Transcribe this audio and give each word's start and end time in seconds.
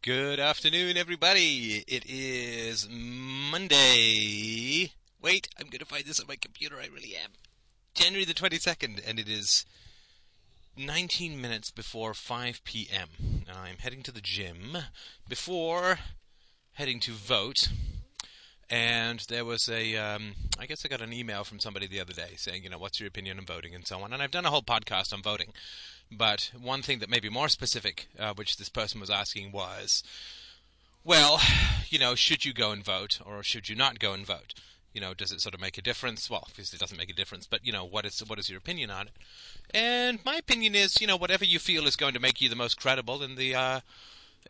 Good 0.00 0.38
afternoon, 0.38 0.96
everybody. 0.96 1.82
It 1.88 2.04
is 2.06 2.88
Monday. 2.88 4.92
Wait, 5.20 5.48
I'm 5.58 5.66
going 5.66 5.80
to 5.80 5.84
find 5.84 6.04
this 6.04 6.20
on 6.20 6.28
my 6.28 6.36
computer. 6.36 6.76
I 6.76 6.86
really 6.86 7.16
am. 7.16 7.32
January 7.94 8.24
the 8.24 8.32
22nd, 8.32 9.02
and 9.04 9.18
it 9.18 9.28
is 9.28 9.66
19 10.76 11.40
minutes 11.40 11.72
before 11.72 12.14
5 12.14 12.62
p.m. 12.62 13.08
And 13.18 13.50
I'm 13.50 13.78
heading 13.78 14.04
to 14.04 14.12
the 14.12 14.20
gym 14.20 14.78
before 15.28 15.98
heading 16.74 17.00
to 17.00 17.10
vote. 17.10 17.68
And 18.70 19.26
there 19.28 19.44
was 19.44 19.68
a, 19.68 19.96
um, 19.96 20.34
I 20.60 20.66
guess 20.66 20.84
I 20.84 20.88
got 20.88 21.02
an 21.02 21.12
email 21.12 21.42
from 21.42 21.58
somebody 21.58 21.88
the 21.88 22.00
other 22.00 22.12
day 22.12 22.34
saying, 22.36 22.62
you 22.62 22.70
know, 22.70 22.78
what's 22.78 23.00
your 23.00 23.08
opinion 23.08 23.40
on 23.40 23.46
voting 23.46 23.74
and 23.74 23.84
so 23.84 24.00
on. 24.00 24.12
And 24.12 24.22
I've 24.22 24.30
done 24.30 24.46
a 24.46 24.50
whole 24.50 24.62
podcast 24.62 25.12
on 25.12 25.22
voting. 25.22 25.48
But 26.10 26.50
one 26.60 26.82
thing 26.82 27.00
that 27.00 27.10
may 27.10 27.20
be 27.20 27.28
more 27.28 27.48
specific, 27.48 28.08
uh, 28.18 28.32
which 28.34 28.56
this 28.56 28.68
person 28.68 29.00
was 29.00 29.10
asking, 29.10 29.52
was, 29.52 30.02
well, 31.04 31.40
you 31.88 31.98
know, 31.98 32.14
should 32.14 32.44
you 32.44 32.52
go 32.52 32.70
and 32.70 32.84
vote 32.84 33.20
or 33.24 33.42
should 33.42 33.68
you 33.68 33.76
not 33.76 33.98
go 33.98 34.12
and 34.12 34.26
vote? 34.26 34.54
You 34.94 35.02
know, 35.02 35.14
does 35.14 35.32
it 35.32 35.40
sort 35.40 35.54
of 35.54 35.60
make 35.60 35.76
a 35.78 35.82
difference? 35.82 36.30
Well, 36.30 36.44
obviously 36.48 36.76
it 36.76 36.80
doesn't 36.80 36.96
make 36.96 37.10
a 37.10 37.14
difference, 37.14 37.46
but 37.46 37.64
you 37.64 37.72
know, 37.72 37.84
what 37.84 38.04
is 38.04 38.20
what 38.20 38.38
is 38.38 38.48
your 38.48 38.58
opinion 38.58 38.90
on 38.90 39.08
it? 39.08 39.12
And 39.72 40.18
my 40.24 40.36
opinion 40.36 40.74
is, 40.74 41.00
you 41.00 41.06
know, 41.06 41.16
whatever 41.16 41.44
you 41.44 41.58
feel 41.58 41.86
is 41.86 41.94
going 41.94 42.14
to 42.14 42.20
make 42.20 42.40
you 42.40 42.48
the 42.48 42.56
most 42.56 42.80
credible 42.80 43.22
in 43.22 43.36
the 43.36 43.54
uh, 43.54 43.80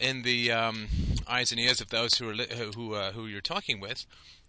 in 0.01 0.23
the 0.23 0.53
um, 0.53 0.89
eyes 1.27 1.51
and 1.51 1.61
ears 1.61 1.81
of 1.81 1.89
those 1.89 2.15
who 2.15 2.31
are 2.31 2.35
li- 2.35 2.73
who 2.75 2.95
uh, 2.95 3.13
who 3.13 3.27
you're 3.27 3.41
talking 3.41 3.81
with 3.81 4.07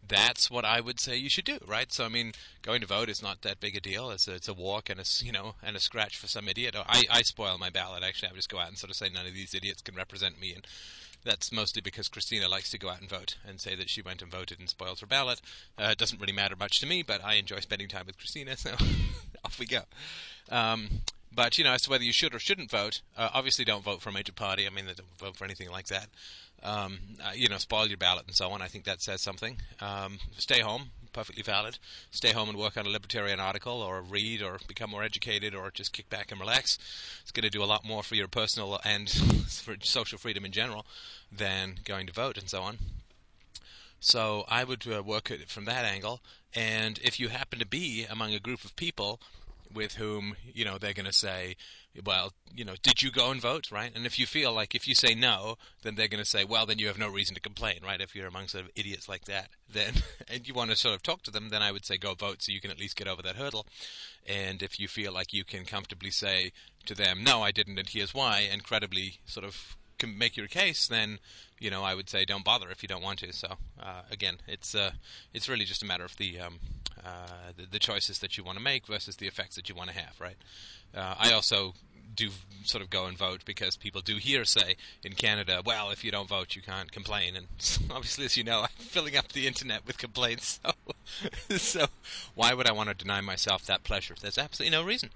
that's 0.07 0.49
what 0.49 0.65
I 0.65 0.81
would 0.81 0.99
say 0.99 1.15
you 1.17 1.29
should 1.29 1.45
do, 1.45 1.59
right? 1.67 1.91
So 1.91 2.05
I 2.05 2.09
mean, 2.09 2.33
going 2.61 2.81
to 2.81 2.87
vote 2.87 3.09
is 3.09 3.21
not 3.21 3.41
that 3.43 3.59
big 3.59 3.75
a 3.75 3.79
deal. 3.79 4.09
It's 4.11 4.27
a, 4.27 4.35
it's 4.35 4.47
a 4.47 4.53
walk 4.53 4.89
and 4.89 4.99
a 4.99 5.03
you 5.23 5.31
know 5.31 5.55
and 5.63 5.75
a 5.75 5.79
scratch 5.79 6.17
for 6.17 6.27
some 6.27 6.47
idiot. 6.47 6.75
I 6.77 7.03
I 7.09 7.21
spoil 7.21 7.57
my 7.57 7.69
ballot 7.69 8.03
actually. 8.03 8.29
I 8.29 8.35
just 8.35 8.49
go 8.49 8.59
out 8.59 8.69
and 8.69 8.77
sort 8.77 8.89
of 8.89 8.95
say 8.95 9.09
none 9.09 9.25
of 9.25 9.33
these 9.33 9.53
idiots 9.53 9.81
can 9.81 9.95
represent 9.95 10.39
me, 10.39 10.53
and 10.53 10.65
that's 11.23 11.51
mostly 11.51 11.81
because 11.81 12.07
Christina 12.07 12.47
likes 12.47 12.71
to 12.71 12.77
go 12.77 12.89
out 12.89 13.01
and 13.01 13.09
vote 13.09 13.35
and 13.45 13.59
say 13.59 13.75
that 13.75 13.89
she 13.89 14.01
went 14.01 14.21
and 14.21 14.31
voted 14.31 14.59
and 14.59 14.69
spoiled 14.69 14.99
her 15.01 15.07
ballot. 15.07 15.41
Uh, 15.77 15.89
it 15.91 15.97
doesn't 15.97 16.19
really 16.19 16.33
matter 16.33 16.55
much 16.55 16.79
to 16.79 16.85
me, 16.85 17.03
but 17.03 17.23
I 17.23 17.35
enjoy 17.35 17.59
spending 17.59 17.87
time 17.87 18.05
with 18.05 18.17
Christina, 18.17 18.55
so 18.57 18.71
off 19.45 19.59
we 19.59 19.65
go. 19.65 19.81
Um, 20.49 20.89
but 21.31 21.57
you 21.57 21.63
know, 21.63 21.73
as 21.73 21.83
to 21.83 21.89
whether 21.89 22.03
you 22.03 22.13
should 22.13 22.33
or 22.33 22.39
shouldn't 22.39 22.71
vote, 22.71 23.01
uh, 23.17 23.29
obviously 23.33 23.65
don't 23.65 23.83
vote 23.83 24.01
for 24.01 24.09
a 24.09 24.13
major 24.13 24.31
party. 24.31 24.65
I 24.65 24.69
mean, 24.69 24.85
don't 24.85 25.17
vote 25.17 25.37
for 25.37 25.45
anything 25.45 25.69
like 25.69 25.87
that. 25.87 26.07
Um, 26.61 26.99
uh, 27.23 27.31
you 27.33 27.47
know, 27.47 27.57
spoil 27.57 27.87
your 27.87 27.97
ballot 27.97 28.25
and 28.27 28.35
so 28.35 28.49
on. 28.51 28.61
I 28.61 28.67
think 28.67 28.83
that 28.83 29.01
says 29.01 29.21
something. 29.21 29.57
Um, 29.79 30.19
stay 30.37 30.59
home, 30.59 30.89
perfectly 31.13 31.43
valid. 31.43 31.77
Stay 32.11 32.31
home 32.31 32.49
and 32.49 32.57
work 32.57 32.75
on 32.77 32.85
a 32.85 32.89
libertarian 32.89 33.39
article, 33.39 33.81
or 33.81 34.01
read, 34.01 34.41
or 34.41 34.59
become 34.67 34.89
more 34.89 35.03
educated, 35.03 35.55
or 35.55 35.71
just 35.71 35.93
kick 35.93 36.09
back 36.09 36.31
and 36.31 36.39
relax. 36.39 36.77
It's 37.21 37.31
going 37.31 37.43
to 37.43 37.49
do 37.49 37.63
a 37.63 37.65
lot 37.65 37.85
more 37.85 38.03
for 38.03 38.15
your 38.15 38.27
personal 38.27 38.79
and 38.83 39.09
for 39.47 39.75
social 39.81 40.17
freedom 40.17 40.43
in 40.43 40.51
general 40.51 40.85
than 41.31 41.79
going 41.85 42.07
to 42.07 42.13
vote 42.13 42.37
and 42.37 42.49
so 42.49 42.61
on. 42.61 42.77
So 43.99 44.45
I 44.47 44.63
would 44.63 44.85
uh, 44.87 45.03
work 45.03 45.29
it 45.29 45.49
from 45.49 45.65
that 45.65 45.85
angle. 45.85 46.21
And 46.55 46.99
if 47.03 47.19
you 47.19 47.27
happen 47.29 47.59
to 47.59 47.67
be 47.67 48.05
among 48.09 48.33
a 48.33 48.39
group 48.39 48.63
of 48.63 48.75
people 48.75 49.19
with 49.73 49.95
whom 49.95 50.35
you 50.53 50.65
know 50.65 50.77
they're 50.77 50.93
going 50.93 51.05
to 51.05 51.13
say, 51.13 51.55
well, 52.05 52.33
you 52.55 52.63
know, 52.63 52.75
did 52.81 53.01
you 53.01 53.11
go 53.11 53.31
and 53.31 53.41
vote, 53.41 53.71
right? 53.71 53.91
And 53.95 54.05
if 54.05 54.19
you 54.19 54.25
feel 54.25 54.53
like 54.53 54.75
if 54.75 54.87
you 54.87 54.95
say 54.95 55.15
no, 55.15 55.57
then 55.81 55.95
they're 55.95 56.07
going 56.07 56.23
to 56.23 56.29
say, 56.29 56.43
well, 56.43 56.65
then 56.65 56.79
you 56.79 56.87
have 56.87 56.97
no 56.97 57.09
reason 57.09 57.35
to 57.35 57.41
complain, 57.41 57.79
right? 57.83 58.01
If 58.01 58.15
you're 58.15 58.27
among 58.27 58.47
sort 58.47 58.65
of 58.65 58.71
idiots 58.75 59.09
like 59.09 59.25
that, 59.25 59.49
then 59.71 59.93
and 60.27 60.47
you 60.47 60.53
want 60.53 60.69
to 60.71 60.75
sort 60.75 60.95
of 60.95 61.03
talk 61.03 61.23
to 61.23 61.31
them, 61.31 61.49
then 61.49 61.61
I 61.61 61.71
would 61.71 61.85
say 61.85 61.97
go 61.97 62.13
vote 62.13 62.41
so 62.41 62.51
you 62.51 62.61
can 62.61 62.71
at 62.71 62.79
least 62.79 62.95
get 62.95 63.07
over 63.07 63.21
that 63.21 63.35
hurdle. 63.35 63.65
And 64.27 64.61
if 64.61 64.79
you 64.79 64.87
feel 64.87 65.13
like 65.13 65.33
you 65.33 65.43
can 65.43 65.65
comfortably 65.65 66.11
say 66.11 66.51
to 66.85 66.95
them, 66.95 67.23
no, 67.23 67.41
I 67.41 67.51
didn't, 67.51 67.79
and 67.79 67.89
here's 67.89 68.13
why, 68.13 68.47
and 68.51 68.63
credibly 68.63 69.19
sort 69.25 69.45
of 69.45 69.75
can 69.99 70.17
make 70.17 70.35
your 70.35 70.47
case, 70.47 70.87
then 70.87 71.19
you 71.59 71.69
know 71.69 71.83
I 71.83 71.93
would 71.93 72.09
say 72.09 72.25
don't 72.25 72.43
bother 72.43 72.69
if 72.71 72.81
you 72.81 72.87
don't 72.87 73.03
want 73.03 73.19
to. 73.19 73.33
So 73.33 73.57
uh, 73.81 74.01
again, 74.11 74.37
it's 74.47 74.73
uh, 74.73 74.91
it's 75.33 75.47
really 75.47 75.65
just 75.65 75.83
a 75.83 75.85
matter 75.85 76.05
of 76.05 76.17
the 76.17 76.39
um, 76.39 76.59
uh, 77.05 77.51
the, 77.55 77.65
the, 77.65 77.79
choices 77.79 78.19
that 78.19 78.37
you 78.37 78.43
want 78.43 78.57
to 78.57 78.63
make 78.63 78.87
versus 78.87 79.15
the 79.17 79.27
effects 79.27 79.55
that 79.55 79.69
you 79.69 79.75
want 79.75 79.89
to 79.89 79.95
have, 79.95 80.19
right? 80.19 80.35
Uh, 80.93 81.15
I 81.17 81.31
also 81.31 81.73
do 82.15 82.29
sort 82.63 82.83
of 82.83 82.89
go 82.89 83.05
and 83.05 83.17
vote 83.17 83.45
because 83.45 83.77
people 83.77 84.01
do 84.01 84.15
here 84.15 84.43
say 84.43 84.75
in 85.03 85.13
Canada, 85.13 85.61
well, 85.65 85.91
if 85.91 86.03
you 86.03 86.11
don't 86.11 86.27
vote, 86.27 86.55
you 86.55 86.61
can't 86.61 86.91
complain. 86.91 87.35
And 87.35 87.47
obviously, 87.91 88.25
as 88.25 88.35
you 88.35 88.43
know, 88.43 88.61
I'm 88.61 88.67
filling 88.77 89.15
up 89.15 89.29
the 89.29 89.47
internet 89.47 89.85
with 89.85 89.97
complaints. 89.97 90.59
So, 91.49 91.57
so 91.57 91.85
why 92.35 92.53
would 92.53 92.67
I 92.67 92.71
want 92.71 92.89
to 92.89 92.93
deny 92.93 93.19
myself 93.19 93.65
that 93.65 93.83
pleasure? 93.83 94.13
There's 94.21 94.37
absolutely 94.37 94.77
no 94.77 94.83
reason. 94.83 95.09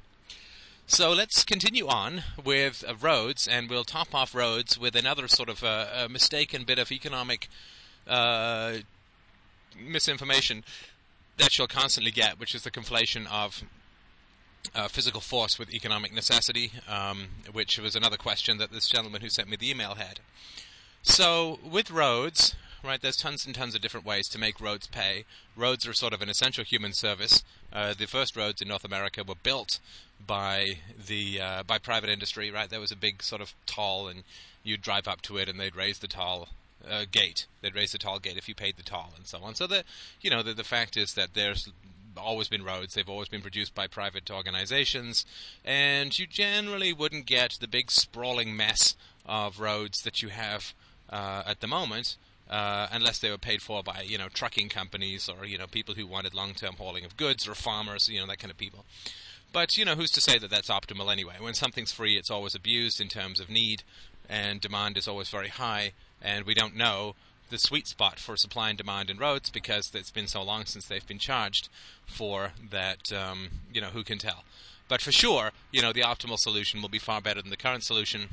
So 0.86 1.14
let's 1.14 1.46
continue 1.46 1.88
on 1.88 2.24
with 2.44 2.84
uh, 2.88 2.94
roads, 2.96 3.48
and 3.48 3.70
we'll 3.70 3.86
top 3.86 4.14
off 4.14 4.36
roads 4.36 4.78
with 4.78 4.96
another 4.96 5.28
sort 5.30 5.50
of 5.50 5.64
uh, 5.64 6.08
mistaken 6.12 6.66
bit 6.66 6.78
of 6.78 6.92
economic 6.92 7.48
uh, 8.06 8.74
misinformation 9.80 10.64
that 11.38 11.58
you'll 11.58 11.68
constantly 11.68 12.12
get, 12.12 12.38
which 12.38 12.54
is 12.54 12.64
the 12.64 12.70
conflation 12.70 13.26
of 13.32 13.64
uh, 14.76 14.90
physical 14.90 15.22
force 15.22 15.58
with 15.58 15.74
economic 15.74 16.14
necessity, 16.14 16.72
um, 16.88 17.28
which 17.52 17.80
was 17.80 17.96
another 17.96 18.18
question 18.18 18.58
that 18.58 18.72
this 18.72 18.88
gentleman 18.88 19.22
who 19.22 19.30
sent 19.30 19.50
me 19.50 19.56
the 19.56 19.70
email 19.70 19.96
had. 19.96 20.20
So, 21.02 21.60
with 21.64 21.92
roads, 21.92 22.56
right, 22.84 23.02
there's 23.02 23.18
tons 23.18 23.46
and 23.46 23.56
tons 23.56 23.76
of 23.76 23.82
different 23.82 24.06
ways 24.06 24.28
to 24.30 24.40
make 24.40 24.60
roads 24.60 24.88
pay. 24.88 25.26
Roads 25.56 25.88
are 25.88 25.94
sort 25.94 26.14
of 26.14 26.22
an 26.22 26.30
essential 26.30 26.64
human 26.64 26.94
service. 26.94 27.44
Uh, 27.72 27.94
the 27.98 28.08
first 28.08 28.36
roads 28.36 28.62
in 28.62 28.68
North 28.68 28.86
America 28.86 29.24
were 29.24 29.36
built 29.42 29.80
by 30.26 30.78
the 31.08 31.42
uh, 31.42 31.64
by 31.64 31.78
private 31.78 32.10
industry, 32.10 32.52
right? 32.52 32.70
There 32.70 32.80
was 32.80 32.92
a 32.92 32.98
big 32.98 33.24
sort 33.24 33.42
of 33.42 33.54
toll, 33.66 34.08
and 34.08 34.24
you'd 34.64 34.82
drive 34.82 35.08
up 35.08 35.22
to 35.24 35.38
it, 35.38 35.50
and 35.50 35.60
they'd 35.60 35.76
raise 35.76 36.00
the 36.00 36.08
toll 36.08 36.50
uh, 36.88 37.06
gate. 37.12 37.48
They'd 37.62 37.76
raise 37.76 37.92
the 37.92 37.98
toll 37.98 38.20
gate 38.20 38.38
if 38.38 38.48
you 38.48 38.56
paid 38.56 38.78
the 38.78 38.84
toll, 38.84 39.14
and 39.16 39.26
so 39.26 39.40
on. 39.44 39.56
So 39.56 39.68
the 39.68 39.84
you 40.22 40.30
know 40.30 40.44
the 40.44 40.54
the 40.54 40.64
fact 40.64 40.98
is 40.98 41.14
that 41.14 41.34
there's 41.34 41.70
always 42.18 42.48
been 42.48 42.64
roads. 42.64 42.94
They've 42.94 43.10
always 43.10 43.30
been 43.30 43.42
produced 43.42 43.74
by 43.74 43.88
private 43.88 44.30
organizations, 44.30 45.26
and 45.66 46.18
you 46.18 46.28
generally 46.28 46.94
wouldn't 46.94 47.26
get 47.26 47.58
the 47.60 47.68
big 47.68 47.92
sprawling 47.92 48.56
mess 48.56 48.96
of 49.26 49.60
roads 49.60 50.02
that 50.04 50.22
you 50.22 50.30
have 50.30 50.74
uh, 51.10 51.44
at 51.46 51.60
the 51.60 51.68
moment. 51.68 52.18
Uh, 52.54 52.88
unless 52.92 53.18
they 53.18 53.32
were 53.32 53.38
paid 53.40 53.64
for 53.64 53.82
by 53.82 54.02
you 54.06 54.16
know 54.16 54.28
trucking 54.32 54.70
companies 54.70 55.28
or 55.28 55.44
you 55.44 55.58
know 55.58 55.66
people 55.66 55.96
who 55.96 56.06
wanted 56.06 56.36
long-term 56.36 56.76
hauling 56.76 57.04
of 57.04 57.18
goods 57.18 57.48
or 57.48 57.56
farmers, 57.56 58.08
you 58.08 58.20
know 58.20 58.28
that 58.28 58.38
kind 58.38 58.52
of 58.52 58.58
people. 58.58 58.86
But 59.52 59.76
you 59.76 59.84
know 59.84 59.96
who's 59.96 60.12
to 60.12 60.22
say 60.22 60.38
that 60.38 60.52
that's 60.52 60.70
optimal 60.70 61.12
anyway? 61.12 61.34
When 61.40 61.56
something's 61.56 61.92
free, 61.92 62.16
it's 62.16 62.30
always 62.30 62.54
abused 62.54 63.02
in 63.02 63.08
terms 63.08 63.40
of 63.40 63.50
need, 63.50 63.82
and 64.30 64.62
demand 64.62 64.98
is 64.98 65.08
always 65.08 65.30
very 65.30 65.48
high, 65.48 65.94
and 66.22 66.46
we 66.46 66.54
don't 66.54 66.76
know 66.76 67.16
the 67.50 67.58
sweet 67.58 67.88
spot 67.88 68.20
for 68.20 68.38
supply 68.38 68.70
and 68.70 68.78
demand 68.78 69.10
in 69.10 69.18
roads 69.18 69.50
because 69.50 69.92
it's 69.96 70.12
been 70.12 70.28
so 70.28 70.44
long 70.44 70.66
since 70.66 70.86
they've 70.86 71.08
been 71.08 71.18
charged 71.18 71.70
for 72.06 72.52
that. 72.70 73.12
Um, 73.12 73.50
you 73.74 73.82
know, 73.82 73.90
who 73.90 74.04
can 74.04 74.20
tell? 74.20 74.44
But 74.88 75.02
for 75.02 75.12
sure, 75.12 75.54
you 75.72 75.82
know, 75.82 75.92
the 75.92 76.02
optimal 76.02 76.38
solution 76.38 76.84
will 76.84 76.90
be 76.90 77.00
far 77.00 77.20
better 77.20 77.42
than 77.42 77.50
the 77.50 77.58
current 77.58 77.82
solution. 77.82 78.30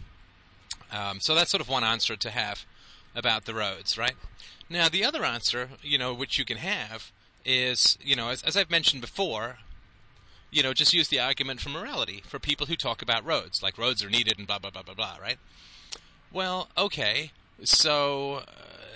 Um, 0.92 1.20
so 1.20 1.34
that's 1.34 1.50
sort 1.50 1.62
of 1.62 1.70
one 1.70 1.84
answer 1.84 2.16
to 2.16 2.30
have 2.30 2.66
about 3.14 3.44
the 3.44 3.54
roads, 3.54 3.98
right? 3.98 4.14
Now, 4.68 4.88
the 4.88 5.04
other 5.04 5.24
answer, 5.24 5.70
you 5.82 5.98
know, 5.98 6.14
which 6.14 6.38
you 6.38 6.44
can 6.44 6.58
have 6.58 7.10
is, 7.44 7.98
you 8.02 8.14
know, 8.14 8.28
as, 8.28 8.42
as 8.42 8.56
I've 8.56 8.70
mentioned 8.70 9.00
before, 9.00 9.58
you 10.50 10.62
know, 10.62 10.72
just 10.72 10.92
use 10.92 11.08
the 11.08 11.20
argument 11.20 11.60
for 11.60 11.70
morality 11.70 12.22
for 12.26 12.38
people 12.38 12.66
who 12.66 12.76
talk 12.76 13.02
about 13.02 13.24
roads, 13.24 13.62
like 13.62 13.78
roads 13.78 14.04
are 14.04 14.10
needed 14.10 14.38
and 14.38 14.46
blah 14.46 14.58
blah 14.58 14.70
blah 14.70 14.82
blah 14.82 14.94
blah, 14.94 15.16
right? 15.20 15.38
Well, 16.32 16.68
okay, 16.76 17.32
so 17.64 18.42
uh, 18.46 18.89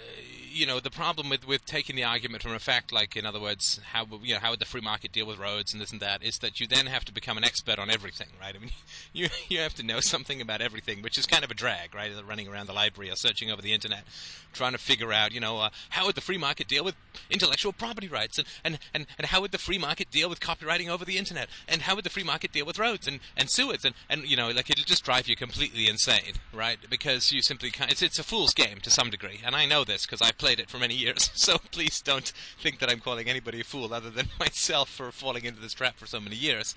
you 0.54 0.66
know 0.66 0.81
the 0.81 0.91
problem 0.91 1.28
with, 1.28 1.47
with 1.47 1.65
taking 1.65 1.97
the 1.97 2.04
argument 2.04 2.42
from 2.42 2.53
a 2.53 2.59
fact, 2.59 2.92
like 2.92 3.16
in 3.16 3.26
other 3.26 3.41
words, 3.41 3.81
how 3.92 4.06
you 4.22 4.34
know 4.34 4.41
how 4.41 4.50
would 4.50 4.60
the 4.60 4.65
free 4.65 4.81
market 4.81 5.12
deal 5.12 5.26
with 5.26 5.38
roads 5.38 5.72
and 5.72 5.82
this 5.82 5.92
and 5.92 6.00
that, 6.00 6.22
is 6.22 6.38
that 6.38 6.60
you 6.60 6.66
then 6.66 6.87
have 6.87 7.04
to 7.04 7.12
become 7.12 7.37
an 7.37 7.44
expert 7.44 7.78
on 7.78 7.91
everything, 7.91 8.28
right? 8.41 8.54
I 8.54 8.59
mean, 8.59 8.70
you 9.12 9.28
you 9.48 9.59
have 9.59 9.75
to 9.75 9.82
know 9.82 10.00
something 10.00 10.41
about 10.41 10.60
everything, 10.60 11.03
which 11.03 11.19
is 11.19 11.26
kind 11.26 11.44
of 11.44 11.50
a 11.50 11.54
drag, 11.54 11.94
right? 11.94 12.12
Running 12.26 12.48
around 12.48 12.66
the 12.66 12.72
library 12.72 13.10
or 13.10 13.16
searching 13.16 13.50
over 13.50 13.60
the 13.60 13.72
internet, 13.72 14.04
trying 14.53 14.72
to 14.72 14.78
figure 14.78 15.12
out, 15.12 15.33
you 15.33 15.41
know, 15.41 15.59
uh, 15.59 15.71
how 15.91 16.06
would 16.06 16.15
the 16.15 16.21
free 16.21 16.39
market 16.39 16.68
deal 16.68 16.84
with 16.84 16.95
intellectual 17.30 17.72
property 17.72 18.09
rights, 18.09 18.39
and, 18.39 18.47
and, 18.62 18.78
and, 18.92 19.06
and 19.18 19.27
how 19.28 19.41
would 19.41 19.53
the 19.53 19.59
free 19.59 19.78
market 19.78 20.10
deal 20.10 20.28
with 20.28 20.41
copyrighting 20.41 20.89
over 20.89 21.04
the 21.04 21.18
internet, 21.18 21.48
and 21.68 21.83
how 21.83 21.95
would 21.95 22.04
the 22.04 22.10
free 22.10 22.24
market 22.24 22.53
deal 22.53 22.65
with 22.65 22.78
roads 22.78 23.06
and, 23.06 23.21
and 23.36 23.51
sewers, 23.51 23.84
and, 23.84 23.95
and 24.09 24.24
you 24.24 24.36
know, 24.36 24.48
like 24.48 24.71
it'll 24.71 24.84
just 24.84 25.04
drive 25.04 25.28
you 25.28 25.36
completely 25.36 25.89
insane, 25.89 26.34
right? 26.53 26.78
Because 26.89 27.33
you 27.33 27.42
simply 27.42 27.71
can't. 27.71 27.91
It's 27.91 28.03
it's 28.03 28.18
a 28.18 28.24
fool's 28.24 28.54
game 28.54 28.78
to 28.83 28.91
some 28.91 29.10
degree, 29.10 29.41
and 29.45 29.54
I 29.54 29.66
know 29.66 29.84
this 29.84 30.06
because 30.06 30.22
I've 30.22 30.39
played 30.44 30.60
it 30.60 30.68
for 30.68 30.76
many 30.78 30.94
years. 30.94 31.30
So 31.44 31.56
please 31.72 32.02
don't 32.02 32.32
think 32.60 32.78
that 32.80 32.91
I'm 32.91 33.00
calling 33.00 33.28
anybody 33.28 33.60
a 33.60 33.64
fool 33.64 33.94
other 33.94 34.10
than 34.10 34.28
myself 34.38 34.91
for 34.91 35.10
falling 35.10 35.44
into 35.46 35.60
this 35.60 35.72
trap 35.72 35.96
for 35.96 36.06
so 36.06 36.20
many 36.20 36.36
years. 36.36 36.74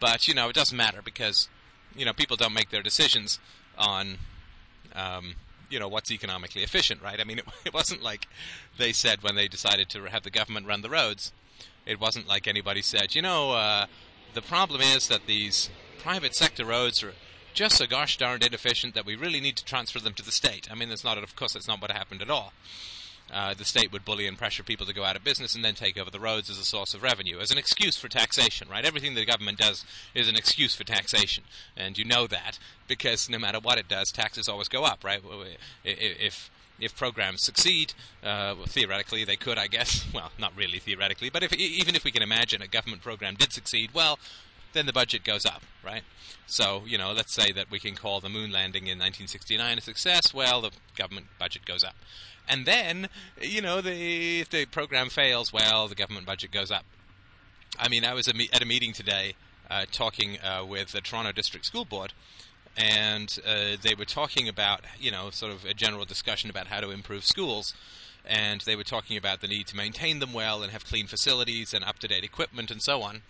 But 0.00 0.26
you 0.26 0.34
know, 0.34 0.48
it 0.48 0.54
doesn't 0.54 0.76
matter 0.76 1.02
because 1.02 1.50
you 1.94 2.06
know 2.06 2.14
people 2.14 2.36
don't 2.36 2.54
make 2.54 2.70
their 2.70 2.82
decisions 2.82 3.38
on. 3.76 4.16
Um, 4.94 5.34
you 5.68 5.78
know 5.78 5.88
what's 5.88 6.10
economically 6.10 6.62
efficient, 6.62 7.02
right? 7.02 7.20
I 7.20 7.24
mean, 7.24 7.38
it, 7.42 7.44
it 7.66 7.74
wasn't 7.74 8.02
like 8.02 8.28
they 8.78 8.92
said 8.92 9.22
when 9.22 9.34
they 9.34 9.46
decided 9.46 9.90
to 9.90 10.04
have 10.04 10.22
the 10.22 10.30
government 10.30 10.66
run 10.66 10.80
the 10.80 10.90
roads. 10.90 11.32
It 11.84 12.00
wasn't 12.00 12.26
like 12.26 12.48
anybody 12.48 12.80
said, 12.80 13.14
you 13.14 13.22
know, 13.22 13.52
uh, 13.52 13.86
the 14.34 14.42
problem 14.42 14.80
is 14.80 15.08
that 15.08 15.26
these 15.26 15.68
private 15.98 16.34
sector 16.34 16.64
roads 16.64 17.02
are 17.02 17.12
just 17.54 17.76
so 17.76 17.86
gosh 17.86 18.16
darned 18.16 18.44
inefficient 18.44 18.94
that 18.94 19.06
we 19.06 19.16
really 19.16 19.40
need 19.40 19.56
to 19.56 19.64
transfer 19.64 20.00
them 20.00 20.14
to 20.14 20.24
the 20.24 20.32
state. 20.32 20.68
I 20.70 20.74
mean, 20.74 20.88
that's 20.88 21.04
not, 21.04 21.18
of 21.18 21.36
course, 21.36 21.52
that's 21.52 21.68
not 21.68 21.80
what 21.80 21.90
happened 21.90 22.22
at 22.22 22.30
all. 22.30 22.52
Uh, 23.32 23.54
the 23.54 23.64
state 23.64 23.90
would 23.92 24.04
bully 24.04 24.26
and 24.26 24.36
pressure 24.36 24.62
people 24.62 24.84
to 24.84 24.92
go 24.92 25.04
out 25.04 25.16
of 25.16 25.24
business 25.24 25.54
and 25.54 25.64
then 25.64 25.74
take 25.74 25.98
over 25.98 26.10
the 26.10 26.20
roads 26.20 26.50
as 26.50 26.58
a 26.58 26.64
source 26.64 26.92
of 26.92 27.02
revenue, 27.02 27.38
as 27.40 27.50
an 27.50 27.58
excuse 27.58 27.96
for 27.96 28.08
taxation, 28.08 28.68
right? 28.68 28.84
Everything 28.84 29.14
the 29.14 29.24
government 29.24 29.58
does 29.58 29.84
is 30.14 30.28
an 30.28 30.36
excuse 30.36 30.74
for 30.74 30.84
taxation, 30.84 31.44
and 31.76 31.96
you 31.96 32.04
know 32.04 32.26
that 32.26 32.58
because 32.86 33.30
no 33.30 33.38
matter 33.38 33.58
what 33.58 33.78
it 33.78 33.88
does, 33.88 34.12
taxes 34.12 34.48
always 34.48 34.68
go 34.68 34.84
up, 34.84 35.02
right? 35.02 35.22
If 35.84 36.50
if 36.80 36.96
programs 36.96 37.42
succeed, 37.42 37.94
uh, 38.22 38.54
well, 38.56 38.66
theoretically 38.66 39.24
they 39.24 39.36
could, 39.36 39.58
I 39.58 39.68
guess. 39.68 40.04
Well, 40.14 40.30
not 40.38 40.52
really 40.56 40.78
theoretically, 40.78 41.30
but 41.30 41.42
if, 41.42 41.54
even 41.54 41.94
if 41.94 42.04
we 42.04 42.10
can 42.10 42.22
imagine 42.22 42.60
a 42.60 42.66
government 42.66 43.02
program 43.02 43.34
did 43.34 43.52
succeed, 43.52 43.90
well, 43.94 44.18
then 44.72 44.86
the 44.86 44.92
budget 44.92 45.24
goes 45.24 45.44
up, 45.44 45.62
right? 45.84 46.02
So, 46.46 46.82
you 46.86 46.98
know, 46.98 47.12
let's 47.12 47.32
say 47.32 47.52
that 47.52 47.70
we 47.70 47.78
can 47.78 47.94
call 47.94 48.20
the 48.20 48.28
moon 48.28 48.50
landing 48.52 48.82
in 48.82 48.98
1969 48.98 49.78
a 49.78 49.80
success. 49.80 50.34
Well, 50.34 50.60
the 50.60 50.70
government 50.96 51.26
budget 51.38 51.64
goes 51.64 51.82
up. 51.84 51.94
And 52.48 52.66
then, 52.66 53.08
you 53.40 53.62
know, 53.62 53.80
the, 53.80 54.40
if 54.40 54.50
the 54.50 54.66
program 54.66 55.08
fails, 55.08 55.52
well, 55.52 55.88
the 55.88 55.94
government 55.94 56.26
budget 56.26 56.50
goes 56.50 56.70
up. 56.70 56.84
I 57.78 57.88
mean, 57.88 58.04
I 58.04 58.14
was 58.14 58.28
at 58.28 58.62
a 58.62 58.66
meeting 58.66 58.92
today 58.92 59.34
uh, 59.70 59.86
talking 59.90 60.38
uh, 60.40 60.64
with 60.64 60.92
the 60.92 61.00
Toronto 61.00 61.32
District 61.32 61.64
School 61.64 61.84
Board, 61.84 62.12
and 62.76 63.38
uh, 63.46 63.76
they 63.80 63.94
were 63.94 64.04
talking 64.04 64.48
about, 64.48 64.82
you 65.00 65.10
know, 65.10 65.30
sort 65.30 65.52
of 65.52 65.64
a 65.64 65.74
general 65.74 66.04
discussion 66.04 66.50
about 66.50 66.66
how 66.66 66.80
to 66.80 66.90
improve 66.90 67.24
schools. 67.24 67.74
And 68.24 68.60
they 68.60 68.76
were 68.76 68.84
talking 68.84 69.16
about 69.16 69.40
the 69.40 69.48
need 69.48 69.66
to 69.68 69.76
maintain 69.76 70.20
them 70.20 70.32
well 70.32 70.62
and 70.62 70.70
have 70.70 70.84
clean 70.84 71.06
facilities 71.06 71.74
and 71.74 71.84
up 71.84 71.98
to 72.00 72.08
date 72.08 72.22
equipment 72.22 72.70
and 72.70 72.80
so 72.80 73.02
on. 73.02 73.22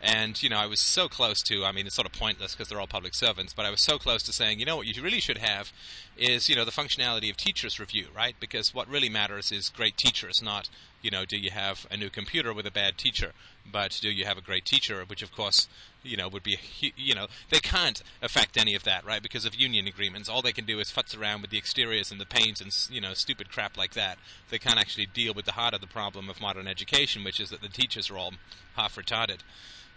And, 0.00 0.40
you 0.40 0.48
know, 0.48 0.58
I 0.58 0.66
was 0.66 0.78
so 0.78 1.08
close 1.08 1.42
to, 1.42 1.64
I 1.64 1.72
mean, 1.72 1.86
it's 1.86 1.96
sort 1.96 2.06
of 2.06 2.12
pointless 2.12 2.54
because 2.54 2.68
they're 2.68 2.78
all 2.78 2.86
public 2.86 3.14
servants, 3.14 3.52
but 3.52 3.66
I 3.66 3.70
was 3.70 3.80
so 3.80 3.98
close 3.98 4.22
to 4.24 4.32
saying, 4.32 4.60
you 4.60 4.66
know, 4.66 4.76
what 4.76 4.86
you 4.86 5.02
really 5.02 5.18
should 5.18 5.38
have 5.38 5.72
is, 6.16 6.48
you 6.48 6.54
know, 6.54 6.64
the 6.64 6.70
functionality 6.70 7.30
of 7.30 7.36
teachers 7.36 7.80
review, 7.80 8.06
right? 8.14 8.36
Because 8.38 8.72
what 8.72 8.88
really 8.88 9.08
matters 9.08 9.50
is 9.50 9.70
great 9.70 9.96
teachers, 9.96 10.40
not, 10.40 10.68
you 11.02 11.10
know, 11.10 11.24
do 11.24 11.36
you 11.36 11.50
have 11.50 11.84
a 11.90 11.96
new 11.96 12.10
computer 12.10 12.54
with 12.54 12.64
a 12.64 12.70
bad 12.70 12.96
teacher, 12.96 13.32
but 13.70 13.98
do 14.00 14.08
you 14.08 14.24
have 14.24 14.38
a 14.38 14.42
great 14.42 14.64
teacher, 14.64 15.02
which 15.04 15.22
of 15.22 15.32
course, 15.32 15.66
you 16.04 16.16
know, 16.16 16.28
would 16.28 16.44
be, 16.44 16.58
you 16.96 17.14
know, 17.16 17.26
they 17.50 17.58
can't 17.58 18.00
affect 18.22 18.56
any 18.56 18.76
of 18.76 18.84
that, 18.84 19.04
right? 19.04 19.22
Because 19.22 19.44
of 19.44 19.56
union 19.56 19.88
agreements. 19.88 20.28
All 20.28 20.42
they 20.42 20.52
can 20.52 20.64
do 20.64 20.78
is 20.78 20.92
futz 20.92 21.18
around 21.18 21.42
with 21.42 21.50
the 21.50 21.58
exteriors 21.58 22.12
and 22.12 22.20
the 22.20 22.26
paint 22.26 22.60
and, 22.60 22.72
you 22.88 23.00
know, 23.00 23.14
stupid 23.14 23.50
crap 23.50 23.76
like 23.76 23.94
that. 23.94 24.18
They 24.48 24.60
can't 24.60 24.78
actually 24.78 25.06
deal 25.06 25.34
with 25.34 25.44
the 25.44 25.52
heart 25.52 25.74
of 25.74 25.80
the 25.80 25.88
problem 25.88 26.30
of 26.30 26.40
modern 26.40 26.68
education, 26.68 27.24
which 27.24 27.40
is 27.40 27.50
that 27.50 27.62
the 27.62 27.68
teachers 27.68 28.10
are 28.10 28.16
all 28.16 28.34
half 28.76 28.94
retarded. 28.94 29.38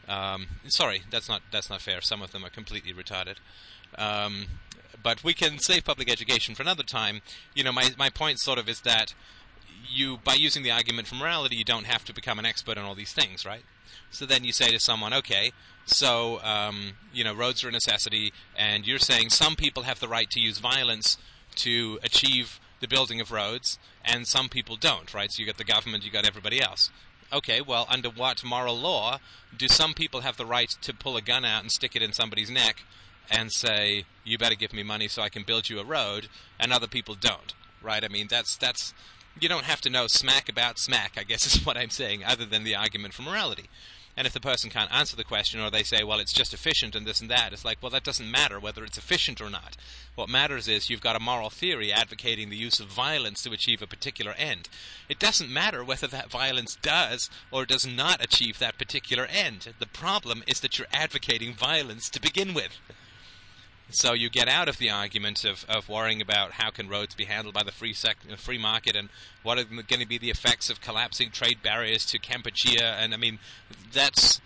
Um, 0.07 0.47
sorry, 0.67 1.03
that's 1.09 1.29
not 1.29 1.41
that's 1.51 1.69
not 1.69 1.81
fair. 1.81 2.01
Some 2.01 2.21
of 2.21 2.31
them 2.31 2.43
are 2.43 2.49
completely 2.49 2.93
retarded. 2.93 3.35
Um, 3.97 4.47
but 5.01 5.23
we 5.23 5.33
can 5.33 5.59
save 5.59 5.85
public 5.85 6.09
education 6.11 6.55
for 6.55 6.61
another 6.61 6.83
time. 6.83 7.21
You 7.53 7.63
know, 7.63 7.71
my 7.71 7.89
my 7.97 8.09
point 8.09 8.39
sort 8.39 8.59
of 8.59 8.67
is 8.67 8.81
that 8.81 9.13
you 9.87 10.17
by 10.23 10.33
using 10.33 10.63
the 10.63 10.71
argument 10.71 11.07
for 11.07 11.15
morality, 11.15 11.55
you 11.55 11.63
don't 11.63 11.85
have 11.85 12.05
to 12.05 12.13
become 12.13 12.39
an 12.39 12.45
expert 12.45 12.77
on 12.77 12.85
all 12.85 12.95
these 12.95 13.13
things, 13.13 13.45
right? 13.45 13.63
So 14.09 14.25
then 14.25 14.43
you 14.43 14.51
say 14.51 14.71
to 14.71 14.79
someone, 14.79 15.13
okay, 15.13 15.51
so 15.85 16.41
um, 16.43 16.93
you 17.13 17.23
know, 17.23 17.33
roads 17.33 17.63
are 17.63 17.69
a 17.69 17.71
necessity, 17.71 18.33
and 18.57 18.85
you're 18.85 18.99
saying 18.99 19.29
some 19.29 19.55
people 19.55 19.83
have 19.83 19.99
the 19.99 20.07
right 20.07 20.29
to 20.31 20.39
use 20.39 20.59
violence 20.59 21.17
to 21.55 21.99
achieve 22.03 22.59
the 22.79 22.87
building 22.87 23.21
of 23.21 23.31
roads, 23.31 23.77
and 24.03 24.27
some 24.27 24.49
people 24.49 24.75
don't, 24.75 25.13
right? 25.13 25.31
So 25.31 25.41
you 25.41 25.45
got 25.45 25.57
the 25.57 25.63
government, 25.63 26.03
you 26.03 26.11
got 26.11 26.25
everybody 26.25 26.61
else 26.61 26.89
okay, 27.31 27.61
well, 27.61 27.85
under 27.89 28.09
what 28.09 28.43
moral 28.43 28.77
law 28.77 29.19
do 29.55 29.67
some 29.67 29.93
people 29.93 30.21
have 30.21 30.37
the 30.37 30.45
right 30.45 30.69
to 30.81 30.93
pull 30.93 31.17
a 31.17 31.21
gun 31.21 31.45
out 31.45 31.61
and 31.61 31.71
stick 31.71 31.95
it 31.95 32.01
in 32.01 32.13
somebody's 32.13 32.49
neck 32.49 32.83
and 33.29 33.51
say, 33.51 34.05
"You 34.23 34.37
better 34.37 34.55
give 34.55 34.73
me 34.73 34.83
money 34.83 35.07
so 35.07 35.21
I 35.21 35.29
can 35.29 35.43
build 35.43 35.69
you 35.69 35.79
a 35.79 35.85
road," 35.85 36.27
and 36.59 36.71
other 36.71 36.87
people 36.87 37.15
don't, 37.15 37.53
right? 37.81 38.03
I 38.03 38.07
mean, 38.07 38.27
that's 38.29 38.55
that's 38.55 38.93
you 39.39 39.47
don't 39.47 39.65
have 39.65 39.81
to 39.81 39.89
know 39.89 40.07
smack 40.07 40.49
about 40.49 40.79
smack, 40.79 41.13
I 41.17 41.23
guess 41.23 41.45
is 41.55 41.65
what 41.65 41.77
I'm 41.77 41.89
saying, 41.89 42.23
other 42.23 42.45
than 42.45 42.63
the 42.63 42.75
argument 42.75 43.13
for 43.13 43.21
morality. 43.23 43.69
And 44.17 44.27
if 44.27 44.33
the 44.33 44.39
person 44.39 44.69
can't 44.69 44.93
answer 44.93 45.15
the 45.15 45.23
question, 45.23 45.61
or 45.61 45.69
they 45.69 45.83
say, 45.83 46.03
well, 46.03 46.19
it's 46.19 46.33
just 46.33 46.53
efficient 46.53 46.95
and 46.95 47.05
this 47.05 47.21
and 47.21 47.29
that, 47.29 47.53
it's 47.53 47.65
like, 47.65 47.77
well, 47.81 47.91
that 47.91 48.03
doesn't 48.03 48.29
matter 48.29 48.59
whether 48.59 48.83
it's 48.83 48.97
efficient 48.97 49.39
or 49.39 49.49
not. 49.49 49.77
What 50.15 50.29
matters 50.29 50.67
is 50.67 50.89
you've 50.89 51.01
got 51.01 51.15
a 51.15 51.19
moral 51.19 51.49
theory 51.49 51.91
advocating 51.91 52.49
the 52.49 52.57
use 52.57 52.79
of 52.79 52.87
violence 52.87 53.41
to 53.43 53.51
achieve 53.51 53.81
a 53.81 53.87
particular 53.87 54.33
end. 54.37 54.67
It 55.07 55.19
doesn't 55.19 55.51
matter 55.51 55.83
whether 55.83 56.07
that 56.07 56.29
violence 56.29 56.77
does 56.81 57.29
or 57.51 57.65
does 57.65 57.87
not 57.87 58.23
achieve 58.23 58.59
that 58.59 58.77
particular 58.77 59.25
end. 59.25 59.73
The 59.79 59.85
problem 59.85 60.43
is 60.45 60.59
that 60.59 60.77
you're 60.77 60.87
advocating 60.91 61.53
violence 61.53 62.09
to 62.09 62.21
begin 62.21 62.53
with. 62.53 62.79
So 63.93 64.13
you 64.13 64.29
get 64.29 64.47
out 64.47 64.67
of 64.67 64.77
the 64.77 64.89
argument 64.89 65.43
of, 65.43 65.65
of 65.69 65.89
worrying 65.89 66.21
about 66.21 66.53
how 66.53 66.69
can 66.69 66.87
roads 66.87 67.15
be 67.15 67.25
handled 67.25 67.53
by 67.53 67.63
the 67.63 67.71
free 67.71 67.93
sec- 67.93 68.23
free 68.37 68.57
market 68.57 68.95
and 68.95 69.09
what 69.43 69.57
are 69.57 69.63
going 69.63 70.01
to 70.01 70.07
be 70.07 70.17
the 70.17 70.29
effects 70.29 70.69
of 70.69 70.81
collapsing 70.81 71.31
trade 71.31 71.61
barriers 71.61 72.05
to 72.07 72.19
Kampuchea 72.19 72.81
and 72.81 73.13
I 73.13 73.17
mean 73.17 73.39
that's 73.91 74.41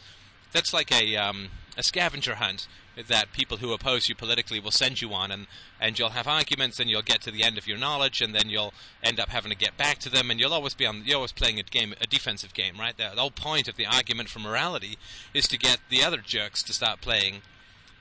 that's 0.52 0.74
like 0.74 0.92
a 0.92 1.16
um, 1.18 1.50
a 1.78 1.84
scavenger 1.84 2.36
hunt 2.36 2.68
that 3.08 3.34
people 3.34 3.58
who 3.58 3.74
oppose 3.74 4.08
you 4.08 4.16
politically 4.16 4.60
will 4.60 4.72
send 4.72 5.02
you 5.02 5.14
on. 5.14 5.32
And 5.32 5.48
and 5.80 6.00
you'll 6.00 6.10
have 6.10 6.28
arguments 6.28 6.80
and 6.80 6.90
you'll 6.90 7.02
get 7.02 7.22
to 7.24 7.32
the 7.32 7.44
end 7.44 7.58
of 7.58 7.68
your 7.68 7.78
knowledge 7.78 8.22
and 8.22 8.34
then 8.34 8.50
you'll 8.50 8.74
end 9.04 9.20
up 9.20 9.30
having 9.30 9.52
to 9.52 9.58
get 9.58 9.78
back 9.78 10.00
to 10.00 10.10
them. 10.10 10.32
And 10.32 10.40
you'll 10.40 10.54
always 10.54 10.74
be 10.74 10.86
on 10.86 11.04
you're 11.06 11.18
always 11.18 11.32
playing 11.32 11.60
a 11.60 11.64
game 11.64 11.94
a 12.02 12.08
defensive 12.08 12.54
game 12.54 12.80
right? 12.80 12.96
The, 12.96 13.12
the 13.14 13.22
whole 13.22 13.32
point 13.32 13.68
of 13.68 13.76
the 13.76 13.86
argument 13.86 14.30
for 14.30 14.40
morality 14.40 14.98
is 15.34 15.48
to 15.50 15.58
get 15.58 15.80
the 15.90 16.04
other 16.04 16.18
jerks 16.18 16.64
to 16.64 16.74
start 16.74 17.02
playing 17.02 17.42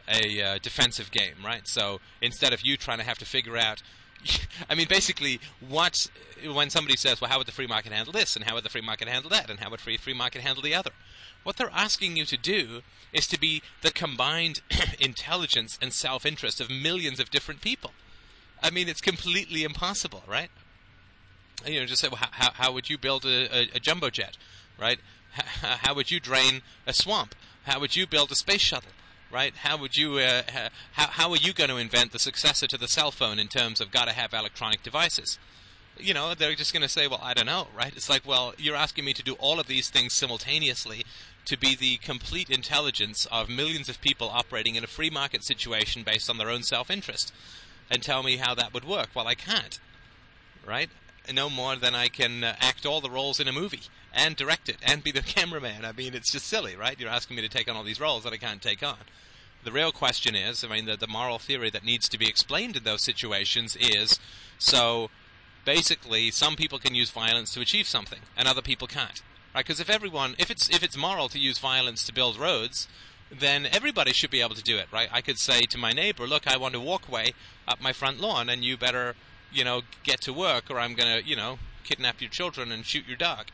a 0.08 0.42
uh, 0.42 0.58
defensive 0.62 1.10
game, 1.10 1.36
right? 1.44 1.66
So 1.66 2.00
instead 2.20 2.52
of 2.52 2.62
you 2.62 2.76
trying 2.76 2.98
to 2.98 3.04
have 3.04 3.18
to 3.18 3.24
figure 3.24 3.56
out, 3.56 3.82
I 4.70 4.74
mean, 4.74 4.86
basically, 4.88 5.40
what 5.66 6.08
when 6.44 6.70
somebody 6.70 6.96
says, 6.96 7.20
"Well, 7.20 7.30
how 7.30 7.38
would 7.38 7.46
the 7.46 7.52
free 7.52 7.66
market 7.66 7.92
handle 7.92 8.12
this?" 8.12 8.36
and 8.36 8.44
"How 8.44 8.54
would 8.54 8.64
the 8.64 8.70
free 8.70 8.80
market 8.80 9.08
handle 9.08 9.30
that?" 9.30 9.50
and 9.50 9.60
"How 9.60 9.70
would 9.70 9.80
free 9.80 9.96
free 9.96 10.14
market 10.14 10.42
handle 10.42 10.62
the 10.62 10.74
other?" 10.74 10.90
What 11.42 11.56
they're 11.56 11.70
asking 11.70 12.16
you 12.16 12.24
to 12.24 12.38
do 12.38 12.82
is 13.12 13.26
to 13.28 13.38
be 13.38 13.62
the 13.82 13.90
combined 13.90 14.62
intelligence 14.98 15.78
and 15.80 15.92
self-interest 15.92 16.60
of 16.60 16.70
millions 16.70 17.20
of 17.20 17.30
different 17.30 17.60
people. 17.60 17.92
I 18.62 18.70
mean, 18.70 18.88
it's 18.88 19.02
completely 19.02 19.62
impossible, 19.62 20.22
right? 20.26 20.50
You 21.66 21.80
know, 21.80 21.86
just 21.86 22.00
say, 22.00 22.08
well, 22.08 22.20
how, 22.30 22.52
how 22.54 22.72
would 22.72 22.88
you 22.88 22.96
build 22.96 23.26
a, 23.26 23.54
a, 23.54 23.68
a 23.74 23.80
jumbo 23.80 24.08
jet, 24.08 24.38
right? 24.80 24.98
how 25.34 25.94
would 25.94 26.10
you 26.10 26.18
drain 26.18 26.62
a 26.86 26.92
swamp? 26.92 27.34
How 27.64 27.78
would 27.80 27.94
you 27.94 28.06
build 28.06 28.30
a 28.32 28.34
space 28.34 28.60
shuttle? 28.60 28.90
Right? 29.34 29.54
How 29.56 29.76
would 29.76 29.96
you, 29.96 30.18
uh, 30.18 30.42
how, 30.92 31.08
how 31.08 31.30
are 31.32 31.36
you 31.36 31.52
going 31.52 31.68
to 31.68 31.76
invent 31.76 32.12
the 32.12 32.20
successor 32.20 32.68
to 32.68 32.78
the 32.78 32.86
cell 32.86 33.10
phone 33.10 33.40
in 33.40 33.48
terms 33.48 33.80
of 33.80 33.90
got 33.90 34.06
to 34.06 34.14
have 34.14 34.32
electronic 34.32 34.84
devices? 34.84 35.40
You 35.98 36.14
know, 36.14 36.34
they're 36.34 36.54
just 36.54 36.72
going 36.72 36.82
to 36.82 36.88
say, 36.88 37.08
well, 37.08 37.20
I 37.20 37.34
don't 37.34 37.46
know, 37.46 37.66
right? 37.76 37.92
It's 37.94 38.08
like, 38.08 38.24
well, 38.24 38.54
you're 38.56 38.76
asking 38.76 39.04
me 39.04 39.12
to 39.12 39.22
do 39.24 39.34
all 39.34 39.58
of 39.58 39.66
these 39.66 39.90
things 39.90 40.12
simultaneously 40.12 41.04
to 41.46 41.58
be 41.58 41.74
the 41.74 41.96
complete 41.96 42.48
intelligence 42.48 43.26
of 43.30 43.48
millions 43.48 43.88
of 43.88 44.00
people 44.00 44.28
operating 44.28 44.76
in 44.76 44.84
a 44.84 44.88
free 44.88 45.10
market 45.10 45.42
situation 45.42 46.04
based 46.04 46.30
on 46.30 46.38
their 46.38 46.48
own 46.48 46.62
self 46.62 46.88
interest 46.88 47.32
and 47.90 48.02
tell 48.02 48.22
me 48.22 48.36
how 48.36 48.54
that 48.54 48.72
would 48.72 48.84
work. 48.84 49.08
Well, 49.14 49.26
I 49.26 49.34
can't, 49.34 49.78
right? 50.66 50.90
No 51.32 51.50
more 51.50 51.74
than 51.74 51.94
I 51.94 52.08
can 52.08 52.44
uh, 52.44 52.56
act 52.60 52.86
all 52.86 53.00
the 53.00 53.10
roles 53.10 53.40
in 53.40 53.48
a 53.48 53.52
movie 53.52 53.82
and 54.12 54.36
direct 54.36 54.68
it 54.68 54.76
and 54.82 55.02
be 55.02 55.10
the 55.10 55.22
cameraman. 55.34 55.84
I 55.84 55.92
mean, 55.92 56.14
it's 56.14 56.32
just 56.32 56.46
silly, 56.46 56.76
right? 56.76 56.98
You're 56.98 57.10
asking 57.10 57.36
me 57.36 57.42
to 57.42 57.48
take 57.48 57.68
on 57.68 57.76
all 57.76 57.82
these 57.82 58.00
roles 58.00 58.24
that 58.24 58.32
I 58.32 58.36
can't 58.36 58.62
take 58.62 58.82
on. 58.82 58.98
The 59.64 59.72
real 59.72 59.92
question 59.92 60.34
is, 60.34 60.62
I 60.62 60.68
mean, 60.68 60.84
the, 60.84 60.96
the 60.96 61.06
moral 61.06 61.38
theory 61.38 61.70
that 61.70 61.84
needs 61.84 62.06
to 62.10 62.18
be 62.18 62.28
explained 62.28 62.76
in 62.76 62.84
those 62.84 63.02
situations 63.02 63.76
is 63.76 64.20
so 64.58 65.10
basically, 65.64 66.30
some 66.30 66.54
people 66.54 66.78
can 66.78 66.94
use 66.94 67.10
violence 67.10 67.54
to 67.54 67.60
achieve 67.60 67.88
something, 67.88 68.20
and 68.36 68.46
other 68.46 68.60
people 68.60 68.86
can't, 68.86 69.22
right? 69.54 69.64
Because 69.64 69.80
if 69.80 69.88
everyone, 69.88 70.34
if 70.38 70.50
it's 70.50 70.68
if 70.68 70.82
it's 70.82 70.96
moral 70.96 71.30
to 71.30 71.38
use 71.38 71.58
violence 71.58 72.04
to 72.04 72.12
build 72.12 72.36
roads, 72.36 72.88
then 73.30 73.66
everybody 73.66 74.12
should 74.12 74.30
be 74.30 74.42
able 74.42 74.54
to 74.54 74.62
do 74.62 74.76
it, 74.76 74.88
right? 74.92 75.08
I 75.10 75.22
could 75.22 75.38
say 75.38 75.62
to 75.62 75.78
my 75.78 75.92
neighbor, 75.92 76.26
"Look, 76.26 76.46
I 76.46 76.58
want 76.58 76.74
a 76.74 76.80
walkway 76.80 77.32
up 77.66 77.80
my 77.80 77.94
front 77.94 78.20
lawn, 78.20 78.50
and 78.50 78.62
you 78.62 78.76
better, 78.76 79.16
you 79.50 79.64
know, 79.64 79.82
get 80.02 80.20
to 80.22 80.32
work, 80.32 80.70
or 80.70 80.78
I'm 80.78 80.94
gonna, 80.94 81.22
you 81.24 81.36
know, 81.36 81.58
kidnap 81.84 82.20
your 82.20 82.30
children 82.30 82.70
and 82.70 82.84
shoot 82.84 83.06
your 83.06 83.16
dog." 83.16 83.46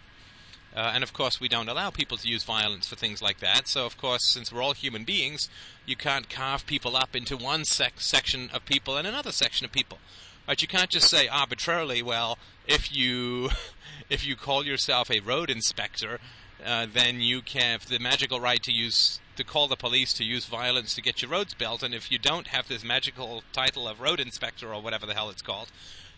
Uh, 0.75 0.93
and 0.95 1.03
of 1.03 1.12
course, 1.12 1.41
we 1.41 1.49
don't 1.49 1.69
allow 1.69 1.91
people 1.91 2.17
to 2.17 2.29
use 2.29 2.45
violence 2.45 2.87
for 2.87 2.97
things 2.97 3.21
like 3.21 3.41
that. 3.41 3.67
So, 3.67 3.87
of 3.87 3.97
course, 3.97 4.25
since 4.25 4.53
we're 4.53 4.62
all 4.62 4.73
human 4.73 5.05
beings, 5.05 5.49
you 5.85 5.97
can't 5.97 6.29
carve 6.29 6.65
people 6.65 6.97
up 6.97 7.17
into 7.17 7.37
one 7.37 7.65
sec- 7.65 8.00
section 8.00 8.50
of 8.53 8.65
people 8.65 8.97
and 8.97 9.07
another 9.07 9.33
section 9.33 9.65
of 9.65 9.73
people. 9.73 9.99
Right? 10.47 10.61
You 10.62 10.69
can't 10.69 10.91
just 10.91 11.09
say 11.09 11.27
arbitrarily, 11.29 12.03
well, 12.03 12.39
if 12.67 12.95
you 12.95 13.50
if 14.11 14.27
you 14.27 14.37
call 14.37 14.65
yourself 14.65 15.11
a 15.11 15.21
road 15.21 15.50
inspector, 15.50 16.21
uh, 16.65 16.87
then 16.93 17.21
you 17.21 17.43
have 17.55 17.89
the 17.89 17.99
magical 17.99 18.41
right 18.41 18.62
to 18.62 18.73
use 18.73 19.21
to 19.37 19.45
call 19.45 19.69
the 19.69 19.77
police 19.77 20.12
to 20.12 20.25
use 20.25 20.45
violence 20.45 20.95
to 20.95 21.03
get 21.03 21.23
your 21.23 21.31
roads 21.31 21.55
built, 21.55 21.83
and 21.83 21.95
if 21.95 22.12
you 22.12 22.19
don't 22.19 22.49
have 22.49 22.69
this 22.69 22.85
magical 22.85 23.43
title 23.53 23.89
of 23.89 24.00
road 24.00 24.21
inspector 24.21 24.73
or 24.73 24.83
whatever 24.83 25.07
the 25.07 25.15
hell 25.15 25.31
it's 25.31 25.41
called, 25.41 25.69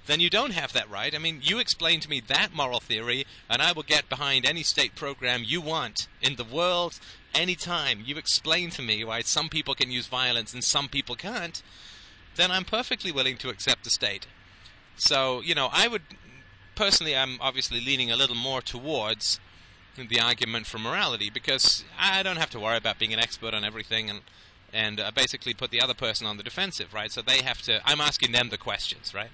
then 0.07 0.21
you 0.21 0.31
don't 0.31 0.53
have 0.53 0.73
that 0.73 0.91
right. 0.91 1.15
I 1.15 1.19
mean, 1.19 1.41
you 1.43 1.59
explain 1.59 2.01
to 2.01 2.11
me 2.11 2.21
that 2.27 2.55
moral 2.55 2.81
theory, 2.81 3.25
and 3.49 3.63
I 3.63 3.73
will 3.73 3.83
get 3.85 4.09
behind 4.09 4.45
any 4.45 4.63
state 4.63 4.95
program 4.95 5.43
you 5.45 5.61
want 5.61 6.09
in 6.21 6.37
the 6.37 6.45
world 6.45 6.99
anytime. 7.35 8.03
You 8.05 8.17
explain 8.17 8.71
to 8.71 8.83
me 8.83 9.05
why 9.05 9.21
some 9.23 9.49
people 9.49 9.75
can 9.75 9.91
use 9.91 10.07
violence 10.07 10.53
and 10.53 10.65
some 10.65 10.89
people 10.89 11.15
can't, 11.15 11.63
then 12.37 12.51
I'm 12.51 12.65
perfectly 12.65 13.13
willing 13.13 13.37
to 13.39 13.49
accept 13.49 13.85
the 13.85 13.91
state. 13.91 14.27
So, 14.97 15.41
you 15.41 15.55
know, 15.55 15.69
I 15.73 15.89
would 15.89 16.03
personally, 16.75 17.17
I'm 17.17 17.39
obviously 17.41 17.81
leaning 17.81 18.11
a 18.11 18.17
little 18.17 18.37
more 18.37 18.61
towards 18.61 19.41
the 19.97 20.21
argument 20.21 20.67
for 20.67 20.79
morality 20.79 21.31
because 21.33 21.85
I 21.99 22.23
don't 22.23 22.39
have 22.39 22.51
to 22.51 22.61
worry 22.61 22.77
about 22.77 22.99
being 22.99 23.13
an 23.13 23.19
expert 23.19 23.55
on 23.55 23.65
everything 23.65 24.09
and 24.09 24.21
and 24.75 24.99
uh, 24.99 25.11
basically 25.15 25.53
put 25.53 25.71
the 25.71 25.83
other 25.83 25.93
person 25.93 26.27
on 26.27 26.39
the 26.39 26.43
defensive, 26.43 26.95
right? 26.95 27.13
So 27.13 27.21
they 27.21 27.43
have 27.43 27.61
to. 27.63 27.83
I'm 27.85 28.01
asking 28.01 28.33
them 28.33 28.49
the 28.49 28.57
questions, 28.57 29.13
right? 29.13 29.29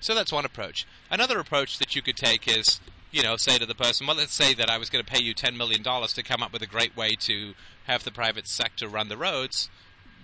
So 0.00 0.14
that's 0.14 0.32
one 0.32 0.44
approach. 0.44 0.86
Another 1.10 1.38
approach 1.38 1.78
that 1.78 1.96
you 1.96 2.02
could 2.02 2.16
take 2.16 2.46
is, 2.46 2.80
you 3.10 3.22
know, 3.22 3.36
say 3.36 3.58
to 3.58 3.66
the 3.66 3.74
person, 3.74 4.06
well, 4.06 4.16
let's 4.16 4.34
say 4.34 4.54
that 4.54 4.70
I 4.70 4.78
was 4.78 4.90
going 4.90 5.04
to 5.04 5.10
pay 5.10 5.22
you 5.22 5.34
$10 5.34 5.56
million 5.56 5.82
to 5.82 6.22
come 6.22 6.42
up 6.42 6.52
with 6.52 6.62
a 6.62 6.66
great 6.66 6.96
way 6.96 7.16
to 7.20 7.54
have 7.86 8.04
the 8.04 8.10
private 8.10 8.46
sector 8.46 8.88
run 8.88 9.08
the 9.08 9.16
roads. 9.16 9.68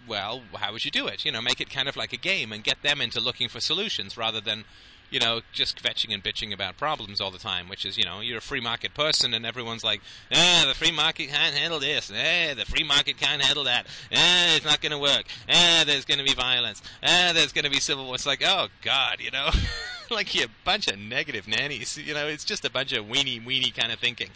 Well, 0.07 0.43
how 0.55 0.73
would 0.73 0.85
you 0.85 0.91
do 0.91 1.07
it? 1.07 1.25
You 1.25 1.33
know, 1.33 1.41
make 1.41 1.61
it 1.61 1.71
kind 1.71 1.89
of 1.89 1.97
like 1.97 2.13
a 2.13 2.19
game 2.19 2.53
and 2.53 2.63
get 2.63 2.83
them 2.83 3.01
into 3.01 3.21
looking 3.21 3.49
for 3.49 3.61
solutions 3.61 4.17
rather 4.17 4.41
than, 4.41 4.65
you 5.11 5.19
know, 5.19 5.41
just 5.53 5.83
kvetching 5.83 6.13
and 6.13 6.23
bitching 6.23 6.53
about 6.53 6.77
problems 6.77 7.21
all 7.21 7.31
the 7.31 7.39
time, 7.39 7.69
which 7.69 7.87
is, 7.87 7.97
you 7.97 8.05
know, 8.05 8.21
you're 8.21 8.39
a 8.39 8.43
free 8.43 8.61
market 8.61 8.95
person 8.95 9.33
and 9.33 9.47
everyone's 9.47 9.85
like, 9.85 10.01
ah, 10.33 10.65
the 10.67 10.75
free 10.75 10.91
market 10.91 11.29
can't 11.29 11.55
handle 11.55 11.81
this, 11.81 12.11
ah, 12.11 12.55
the 12.55 12.65
free 12.67 12.85
market 12.85 13.17
can't 13.17 13.43
handle 13.43 13.65
that, 13.65 13.87
ah, 14.13 14.57
it's 14.57 14.65
not 14.65 14.81
going 14.81 14.93
to 14.93 14.99
work, 14.99 15.25
ah, 15.49 15.85
there's 15.87 16.05
going 16.05 16.19
to 16.19 16.25
be 16.25 16.35
violence, 16.35 16.83
ah, 17.03 17.31
there's 17.33 17.53
going 17.53 17.65
to 17.65 17.71
be 17.71 17.81
civil 17.81 18.05
war. 18.05 18.15
It's 18.15 18.27
like, 18.27 18.43
oh, 18.45 18.69
God, 18.83 19.21
you 19.21 19.31
know, 19.31 19.51
like 20.11 20.35
you're 20.35 20.47
a 20.47 20.65
bunch 20.65 20.89
of 20.89 20.99
negative 20.99 21.49
nannies, 21.49 21.97
you 21.97 22.15
know, 22.15 22.27
it's 22.27 22.45
just 22.45 22.65
a 22.65 22.71
bunch 22.71 22.93
of 22.93 23.07
weenie, 23.07 23.45
weenie 23.45 23.75
kind 23.75 23.93
of 23.93 23.99
thinking, 23.99 24.31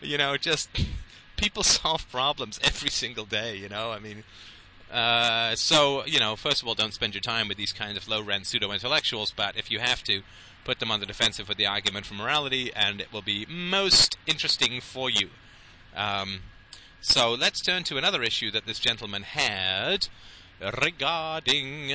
you 0.00 0.18
know, 0.18 0.36
just 0.36 0.68
people 1.36 1.62
solve 1.62 2.10
problems 2.10 2.60
every 2.62 2.90
single 2.90 3.24
day, 3.24 3.56
you 3.56 3.68
know, 3.68 3.92
I 3.92 3.98
mean, 3.98 4.24
uh, 4.94 5.56
so, 5.56 6.06
you 6.06 6.18
know, 6.18 6.36
first 6.36 6.62
of 6.62 6.68
all, 6.68 6.74
don't 6.74 6.94
spend 6.94 7.14
your 7.14 7.20
time 7.20 7.48
with 7.48 7.56
these 7.56 7.72
kinds 7.72 7.96
of 7.96 8.08
low 8.08 8.22
rent 8.22 8.46
pseudo 8.46 8.72
intellectuals, 8.72 9.32
but 9.32 9.56
if 9.56 9.70
you 9.70 9.80
have 9.80 10.02
to, 10.04 10.22
put 10.64 10.80
them 10.80 10.90
on 10.90 11.00
the 11.00 11.06
defensive 11.06 11.48
with 11.48 11.58
the 11.58 11.66
argument 11.66 12.06
for 12.06 12.14
morality, 12.14 12.72
and 12.74 13.00
it 13.00 13.12
will 13.12 13.22
be 13.22 13.46
most 13.48 14.16
interesting 14.26 14.80
for 14.80 15.10
you. 15.10 15.28
Um, 15.94 16.40
so 17.00 17.34
let's 17.34 17.60
turn 17.60 17.84
to 17.84 17.98
another 17.98 18.22
issue 18.22 18.50
that 18.50 18.66
this 18.66 18.78
gentleman 18.78 19.22
had 19.22 20.08
regarding 20.82 21.92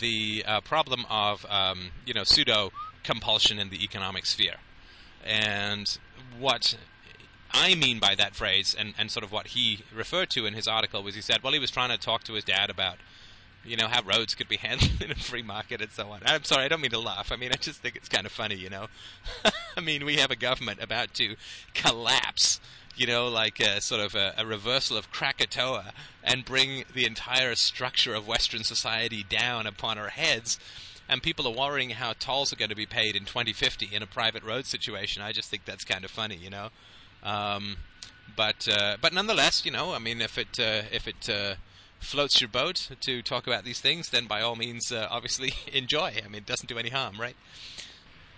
the 0.00 0.44
uh, 0.46 0.60
problem 0.62 1.04
of, 1.10 1.44
um, 1.48 1.90
you 2.06 2.14
know, 2.14 2.24
pseudo 2.24 2.72
compulsion 3.04 3.58
in 3.58 3.68
the 3.68 3.84
economic 3.84 4.26
sphere. 4.26 4.56
And 5.24 5.98
what 6.38 6.76
I 7.52 7.74
mean 7.74 7.98
by 7.98 8.14
that 8.14 8.34
phrase, 8.34 8.74
and, 8.78 8.94
and 8.98 9.10
sort 9.10 9.24
of 9.24 9.32
what 9.32 9.48
he 9.48 9.80
referred 9.94 10.30
to 10.30 10.46
in 10.46 10.54
his 10.54 10.66
article, 10.66 11.02
was 11.02 11.14
he 11.14 11.20
said, 11.20 11.42
well, 11.42 11.52
he 11.52 11.58
was 11.58 11.70
trying 11.70 11.90
to 11.90 11.98
talk 11.98 12.24
to 12.24 12.34
his 12.34 12.44
dad 12.44 12.70
about, 12.70 12.96
you 13.64 13.76
know, 13.76 13.88
how 13.88 14.02
roads 14.02 14.34
could 14.34 14.48
be 14.48 14.56
handled 14.56 15.02
in 15.02 15.10
a 15.10 15.14
free 15.14 15.42
market 15.42 15.80
and 15.80 15.90
so 15.90 16.10
on. 16.10 16.20
I'm 16.24 16.44
sorry, 16.44 16.64
I 16.64 16.68
don't 16.68 16.80
mean 16.80 16.90
to 16.90 16.98
laugh. 16.98 17.32
I 17.32 17.36
mean, 17.36 17.50
I 17.52 17.56
just 17.56 17.80
think 17.80 17.96
it's 17.96 18.08
kind 18.08 18.26
of 18.26 18.32
funny, 18.32 18.56
you 18.56 18.70
know. 18.70 18.86
I 19.76 19.80
mean, 19.80 20.04
we 20.04 20.16
have 20.16 20.30
a 20.30 20.36
government 20.36 20.82
about 20.82 21.14
to 21.14 21.36
collapse, 21.74 22.60
you 22.96 23.06
know, 23.06 23.28
like 23.28 23.60
a, 23.60 23.80
sort 23.80 24.00
of 24.00 24.14
a, 24.14 24.34
a 24.38 24.46
reversal 24.46 24.96
of 24.96 25.10
Krakatoa 25.10 25.92
and 26.22 26.44
bring 26.44 26.84
the 26.94 27.06
entire 27.06 27.54
structure 27.54 28.14
of 28.14 28.26
Western 28.26 28.64
society 28.64 29.24
down 29.28 29.66
upon 29.66 29.98
our 29.98 30.08
heads 30.08 30.58
and 31.08 31.22
people 31.22 31.46
are 31.46 31.54
worrying 31.54 31.90
how 31.90 32.14
tolls 32.18 32.52
are 32.52 32.56
going 32.56 32.70
to 32.70 32.76
be 32.76 32.86
paid 32.86 33.14
in 33.14 33.24
2050 33.24 33.90
in 33.92 34.02
a 34.02 34.06
private 34.06 34.42
road 34.42 34.66
situation. 34.66 35.22
I 35.22 35.32
just 35.32 35.50
think 35.50 35.64
that's 35.64 35.84
kind 35.84 36.04
of 36.04 36.10
funny, 36.10 36.36
you 36.36 36.50
know. 36.50 36.70
Um, 37.26 37.78
but 38.36 38.68
uh, 38.68 38.96
but 39.00 39.12
nonetheless, 39.12 39.64
you 39.64 39.70
know, 39.70 39.92
I 39.92 39.98
mean, 39.98 40.20
if 40.20 40.38
it 40.38 40.58
uh, 40.60 40.82
if 40.92 41.08
it 41.08 41.28
uh, 41.28 41.56
floats 41.98 42.40
your 42.40 42.48
boat 42.48 42.90
to 43.00 43.20
talk 43.20 43.46
about 43.46 43.64
these 43.64 43.80
things, 43.80 44.10
then 44.10 44.26
by 44.26 44.40
all 44.40 44.56
means, 44.56 44.92
uh, 44.92 45.08
obviously 45.10 45.52
enjoy. 45.72 46.12
I 46.24 46.28
mean, 46.28 46.36
it 46.36 46.46
doesn't 46.46 46.68
do 46.68 46.78
any 46.78 46.90
harm, 46.90 47.20
right? 47.20 47.36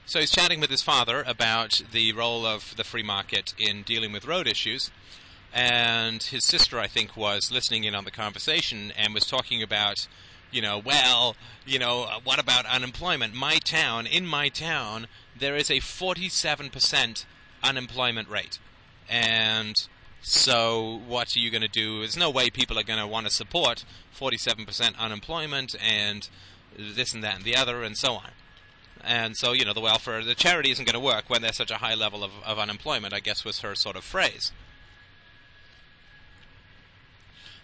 So 0.07 0.21
he's 0.21 0.31
chatting 0.31 0.59
with 0.59 0.71
his 0.71 0.81
father 0.81 1.23
about 1.27 1.83
the 1.93 2.13
role 2.13 2.47
of 2.47 2.77
the 2.77 2.85
free 2.85 3.03
market 3.03 3.53
in 3.59 3.83
dealing 3.83 4.11
with 4.11 4.27
road 4.27 4.47
issues. 4.49 4.91
And 5.53 6.23
his 6.23 6.45
sister, 6.45 6.79
I 6.79 6.87
think, 6.87 7.15
was 7.15 7.53
listening 7.53 7.85
in 7.85 7.95
on 7.95 8.05
the 8.05 8.11
conversation 8.11 8.93
and 8.97 9.13
was 9.13 9.27
talking 9.27 9.63
about, 9.63 10.09
you 10.51 10.63
know, 10.63 10.79
well, 10.79 11.37
you 11.67 11.79
know, 11.79 12.05
uh, 12.05 12.21
what 12.25 12.39
about 12.39 12.65
unemployment? 12.65 13.35
My 13.35 13.59
town, 13.59 14.07
in 14.07 14.27
my 14.27 14.49
town, 14.49 15.09
there 15.39 15.57
is 15.57 15.71
a 15.71 15.81
47% 15.81 17.27
unemployment 17.63 18.29
rate. 18.31 18.59
And 19.11 19.75
so, 20.21 21.01
what 21.07 21.37
are 21.37 21.41
you 21.41 21.51
going 21.51 21.63
to 21.63 21.69
do? 21.69 22.01
There's 22.01 22.17
no 22.17 22.31
way 22.31 22.51
people 22.51 22.79
are 22.79 22.85
going 22.85 22.99
to 22.99 23.07
want 23.07 23.27
to 23.27 23.33
support 23.33 23.85
47% 24.19 24.99
unemployment 24.99 25.75
and 25.81 26.29
this 26.77 27.15
and 27.15 27.25
that 27.25 27.37
and 27.37 27.45
the 27.45 27.57
other 27.57 27.83
and 27.83 27.97
so 27.97 28.15
on. 28.15 28.31
And 29.03 29.37
so, 29.37 29.53
you 29.53 29.65
know, 29.65 29.73
the 29.73 29.81
welfare, 29.81 30.25
the 30.25 30.35
charity 30.35 30.71
isn't 30.71 30.85
going 30.85 30.95
to 30.95 31.01
work 31.01 31.31
when 31.31 31.43
there's 31.43 31.57
such 31.57 31.71
a 31.71 31.77
high 31.77 31.95
level 31.95 32.25
of, 32.25 32.33
of 32.45 32.59
unemployment, 32.59 33.15
I 33.15 33.21
guess 33.21 33.45
was 33.45 33.61
her 33.61 33.75
sort 33.75 33.97
of 33.97 34.05
phrase. 34.05 34.53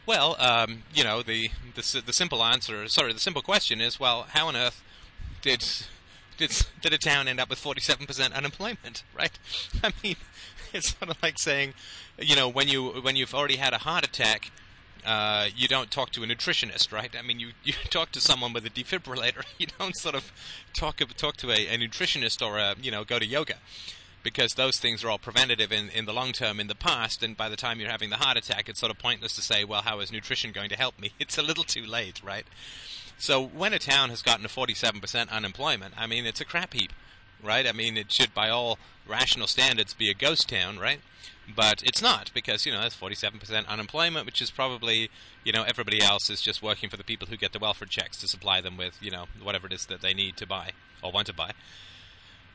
Well, 0.07 0.37
um, 0.39 0.83
you 0.95 1.03
know, 1.03 1.23
the, 1.23 1.51
the 1.75 2.03
the 2.05 2.13
simple 2.13 2.43
answer, 2.43 2.87
sorry, 2.89 3.15
the 3.15 3.21
simple 3.21 3.41
question 3.41 3.81
is, 3.81 3.99
well, 3.99 4.27
how 4.29 4.49
on 4.49 4.57
earth 4.57 4.83
did 5.41 5.65
did 6.37 6.53
did 6.83 6.93
a 6.93 6.99
town 6.99 7.27
end 7.27 7.41
up 7.41 7.49
with 7.49 7.63
47% 7.63 8.35
unemployment, 8.35 9.03
right? 9.17 9.39
I 9.83 9.93
mean, 10.03 10.17
it's 10.78 10.97
sort 10.99 11.11
of 11.11 11.23
like 11.23 11.38
saying, 11.38 11.73
you 12.19 12.35
know, 12.37 12.49
when 12.49 12.69
you 12.69 12.88
when 13.02 13.16
you've 13.16 13.35
already 13.35 13.57
had 13.57 13.73
a 13.73 13.78
heart 13.78 14.04
attack, 14.04 14.50
uh, 15.07 15.49
you 15.54 15.69
don't 15.69 15.90
talk 15.90 16.11
to 16.11 16.23
a 16.25 16.26
nutritionist, 16.26 16.93
right? 16.93 17.14
I 17.16 17.23
mean, 17.23 17.38
you, 17.38 17.50
you 17.64 17.75
talk 17.90 18.11
to 18.12 18.21
someone 18.21 18.52
with 18.52 18.66
a 18.66 18.71
defibrillator. 18.71 19.45
You 19.59 19.69
don't 19.78 19.97
sort 19.97 20.16
of 20.16 20.33
talk 20.75 20.99
talk 21.16 21.37
to 21.38 21.50
a, 21.50 21.69
a 21.69 21.78
nutritionist 21.78 22.45
or 22.45 22.59
a, 22.59 22.75
you 22.83 22.90
know 22.90 23.04
go 23.04 23.19
to 23.19 23.26
yoga, 23.26 23.54
because 24.25 24.54
those 24.54 24.78
things 24.78 25.04
are 25.04 25.11
all 25.11 25.19
preventative 25.19 25.71
in, 25.71 25.90
in 25.90 26.07
the 26.07 26.12
long 26.12 26.33
term 26.33 26.59
in 26.59 26.66
the 26.66 26.75
past. 26.75 27.23
And 27.23 27.37
by 27.37 27.49
the 27.49 27.57
time 27.57 27.78
you're 27.78 27.90
having 27.90 28.11
the 28.11 28.16
heart 28.16 28.37
attack, 28.37 28.69
it's 28.69 28.81
sort 28.81 28.90
of 28.90 28.99
pointless 28.99 29.37
to 29.37 29.43
say, 29.43 29.64
well, 29.64 29.83
how 29.83 30.00
is 30.00 30.11
nutrition 30.11 30.50
going 30.50 30.71
to 30.71 30.76
help 30.76 30.99
me? 30.99 31.12
It's 31.21 31.38
a 31.38 31.43
little 31.43 31.64
too 31.64 31.87
late, 31.87 32.21
right? 32.25 32.47
So 33.16 33.40
when 33.40 33.73
a 33.73 33.78
town 33.78 34.11
has 34.11 34.23
gotten 34.23 34.43
to 34.43 34.49
47% 34.49 35.31
unemployment, 35.31 35.95
I 35.97 36.09
mean, 36.09 36.26
it's 36.26 36.40
a 36.40 36.45
crap 36.45 36.75
heap 36.75 36.93
right? 37.45 37.67
I 37.67 37.73
mean, 37.73 37.97
it 37.97 38.11
should, 38.11 38.35
by 38.35 38.49
all 38.49 38.79
rational 39.07 39.47
standards, 39.47 39.95
be 39.95 40.11
a 40.11 40.15
ghost 40.15 40.49
town, 40.49 40.79
right? 40.79 41.01
But 41.55 41.83
it's 41.83 42.01
not 42.01 42.31
because 42.33 42.65
you 42.65 42.73
know 42.73 42.81
that's 42.81 42.97
47% 42.97 43.67
unemployment, 43.67 44.25
which 44.25 44.41
is 44.41 44.51
probably 44.51 45.11
you 45.45 45.53
know 45.53 45.63
everybody 45.63 46.03
else 46.03 46.31
is 46.31 46.41
just 46.41 46.63
working 46.63 46.89
for 46.89 46.97
the 46.97 47.05
people 47.05 47.29
who 47.29 47.37
get 47.37 47.53
the 47.53 47.59
welfare 47.59 47.87
checks 47.87 48.17
to 48.19 48.29
supply 48.29 48.61
them 48.61 48.77
with 48.77 48.97
you 49.03 49.11
know 49.11 49.27
whatever 49.43 49.67
it 49.67 49.73
is 49.73 49.87
that 49.87 50.01
they 50.01 50.15
need 50.15 50.37
to 50.39 50.47
buy 50.47 50.71
or 51.03 51.13
want 51.13 51.27
to 51.27 51.35
buy. 51.35 51.51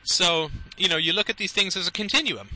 So 0.02 0.50
you 0.76 0.88
know 0.88 0.96
you 0.96 1.12
look 1.12 1.30
at 1.30 1.36
these 1.36 1.52
things 1.52 1.76
as 1.76 1.86
a 1.86 1.92
continuum, 1.92 2.48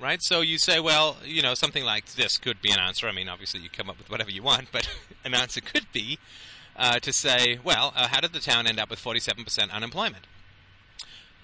right? 0.00 0.22
So 0.22 0.40
you 0.40 0.58
say, 0.58 0.80
well, 0.80 1.18
you 1.24 1.42
know, 1.42 1.54
something 1.54 1.84
like 1.84 2.14
this 2.14 2.38
could 2.38 2.62
be 2.62 2.72
an 2.72 2.78
answer. 2.78 3.06
I 3.06 3.12
mean, 3.12 3.28
obviously 3.28 3.60
you 3.60 3.68
come 3.68 3.90
up 3.90 3.98
with 3.98 4.10
whatever 4.10 4.30
you 4.30 4.42
want, 4.42 4.68
but 4.72 4.88
an 5.24 5.34
answer 5.34 5.60
could 5.60 5.86
be 5.92 6.18
uh, 6.76 6.98
to 7.00 7.12
say, 7.12 7.58
well, 7.62 7.92
uh, 7.96 8.08
how 8.08 8.20
did 8.20 8.32
the 8.32 8.40
town 8.40 8.66
end 8.66 8.80
up 8.80 8.90
with 8.90 9.02
47% 9.02 9.70
unemployment? 9.70 10.26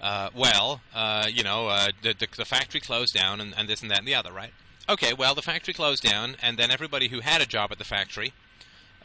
Uh, 0.01 0.29
well, 0.35 0.81
uh, 0.95 1.27
you 1.31 1.43
know, 1.43 1.67
uh, 1.67 1.89
the, 2.01 2.13
the, 2.13 2.27
the, 2.35 2.45
factory 2.45 2.81
closed 2.81 3.13
down 3.13 3.39
and, 3.39 3.53
and, 3.55 3.69
this 3.69 3.81
and 3.81 3.91
that 3.91 3.99
and 3.99 4.07
the 4.07 4.15
other, 4.15 4.31
right? 4.31 4.51
Okay, 4.89 5.13
well, 5.13 5.35
the 5.35 5.43
factory 5.43 5.73
closed 5.73 6.01
down, 6.01 6.35
and 6.41 6.57
then 6.57 6.71
everybody 6.71 7.09
who 7.09 7.19
had 7.19 7.39
a 7.39 7.45
job 7.45 7.71
at 7.71 7.77
the 7.77 7.83
factory, 7.83 8.33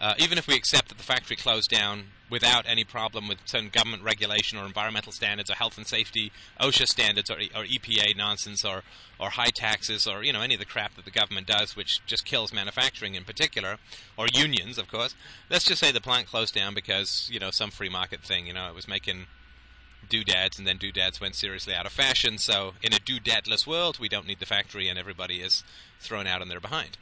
uh, 0.01 0.15
even 0.19 0.39
if 0.39 0.47
we 0.49 0.55
accept 0.55 0.89
that 0.89 0.99
the 0.99 1.05
factory 1.05 1.37
closed 1.37 1.71
down 1.71 2.05
without 2.29 2.65
any 2.67 2.83
problem 2.83 3.29
with 3.29 3.39
some 3.45 3.69
government 3.69 4.03
regulation 4.03 4.59
or 4.59 4.67
environmental 4.67 5.13
standards 5.13 5.51
or 5.51 5.55
health 5.55 5.77
and 5.77 5.87
safety, 5.87 6.33
OSHA 6.61 6.87
standards 6.89 7.31
or, 7.31 7.37
or 7.55 7.65
EPA 7.65 8.17
nonsense 8.17 8.65
or, 8.65 8.83
or 9.21 9.31
high 9.31 9.51
taxes 9.55 10.07
or, 10.07 10.25
you 10.25 10.33
know, 10.33 10.41
any 10.41 10.55
of 10.55 10.61
the 10.61 10.67
crap 10.67 10.97
that 10.97 11.05
the 11.05 11.11
government 11.11 11.47
does, 11.47 11.77
which 11.77 12.05
just 12.07 12.25
kills 12.25 12.53
manufacturing 12.53 13.15
in 13.15 13.25
particular, 13.25 13.77
or 14.17 14.27
unions, 14.33 14.77
of 14.77 14.89
course. 14.89 15.15
Let's 15.49 15.65
just 15.65 15.81
say 15.81 15.93
the 15.93 16.01
plant 16.01 16.27
closed 16.27 16.55
down 16.55 16.75
because, 16.75 17.29
you 17.33 17.39
know, 17.39 17.51
some 17.51 17.71
free 17.71 17.91
market 17.91 18.23
thing, 18.23 18.47
you 18.47 18.53
know, 18.53 18.69
it 18.69 18.75
was 18.75 18.89
making 18.89 19.27
doodads, 20.09 20.59
and 20.59 20.67
then 20.67 20.77
doodads 20.77 21.21
went 21.21 21.35
seriously 21.35 21.75
out 21.75 21.87
of 21.87 21.93
fashion. 21.93 22.39
So, 22.39 22.75
in 22.83 22.93
a 22.93 22.99
doodadless 22.99 23.67
world, 23.67 23.99
we 23.99 24.09
don't 24.09 24.27
need 24.27 24.41
the 24.41 24.47
factory, 24.47 24.89
and 24.89 24.99
everybody 24.99 25.41
is 25.41 25.65
thrown 26.01 26.27
out 26.27 26.41
on 26.41 26.49
their 26.49 26.61
behind. 26.61 26.99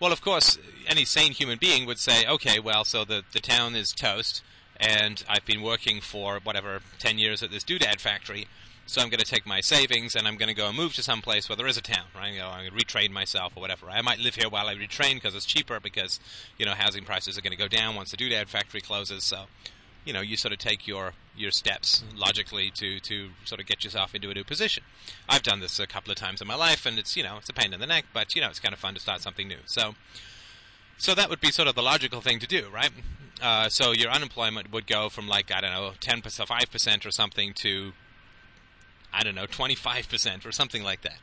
Well, 0.00 0.12
of 0.12 0.20
course, 0.20 0.58
any 0.86 1.04
sane 1.04 1.32
human 1.32 1.58
being 1.58 1.86
would 1.86 1.98
say, 1.98 2.26
okay, 2.26 2.60
well, 2.60 2.84
so 2.84 3.04
the, 3.04 3.24
the 3.32 3.40
town 3.40 3.74
is 3.74 3.92
toast, 3.92 4.42
and 4.76 5.24
I've 5.28 5.44
been 5.44 5.62
working 5.62 6.00
for 6.00 6.38
whatever 6.42 6.80
ten 6.98 7.18
years 7.18 7.42
at 7.42 7.50
this 7.50 7.64
doodad 7.64 8.00
factory. 8.00 8.46
So 8.88 9.02
I'm 9.02 9.10
going 9.10 9.20
to 9.20 9.26
take 9.26 9.44
my 9.44 9.60
savings 9.60 10.16
and 10.16 10.26
I'm 10.26 10.38
going 10.38 10.48
to 10.48 10.54
go 10.54 10.66
and 10.66 10.74
move 10.74 10.94
to 10.94 11.02
some 11.02 11.20
place 11.20 11.46
where 11.46 11.56
there 11.56 11.66
is 11.66 11.76
a 11.76 11.82
town, 11.82 12.06
right? 12.16 12.32
You 12.32 12.38
know, 12.38 12.48
I'm 12.48 12.66
going 12.66 12.70
to 12.70 12.86
retrain 12.86 13.10
myself 13.10 13.54
or 13.54 13.60
whatever. 13.60 13.90
I 13.90 14.00
might 14.00 14.18
live 14.18 14.36
here 14.36 14.48
while 14.48 14.66
I 14.66 14.74
retrain 14.74 15.16
because 15.16 15.34
it's 15.34 15.44
cheaper 15.44 15.78
because 15.78 16.18
you 16.56 16.64
know 16.64 16.72
housing 16.72 17.04
prices 17.04 17.36
are 17.36 17.42
going 17.42 17.50
to 17.50 17.58
go 17.58 17.68
down 17.68 17.96
once 17.96 18.12
the 18.12 18.16
doodad 18.16 18.48
factory 18.48 18.80
closes. 18.80 19.24
So 19.24 19.44
you 20.08 20.14
know, 20.14 20.22
you 20.22 20.38
sort 20.38 20.54
of 20.54 20.58
take 20.58 20.86
your 20.86 21.12
your 21.36 21.50
steps 21.50 22.02
logically 22.16 22.70
to 22.70 22.98
to 23.00 23.28
sort 23.44 23.60
of 23.60 23.66
get 23.66 23.84
yourself 23.84 24.14
into 24.14 24.30
a 24.30 24.34
new 24.34 24.42
position. 24.42 24.82
I've 25.28 25.42
done 25.42 25.60
this 25.60 25.78
a 25.78 25.86
couple 25.86 26.10
of 26.10 26.16
times 26.16 26.40
in 26.40 26.48
my 26.48 26.54
life, 26.54 26.86
and 26.86 26.98
it's 26.98 27.14
you 27.14 27.22
know 27.22 27.36
it's 27.36 27.50
a 27.50 27.52
pain 27.52 27.74
in 27.74 27.80
the 27.80 27.86
neck, 27.86 28.06
but 28.14 28.34
you 28.34 28.40
know 28.40 28.48
it's 28.48 28.58
kind 28.58 28.72
of 28.72 28.80
fun 28.80 28.94
to 28.94 29.00
start 29.00 29.20
something 29.20 29.46
new. 29.46 29.58
So, 29.66 29.96
so 30.96 31.14
that 31.14 31.28
would 31.28 31.42
be 31.42 31.50
sort 31.50 31.68
of 31.68 31.74
the 31.74 31.82
logical 31.82 32.22
thing 32.22 32.38
to 32.38 32.46
do, 32.46 32.68
right? 32.72 32.90
Uh, 33.42 33.68
so 33.68 33.92
your 33.92 34.10
unemployment 34.10 34.72
would 34.72 34.86
go 34.86 35.10
from 35.10 35.28
like 35.28 35.52
I 35.52 35.60
don't 35.60 35.72
know 35.72 35.92
ten 36.00 36.22
percent, 36.22 36.48
five 36.48 36.70
percent, 36.72 37.04
or 37.04 37.10
something 37.10 37.52
to 37.56 37.92
I 39.12 39.22
don't 39.22 39.34
know 39.34 39.46
twenty 39.46 39.74
five 39.74 40.08
percent 40.08 40.46
or 40.46 40.52
something 40.52 40.82
like 40.82 41.02
that 41.02 41.18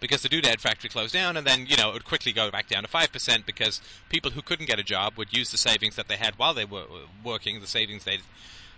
because 0.00 0.22
the 0.22 0.28
doodad 0.28 0.60
factory 0.60 0.90
closed 0.90 1.12
down, 1.12 1.36
and 1.36 1.46
then 1.46 1.66
you 1.66 1.76
know 1.76 1.90
it 1.90 1.94
would 1.94 2.04
quickly 2.04 2.32
go 2.32 2.50
back 2.50 2.68
down 2.68 2.82
to 2.82 2.88
five 2.88 3.12
percent 3.12 3.46
because 3.46 3.80
people 4.08 4.32
who 4.32 4.42
couldn't 4.42 4.66
get 4.66 4.78
a 4.78 4.82
job 4.82 5.14
would 5.16 5.36
use 5.36 5.50
the 5.50 5.58
savings 5.58 5.96
that 5.96 6.08
they 6.08 6.16
had 6.16 6.38
while 6.38 6.54
they 6.54 6.64
were 6.64 6.84
working, 7.22 7.60
the 7.60 7.66
savings 7.66 8.04
they 8.04 8.18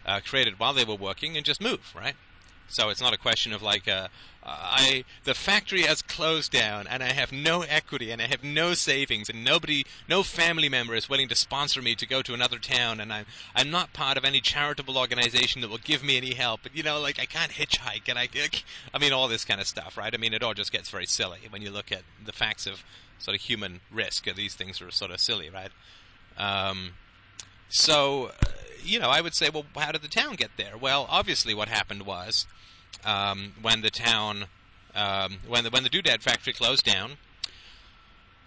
uh, 0.04 0.20
created 0.24 0.58
while 0.58 0.72
they 0.72 0.84
were 0.84 0.94
working, 0.94 1.36
and 1.36 1.44
just 1.44 1.60
move, 1.60 1.94
right? 1.96 2.14
So 2.68 2.88
it's 2.88 3.00
not 3.00 3.12
a 3.12 3.18
question 3.18 3.52
of 3.52 3.62
like, 3.62 3.88
uh, 3.88 4.08
I 4.42 5.04
the 5.24 5.34
factory 5.34 5.82
has 5.82 6.02
closed 6.02 6.52
down 6.52 6.86
and 6.86 7.02
I 7.02 7.12
have 7.12 7.32
no 7.32 7.62
equity 7.62 8.12
and 8.12 8.22
I 8.22 8.26
have 8.26 8.44
no 8.44 8.74
savings 8.74 9.28
and 9.28 9.44
nobody, 9.44 9.84
no 10.08 10.22
family 10.22 10.68
member 10.68 10.94
is 10.94 11.08
willing 11.08 11.28
to 11.28 11.34
sponsor 11.34 11.82
me 11.82 11.94
to 11.96 12.06
go 12.06 12.22
to 12.22 12.32
another 12.32 12.58
town 12.58 13.00
and 13.00 13.12
I'm 13.12 13.26
I'm 13.54 13.70
not 13.70 13.92
part 13.92 14.16
of 14.16 14.24
any 14.24 14.40
charitable 14.40 14.98
organization 14.98 15.62
that 15.62 15.70
will 15.70 15.78
give 15.78 16.04
me 16.04 16.16
any 16.16 16.34
help. 16.34 16.60
But 16.62 16.76
you 16.76 16.82
know, 16.82 17.00
like 17.00 17.18
I 17.18 17.26
can't 17.26 17.52
hitchhike 17.52 18.08
and 18.08 18.18
I, 18.18 18.28
I 18.94 18.98
mean, 18.98 19.12
all 19.12 19.26
this 19.26 19.44
kind 19.44 19.60
of 19.60 19.66
stuff, 19.66 19.96
right? 19.96 20.14
I 20.14 20.16
mean, 20.16 20.32
it 20.32 20.42
all 20.42 20.54
just 20.54 20.72
gets 20.72 20.90
very 20.90 21.06
silly 21.06 21.40
when 21.50 21.62
you 21.62 21.70
look 21.70 21.90
at 21.90 22.02
the 22.24 22.32
facts 22.32 22.66
of 22.66 22.84
sort 23.18 23.36
of 23.36 23.40
human 23.42 23.80
risk. 23.90 24.32
These 24.34 24.54
things 24.54 24.80
are 24.80 24.90
sort 24.90 25.10
of 25.10 25.20
silly, 25.20 25.50
right? 25.50 25.70
Um, 26.38 26.92
so, 27.68 28.26
uh, 28.26 28.46
you 28.82 28.98
know, 28.98 29.10
I 29.10 29.20
would 29.20 29.34
say, 29.34 29.50
well, 29.50 29.64
how 29.76 29.92
did 29.92 30.02
the 30.02 30.08
town 30.08 30.36
get 30.36 30.50
there? 30.56 30.76
Well, 30.76 31.06
obviously, 31.08 31.54
what 31.54 31.68
happened 31.68 32.02
was 32.02 32.46
um, 33.04 33.52
when 33.60 33.82
the 33.82 33.90
town, 33.90 34.46
um, 34.94 35.38
when 35.46 35.64
the 35.64 35.70
when 35.70 35.82
the 35.82 35.90
doodad 35.90 36.22
factory 36.22 36.52
closed 36.52 36.84
down. 36.84 37.12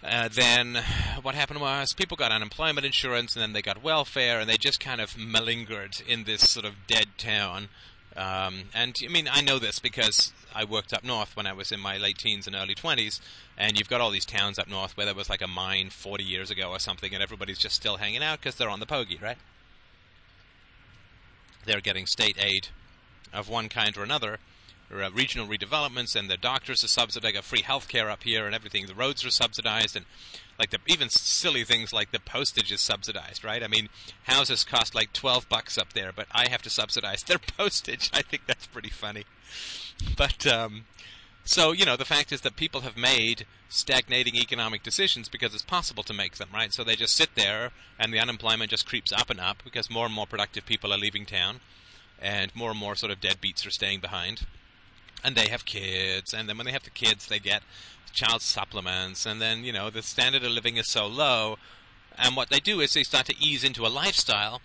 Uh, 0.02 0.28
then 0.28 0.82
what 1.20 1.34
happened 1.34 1.60
was 1.60 1.92
people 1.92 2.16
got 2.16 2.32
unemployment 2.32 2.86
insurance 2.86 3.36
and 3.36 3.42
then 3.42 3.52
they 3.52 3.60
got 3.60 3.82
welfare 3.82 4.40
and 4.40 4.48
they 4.48 4.56
just 4.56 4.80
kind 4.80 4.98
of 4.98 5.10
malingered 5.10 6.02
in 6.06 6.24
this 6.24 6.48
sort 6.48 6.64
of 6.64 6.72
dead 6.86 7.06
town. 7.18 7.68
Um, 8.16 8.64
and 8.74 8.96
I 9.04 9.08
mean, 9.08 9.28
I 9.30 9.40
know 9.40 9.58
this 9.58 9.78
because 9.78 10.32
I 10.54 10.64
worked 10.64 10.92
up 10.92 11.04
north 11.04 11.36
when 11.36 11.46
I 11.46 11.52
was 11.52 11.70
in 11.70 11.80
my 11.80 11.96
late 11.96 12.18
teens 12.18 12.46
and 12.46 12.56
early 12.56 12.74
20s, 12.74 13.20
and 13.56 13.78
you've 13.78 13.88
got 13.88 14.00
all 14.00 14.10
these 14.10 14.24
towns 14.24 14.58
up 14.58 14.68
north 14.68 14.96
where 14.96 15.06
there 15.06 15.14
was 15.14 15.30
like 15.30 15.42
a 15.42 15.46
mine 15.46 15.90
40 15.90 16.24
years 16.24 16.50
ago 16.50 16.70
or 16.70 16.78
something, 16.78 17.14
and 17.14 17.22
everybody's 17.22 17.58
just 17.58 17.76
still 17.76 17.98
hanging 17.98 18.22
out 18.22 18.40
because 18.40 18.56
they're 18.56 18.68
on 18.68 18.80
the 18.80 18.86
pogie, 18.86 19.22
right? 19.22 19.38
They're 21.64 21.80
getting 21.80 22.06
state 22.06 22.36
aid 22.38 22.68
of 23.32 23.48
one 23.48 23.68
kind 23.68 23.96
or 23.96 24.02
another, 24.02 24.38
or, 24.92 25.02
uh, 25.02 25.10
regional 25.10 25.46
redevelopments, 25.46 26.16
and 26.16 26.28
the 26.28 26.36
doctors 26.36 26.82
are 26.82 26.88
subsidized. 26.88 27.34
Got 27.34 27.44
free 27.44 27.62
health 27.62 27.88
care 27.88 28.10
up 28.10 28.22
here, 28.22 28.46
and 28.46 28.54
everything. 28.54 28.86
The 28.86 28.94
roads 28.94 29.24
are 29.24 29.30
subsidized, 29.30 29.96
and 29.96 30.06
like 30.58 30.70
the 30.70 30.78
even 30.86 31.08
silly 31.10 31.64
things 31.64 31.92
like 31.92 32.10
the 32.10 32.20
postage 32.20 32.72
is 32.72 32.80
subsidized, 32.80 33.44
right? 33.44 33.62
I 33.62 33.68
mean, 33.68 33.88
houses 34.24 34.64
cost 34.64 34.94
like 34.94 35.12
twelve 35.12 35.48
bucks 35.48 35.78
up 35.78 35.92
there, 35.92 36.12
but 36.14 36.26
I 36.32 36.48
have 36.48 36.62
to 36.62 36.70
subsidize 36.70 37.22
their 37.22 37.38
postage. 37.56 38.10
I 38.12 38.22
think 38.22 38.46
that's 38.46 38.66
pretty 38.66 38.90
funny. 38.90 39.24
But 40.16 40.46
um, 40.46 40.84
so 41.44 41.72
you 41.72 41.84
know, 41.84 41.96
the 41.96 42.04
fact 42.04 42.32
is 42.32 42.42
that 42.42 42.56
people 42.56 42.82
have 42.82 42.96
made 42.96 43.46
stagnating 43.68 44.36
economic 44.36 44.82
decisions 44.82 45.28
because 45.28 45.54
it's 45.54 45.62
possible 45.62 46.02
to 46.04 46.12
make 46.12 46.36
them, 46.36 46.48
right? 46.52 46.72
So 46.72 46.84
they 46.84 46.96
just 46.96 47.16
sit 47.16 47.34
there, 47.34 47.70
and 47.98 48.12
the 48.12 48.18
unemployment 48.18 48.70
just 48.70 48.86
creeps 48.86 49.12
up 49.12 49.30
and 49.30 49.40
up 49.40 49.62
because 49.64 49.90
more 49.90 50.06
and 50.06 50.14
more 50.14 50.26
productive 50.26 50.66
people 50.66 50.92
are 50.92 50.98
leaving 50.98 51.26
town 51.26 51.60
and 52.20 52.54
more 52.54 52.70
and 52.70 52.78
more 52.78 52.94
sort 52.94 53.12
of 53.12 53.20
deadbeats 53.20 53.66
are 53.66 53.70
staying 53.70 54.00
behind. 54.00 54.46
And 55.24 55.34
they 55.34 55.48
have 55.48 55.64
kids, 55.64 56.32
and 56.32 56.48
then 56.48 56.56
when 56.56 56.66
they 56.66 56.72
have 56.72 56.84
the 56.84 56.90
kids, 56.90 57.26
they 57.26 57.38
get 57.38 57.62
child 58.12 58.42
supplements, 58.42 59.26
and 59.26 59.40
then 59.40 59.64
you 59.64 59.72
know 59.72 59.90
the 59.90 60.02
standard 60.02 60.42
of 60.42 60.50
living 60.50 60.76
is 60.76 60.88
so 60.88 61.06
low. 61.06 61.58
And 62.18 62.36
what 62.36 62.50
they 62.50 62.60
do 62.60 62.80
is 62.80 62.92
they 62.92 63.02
start 63.02 63.26
to 63.26 63.36
ease 63.38 63.64
into 63.64 63.86
a 63.86 63.88
lifestyle. 63.88 64.60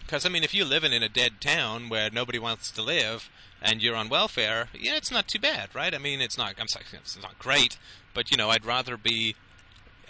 Because 0.00 0.26
I 0.26 0.28
mean, 0.28 0.44
if 0.44 0.54
you're 0.54 0.66
living 0.66 0.92
in 0.92 1.02
a 1.02 1.08
dead 1.08 1.40
town 1.40 1.88
where 1.88 2.10
nobody 2.10 2.38
wants 2.38 2.70
to 2.70 2.82
live, 2.82 3.30
and 3.64 3.82
you're 3.82 3.96
on 3.96 4.08
welfare, 4.08 4.68
yeah, 4.78 4.96
it's 4.96 5.10
not 5.10 5.26
too 5.26 5.40
bad, 5.40 5.74
right? 5.74 5.94
I 5.94 5.98
mean, 5.98 6.20
it's 6.20 6.38
not. 6.38 6.54
I'm 6.60 6.68
sorry, 6.68 6.84
it's 6.92 7.20
not 7.20 7.38
great, 7.38 7.78
but 8.12 8.30
you 8.30 8.36
know, 8.36 8.50
I'd 8.50 8.64
rather 8.64 8.96
be 8.96 9.34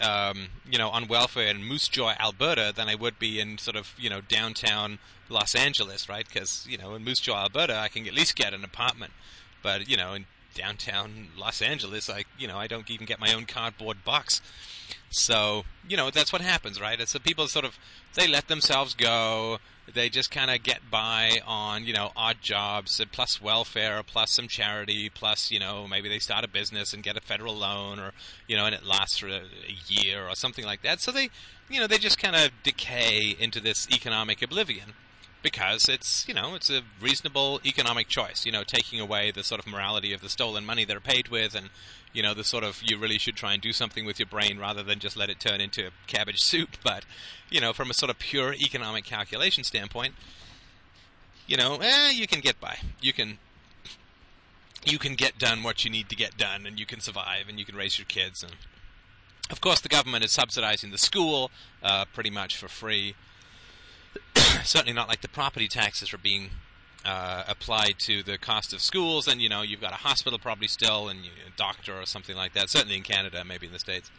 um, 0.01 0.49
you 0.69 0.77
know, 0.77 0.89
on 0.91 1.07
welfare 1.07 1.47
in 1.47 1.65
Moose 1.65 1.89
Jaw, 1.89 2.15
Alberta, 2.19 2.73
than 2.75 2.89
I 2.89 2.97
would 2.97 3.19
be 3.19 3.39
in 3.39 3.59
sort 3.59 3.77
of, 3.77 3.95
you 3.97 4.11
know, 4.11 4.21
downtown 4.21 4.99
Los 5.29 5.55
Angeles, 5.55 6.09
right? 6.09 6.27
Because 6.27 6.67
you 6.69 6.77
know, 6.77 6.95
in 6.95 7.05
Moose 7.05 7.21
Jaw, 7.21 7.45
Alberta, 7.45 7.79
I 7.79 7.89
can 7.89 8.07
at 8.07 8.15
least 8.15 8.37
get 8.37 8.53
an 8.53 8.65
apartment, 8.65 9.13
but 9.63 9.89
you 9.89 9.97
know, 9.97 10.15
in 10.15 10.27
downtown 10.55 11.29
Los 11.37 11.61
Angeles, 11.61 12.09
I, 12.09 12.25
you 12.39 12.49
know, 12.49 12.57
I 12.57 12.67
don't 12.67 12.91
even 12.91 13.07
get 13.07 13.21
my 13.21 13.33
own 13.35 13.45
cardboard 13.45 14.05
box. 14.05 14.41
So, 15.11 15.65
you 15.89 15.97
know, 15.97 16.11
that's 16.11 16.33
what 16.33 16.43
happens, 16.43 16.81
right? 16.81 17.01
It's 17.01 17.13
the 17.13 17.21
people 17.21 17.47
sort 17.47 17.65
of 17.65 17.79
they 18.15 18.27
let 18.27 18.49
themselves 18.49 18.95
go. 18.95 19.59
They 19.93 20.09
just 20.09 20.31
kind 20.31 20.51
of 20.51 20.63
get 20.63 20.91
by 20.91 21.41
on, 21.47 21.85
you 21.85 21.93
know, 21.93 22.11
odd 22.17 22.39
jobs, 22.41 23.01
plus 23.13 23.41
welfare, 23.41 24.03
plus 24.03 24.31
some 24.33 24.49
charity, 24.49 25.11
plus, 25.11 25.51
you 25.51 25.59
know, 25.59 25.87
maybe 25.87 26.09
they 26.09 26.19
start 26.19 26.45
a 26.45 26.49
business 26.49 26.95
and 26.95 27.03
get 27.03 27.17
a 27.17 27.21
federal 27.21 27.55
loan, 27.55 27.99
or, 28.01 28.13
you 28.49 28.57
know, 28.57 28.65
and 28.65 28.75
it 28.75 28.85
lasts 28.85 29.19
for 29.19 29.29
a, 29.29 29.43
a 29.43 29.77
year 29.87 30.27
or 30.27 30.35
something 30.35 30.65
like 30.65 30.83
that. 30.83 31.01
So 31.01 31.13
they, 31.13 31.29
you 31.69 31.81
know, 31.81 31.87
they 31.87 31.99
just 31.99 32.19
kind 32.19 32.35
of 32.35 32.51
decay 32.63 33.37
into 33.39 33.61
this 33.61 33.87
economic 33.93 34.43
oblivion 34.43 34.95
because 35.45 35.91
it's 35.91 36.27
you 36.27 36.35
know 36.35 36.57
it's 36.57 36.71
a 36.71 36.81
reasonable 37.01 37.61
economic 37.65 38.09
choice. 38.09 38.45
You 38.45 38.51
know, 38.51 38.65
taking 38.65 38.99
away 38.99 39.31
the 39.31 39.45
sort 39.45 39.61
of 39.61 39.67
morality 39.71 40.13
of 40.13 40.23
the 40.23 40.29
stolen 40.29 40.65
money 40.65 40.85
they're 40.85 40.99
paid 40.99 41.29
with, 41.29 41.55
and 41.55 41.69
you 42.13 42.23
know 42.23 42.35
the 42.35 42.43
sort 42.43 42.65
of 42.65 42.83
you 42.83 42.99
really 42.99 43.19
should 43.19 43.37
try 43.37 43.53
and 43.53 43.63
do 43.63 43.73
something 43.73 44.05
with 44.05 44.19
your 44.19 44.27
brain 44.27 44.59
rather 44.59 44.83
than 44.83 44.99
just 44.99 45.17
let 45.17 45.29
it 45.31 45.39
turn 45.39 45.61
into 45.61 45.91
cabbage 46.09 46.43
soup. 46.43 46.71
But 46.83 47.05
you 47.51 47.61
know, 47.61 47.73
from 47.73 47.91
a 47.91 47.95
sort 47.95 48.11
of 48.11 48.19
pure 48.19 48.55
economic 48.55 49.05
calculation 49.05 49.63
standpoint, 49.63 50.15
you 51.47 51.57
know, 51.57 51.77
eh, 51.77 52.11
you 52.11 52.27
can 52.27 52.41
get 52.41 52.59
by. 52.61 52.79
You 53.01 53.13
can 53.13 53.39
you 54.87 54.99
can 54.99 55.15
get 55.15 55.39
done 55.39 55.63
what 55.63 55.85
you 55.85 55.91
need 55.91 56.09
to 56.09 56.17
get 56.17 56.37
done, 56.39 56.67
and 56.67 56.81
you 56.81 56.87
can 56.87 57.01
survive, 57.01 57.49
and 57.49 57.59
you 57.59 57.67
can 57.67 57.77
raise 57.77 57.99
your 57.99 58.07
kids, 58.07 58.43
and 58.43 58.53
of 59.51 59.61
course 59.61 59.81
the 59.81 59.91
government 59.91 60.25
is 60.25 60.33
subsidizing 60.33 60.91
the 60.91 60.99
school 60.99 61.51
uh, 61.83 62.07
pretty 62.15 62.31
much 62.31 62.57
for 62.57 62.67
free. 62.67 63.15
Certainly 64.65 64.93
not 64.93 65.09
like 65.09 65.21
the 65.21 65.29
property 65.29 65.69
taxes 65.69 66.13
are 66.13 66.19
being 66.19 66.51
uh, 67.05 67.45
applied 67.47 67.99
to 67.99 68.23
the 68.23 68.39
cost 68.39 68.73
of 68.73 68.81
schools, 68.81 69.29
and 69.29 69.41
you 69.41 69.49
know 69.49 69.63
you've 69.63 69.81
got 69.81 69.93
a 69.93 69.97
hospital 69.97 70.39
probably 70.39 70.69
still, 70.69 71.09
and 71.09 71.25
you, 71.25 71.31
a 71.47 71.57
doctor 71.57 72.01
or 72.01 72.07
something 72.07 72.37
like 72.37 72.55
that. 72.55 72.71
Certainly 72.71 72.97
in 72.97 73.03
Canada, 73.03 73.45
maybe 73.45 73.67
in 73.67 73.73
the 73.73 73.79
states. 73.79 74.11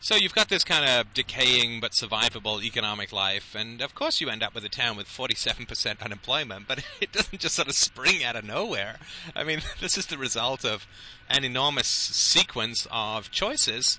So 0.00 0.16
you've 0.16 0.34
got 0.34 0.50
this 0.50 0.64
kind 0.64 0.84
of 0.84 1.14
decaying 1.14 1.80
but 1.80 1.92
survivable 1.92 2.62
economic 2.62 3.10
life, 3.10 3.54
and 3.54 3.80
of 3.80 3.94
course 3.94 4.20
you 4.20 4.28
end 4.28 4.42
up 4.42 4.54
with 4.54 4.62
a 4.62 4.68
town 4.68 4.98
with 4.98 5.06
47% 5.06 6.02
unemployment, 6.02 6.68
but 6.68 6.84
it 7.00 7.10
doesn't 7.10 7.40
just 7.40 7.54
sort 7.54 7.68
of 7.68 7.74
spring 7.74 8.22
out 8.22 8.36
of 8.36 8.44
nowhere. 8.44 8.96
I 9.34 9.44
mean, 9.44 9.62
this 9.80 9.96
is 9.96 10.06
the 10.06 10.18
result 10.18 10.62
of 10.62 10.86
an 11.30 11.42
enormous 11.42 11.86
sequence 11.86 12.86
of 12.90 13.30
choices 13.30 13.98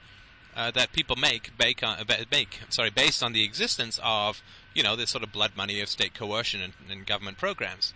uh, 0.55 0.71
that 0.71 0.91
people 0.93 1.15
make, 1.15 1.51
on, 1.83 1.97
make, 2.31 2.59
sorry, 2.69 2.89
based 2.89 3.21
on 3.21 3.33
the 3.33 3.43
existence 3.43 3.99
of, 4.03 4.41
you 4.73 4.83
know, 4.83 4.95
this 4.95 5.09
sort 5.09 5.23
of 5.23 5.31
blood 5.31 5.51
money 5.55 5.81
of 5.81 5.89
state 5.89 6.13
coercion 6.13 6.61
and, 6.61 6.73
and 6.89 7.05
government 7.05 7.37
programs. 7.37 7.93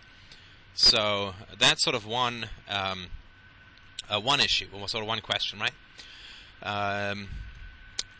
So 0.74 1.34
that's 1.58 1.82
sort 1.82 1.96
of 1.96 2.06
one, 2.06 2.46
um, 2.68 3.06
uh, 4.08 4.20
one 4.20 4.40
issue, 4.40 4.66
or 4.72 4.88
sort 4.88 5.02
of 5.02 5.08
one 5.08 5.20
question, 5.20 5.58
right? 5.58 5.72
Um, 6.62 7.28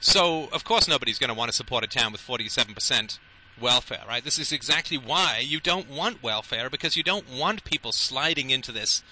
so, 0.01 0.49
of 0.53 0.65
course, 0.65 0.89
nobody's 0.89 1.19
going 1.19 1.29
to 1.29 1.35
want 1.35 1.51
to 1.51 1.57
support 1.57 1.85
a 1.85 1.87
town 1.87 2.13
with 2.13 2.23
47% 2.23 3.19
welfare, 3.61 4.03
right? 4.09 4.25
This 4.25 4.39
is 4.39 4.53
exactly 4.53 4.97
why 4.97 5.43
you 5.45 5.61
don't 5.61 5.91
want 5.91 6.23
welfare, 6.23 6.71
because 6.71 6.97
you 6.97 7.03
don't 7.03 7.27
want 7.31 7.65
people 7.65 7.93
sliding 7.93 8.49
into 8.49 8.73
this 8.73 9.03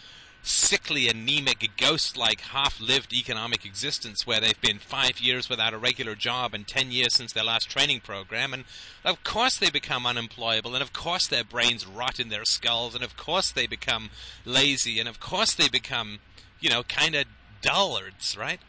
sickly, 0.48 1.08
anemic, 1.08 1.70
ghost 1.76 2.16
like, 2.16 2.40
half 2.40 2.80
lived 2.80 3.12
economic 3.12 3.64
existence 3.64 4.26
where 4.26 4.40
they've 4.40 4.60
been 4.60 4.78
five 4.78 5.20
years 5.20 5.48
without 5.48 5.74
a 5.74 5.78
regular 5.78 6.14
job 6.14 6.54
and 6.54 6.66
ten 6.66 6.90
years 6.90 7.14
since 7.14 7.32
their 7.32 7.44
last 7.44 7.68
training 7.68 8.00
program. 8.00 8.52
And 8.54 8.64
of 9.04 9.22
course 9.24 9.58
they 9.58 9.70
become 9.70 10.06
unemployable, 10.06 10.74
and 10.74 10.82
of 10.82 10.92
course 10.92 11.26
their 11.26 11.44
brains 11.44 11.86
rot 11.86 12.18
in 12.18 12.28
their 12.28 12.44
skulls, 12.44 12.94
and 12.94 13.04
of 13.04 13.16
course 13.16 13.50
they 13.50 13.66
become 13.66 14.10
lazy, 14.44 14.98
and 14.98 15.08
of 15.08 15.20
course 15.20 15.54
they 15.54 15.68
become, 15.68 16.18
you 16.60 16.70
know, 16.70 16.82
kind 16.82 17.14
of 17.14 17.26
dullards, 17.60 18.36
right? 18.36 18.60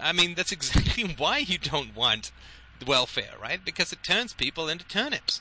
I 0.00 0.12
mean, 0.12 0.34
that's 0.34 0.52
exactly 0.52 1.14
why 1.16 1.38
you 1.38 1.58
don't 1.58 1.96
want 1.96 2.30
welfare, 2.86 3.34
right? 3.40 3.64
Because 3.64 3.92
it 3.92 4.02
turns 4.02 4.32
people 4.32 4.68
into 4.68 4.86
turnips. 4.86 5.40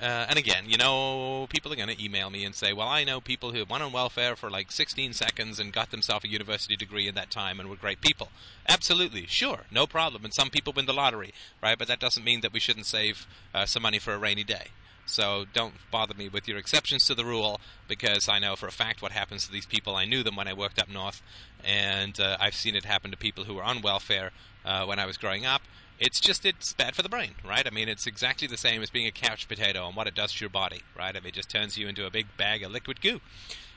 Uh, 0.00 0.26
and 0.28 0.38
again, 0.38 0.64
you 0.68 0.76
know, 0.76 1.46
people 1.48 1.72
are 1.72 1.76
going 1.76 1.88
to 1.88 2.02
email 2.04 2.30
me 2.30 2.44
and 2.44 2.54
say, 2.54 2.72
well, 2.72 2.86
I 2.86 3.02
know 3.04 3.20
people 3.20 3.50
who 3.52 3.58
have 3.58 3.70
went 3.70 3.82
on 3.82 3.92
welfare 3.92 4.36
for 4.36 4.48
like 4.48 4.70
16 4.70 5.12
seconds 5.12 5.58
and 5.58 5.72
got 5.72 5.90
themselves 5.90 6.24
a 6.24 6.28
university 6.28 6.76
degree 6.76 7.08
in 7.08 7.14
that 7.16 7.30
time 7.30 7.58
and 7.58 7.68
were 7.68 7.76
great 7.76 8.00
people. 8.00 8.28
Absolutely, 8.68 9.26
sure, 9.26 9.60
no 9.70 9.86
problem. 9.86 10.24
And 10.24 10.32
some 10.32 10.50
people 10.50 10.72
win 10.72 10.86
the 10.86 10.92
lottery, 10.92 11.34
right? 11.62 11.76
But 11.76 11.88
that 11.88 11.98
doesn't 11.98 12.24
mean 12.24 12.42
that 12.42 12.52
we 12.52 12.60
shouldn't 12.60 12.86
save 12.86 13.26
uh, 13.52 13.66
some 13.66 13.82
money 13.82 13.98
for 13.98 14.14
a 14.14 14.18
rainy 14.18 14.44
day. 14.44 14.68
So 15.08 15.46
don't 15.52 15.74
bother 15.90 16.14
me 16.14 16.28
with 16.28 16.46
your 16.46 16.58
exceptions 16.58 17.06
to 17.06 17.14
the 17.14 17.24
rule 17.24 17.60
because 17.88 18.28
I 18.28 18.38
know 18.38 18.56
for 18.56 18.66
a 18.66 18.72
fact 18.72 19.00
what 19.00 19.12
happens 19.12 19.46
to 19.46 19.52
these 19.52 19.66
people. 19.66 19.96
I 19.96 20.04
knew 20.04 20.22
them 20.22 20.36
when 20.36 20.48
I 20.48 20.52
worked 20.52 20.78
up 20.78 20.88
north, 20.88 21.22
and 21.64 22.18
uh, 22.20 22.36
I've 22.38 22.54
seen 22.54 22.76
it 22.76 22.84
happen 22.84 23.10
to 23.10 23.16
people 23.16 23.44
who 23.44 23.54
were 23.54 23.64
on 23.64 23.80
welfare 23.80 24.32
uh, 24.64 24.84
when 24.84 24.98
I 24.98 25.06
was 25.06 25.16
growing 25.16 25.46
up. 25.46 25.62
It's 25.98 26.20
just 26.20 26.44
it's 26.44 26.72
bad 26.74 26.94
for 26.94 27.02
the 27.02 27.08
brain, 27.08 27.34
right? 27.44 27.66
I 27.66 27.70
mean, 27.70 27.88
it's 27.88 28.06
exactly 28.06 28.46
the 28.46 28.56
same 28.56 28.82
as 28.82 28.90
being 28.90 29.06
a 29.06 29.10
couch 29.10 29.48
potato 29.48 29.86
and 29.86 29.96
what 29.96 30.06
it 30.06 30.14
does 30.14 30.32
to 30.34 30.40
your 30.40 30.50
body, 30.50 30.82
right? 30.96 31.16
I 31.16 31.20
mean, 31.20 31.28
it 31.28 31.34
just 31.34 31.50
turns 31.50 31.76
you 31.76 31.88
into 31.88 32.06
a 32.06 32.10
big 32.10 32.26
bag 32.36 32.62
of 32.62 32.70
liquid 32.70 33.00
goo, 33.00 33.20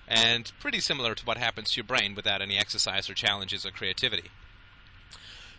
and 0.08 0.52
pretty 0.60 0.82
similar 0.82 1.16
to 1.16 1.26
what 1.26 1.38
happens 1.38 1.72
to 1.72 1.78
your 1.78 1.86
brain 1.86 2.14
without 2.14 2.42
any 2.42 2.58
exercise 2.58 3.10
or 3.10 3.14
challenges 3.14 3.66
or 3.66 3.72
creativity. 3.72 4.30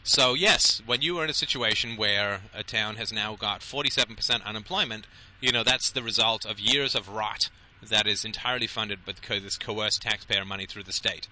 So, 0.05 0.35
yes, 0.35 0.83
when 0.85 1.01
you 1.01 1.17
are 1.19 1.25
in 1.25 1.31
a 1.31 1.35
situation 1.35 1.97
where 1.97 2.41
a 2.53 2.65
town 2.65 2.97
has 2.97 3.13
now 3.13 3.37
got 3.37 3.61
47% 3.61 4.45
unemployment, 4.45 5.07
you 5.41 5.53
know, 5.53 5.63
that's 5.63 5.91
the 5.91 6.03
result 6.03 6.45
of 6.45 6.59
years 6.59 6.97
of 6.97 7.09
rot 7.09 7.51
that 7.89 8.07
is 8.09 8.25
entirely 8.25 8.67
funded 8.67 8.99
with 9.07 9.21
this 9.23 9.57
coerced 9.57 10.03
taxpayer 10.03 10.45
money 10.45 10.67
through 10.67 10.83
the 10.83 10.93
state. 10.93 11.29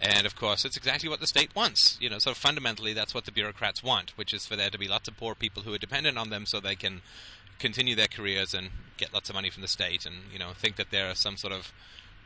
And 0.00 0.26
of 0.26 0.36
course, 0.36 0.64
it's 0.64 0.76
exactly 0.76 1.08
what 1.08 1.18
the 1.18 1.26
state 1.26 1.54
wants. 1.56 1.98
You 2.00 2.08
know, 2.08 2.20
so 2.20 2.34
fundamentally, 2.34 2.92
that's 2.92 3.14
what 3.14 3.24
the 3.24 3.32
bureaucrats 3.32 3.82
want, 3.82 4.16
which 4.16 4.32
is 4.32 4.46
for 4.46 4.54
there 4.54 4.70
to 4.70 4.78
be 4.78 4.86
lots 4.86 5.08
of 5.08 5.16
poor 5.16 5.34
people 5.34 5.64
who 5.64 5.74
are 5.74 5.78
dependent 5.78 6.16
on 6.16 6.30
them 6.30 6.46
so 6.46 6.60
they 6.60 6.76
can 6.76 7.02
continue 7.58 7.96
their 7.96 8.06
careers 8.06 8.54
and 8.54 8.70
get 8.96 9.12
lots 9.12 9.28
of 9.28 9.34
money 9.34 9.50
from 9.50 9.62
the 9.62 9.68
state 9.68 10.06
and, 10.06 10.16
you 10.32 10.38
know, 10.38 10.50
think 10.54 10.76
that 10.76 10.92
there 10.92 11.10
are 11.10 11.16
some 11.16 11.36
sort 11.36 11.52
of 11.52 11.72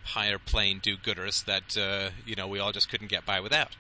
higher 0.04 0.38
plane 0.38 0.80
do 0.82 0.98
gooders 0.98 1.44
that, 1.46 1.78
uh, 1.78 2.10
you 2.26 2.34
know, 2.34 2.46
we 2.46 2.58
all 2.58 2.72
just 2.72 2.90
couldn't 2.90 3.08
get 3.08 3.24
by 3.24 3.40
without. 3.40 3.76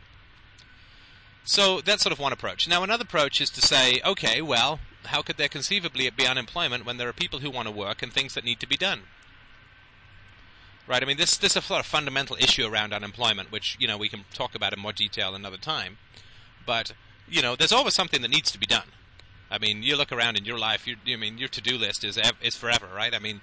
So 1.44 1.80
that's 1.80 2.02
sort 2.02 2.12
of 2.12 2.18
one 2.18 2.32
approach. 2.32 2.68
Now, 2.68 2.82
another 2.82 3.02
approach 3.02 3.40
is 3.40 3.50
to 3.50 3.60
say, 3.60 4.00
okay, 4.04 4.40
well, 4.40 4.80
how 5.06 5.22
could 5.22 5.36
there 5.36 5.48
conceivably 5.48 6.08
be 6.10 6.26
unemployment 6.26 6.86
when 6.86 6.96
there 6.96 7.08
are 7.08 7.12
people 7.12 7.40
who 7.40 7.50
want 7.50 7.66
to 7.66 7.74
work 7.74 8.02
and 8.02 8.12
things 8.12 8.34
that 8.34 8.44
need 8.44 8.60
to 8.60 8.68
be 8.68 8.76
done? 8.76 9.02
Right? 10.86 11.02
I 11.02 11.06
mean, 11.06 11.16
this 11.16 11.36
this 11.36 11.52
is 11.52 11.56
a 11.58 11.62
sort 11.62 11.80
of 11.80 11.86
fundamental 11.86 12.36
issue 12.36 12.66
around 12.66 12.92
unemployment, 12.92 13.52
which 13.52 13.76
you 13.78 13.86
know 13.86 13.96
we 13.96 14.08
can 14.08 14.24
talk 14.34 14.54
about 14.54 14.72
in 14.72 14.80
more 14.80 14.92
detail 14.92 15.34
another 15.34 15.56
time. 15.56 15.98
But 16.66 16.92
you 17.28 17.40
know, 17.40 17.54
there's 17.56 17.72
always 17.72 17.94
something 17.94 18.20
that 18.22 18.30
needs 18.30 18.50
to 18.50 18.58
be 18.58 18.66
done. 18.66 18.88
I 19.50 19.58
mean, 19.58 19.82
you 19.82 19.96
look 19.96 20.10
around 20.10 20.38
in 20.38 20.44
your 20.44 20.58
life. 20.58 20.86
You, 20.86 21.18
mean, 21.18 21.38
your 21.38 21.48
to-do 21.48 21.78
list 21.78 22.04
is 22.04 22.18
is 22.40 22.56
forever, 22.56 22.88
right? 22.94 23.14
I 23.14 23.18
mean, 23.20 23.40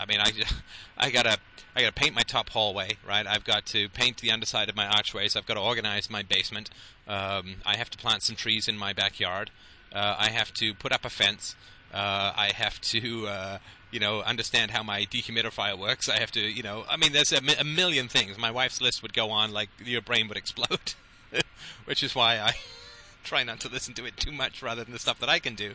I 0.00 0.06
mean, 0.06 0.20
I, 0.20 0.32
I 0.98 1.10
gotta, 1.10 1.38
I 1.76 1.80
gotta 1.80 1.92
paint 1.92 2.14
my 2.14 2.22
top 2.22 2.50
hallway, 2.50 2.96
right? 3.06 3.26
I've 3.26 3.44
got 3.44 3.66
to 3.66 3.88
paint 3.88 4.18
the 4.18 4.30
underside 4.30 4.68
of 4.68 4.76
my 4.76 4.86
archways. 4.86 5.36
I've 5.36 5.46
got 5.46 5.54
to 5.54 5.60
organize 5.60 6.08
my 6.10 6.22
basement. 6.22 6.70
Um, 7.06 7.56
I 7.66 7.76
have 7.76 7.90
to 7.90 7.98
plant 7.98 8.22
some 8.22 8.36
trees 8.36 8.68
in 8.68 8.78
my 8.78 8.92
backyard. 8.92 9.50
Uh, 9.92 10.16
I 10.18 10.30
have 10.30 10.52
to 10.54 10.74
put 10.74 10.92
up 10.92 11.04
a 11.04 11.10
fence. 11.10 11.56
Uh, 11.92 12.32
I 12.36 12.52
have 12.54 12.80
to, 12.82 13.26
uh, 13.26 13.58
you 13.90 13.98
know, 13.98 14.20
understand 14.22 14.70
how 14.70 14.82
my 14.82 15.02
dehumidifier 15.02 15.76
works. 15.76 16.08
I 16.08 16.20
have 16.20 16.30
to, 16.32 16.40
you 16.40 16.62
know, 16.62 16.84
I 16.88 16.96
mean, 16.96 17.12
there's 17.12 17.32
a, 17.32 17.40
a 17.58 17.64
million 17.64 18.06
things. 18.08 18.38
My 18.38 18.50
wife's 18.50 18.80
list 18.80 19.02
would 19.02 19.12
go 19.12 19.30
on 19.30 19.52
like 19.52 19.68
your 19.84 20.00
brain 20.00 20.28
would 20.28 20.36
explode, 20.36 20.94
which 21.84 22.02
is 22.02 22.14
why 22.14 22.38
I 22.38 22.52
try 23.24 23.42
not 23.42 23.60
to 23.60 23.68
listen 23.68 23.94
to 23.94 24.06
it 24.06 24.16
too 24.16 24.32
much 24.32 24.62
rather 24.62 24.84
than 24.84 24.92
the 24.92 25.00
stuff 25.00 25.18
that 25.18 25.28
I 25.28 25.40
can 25.40 25.56
do. 25.56 25.74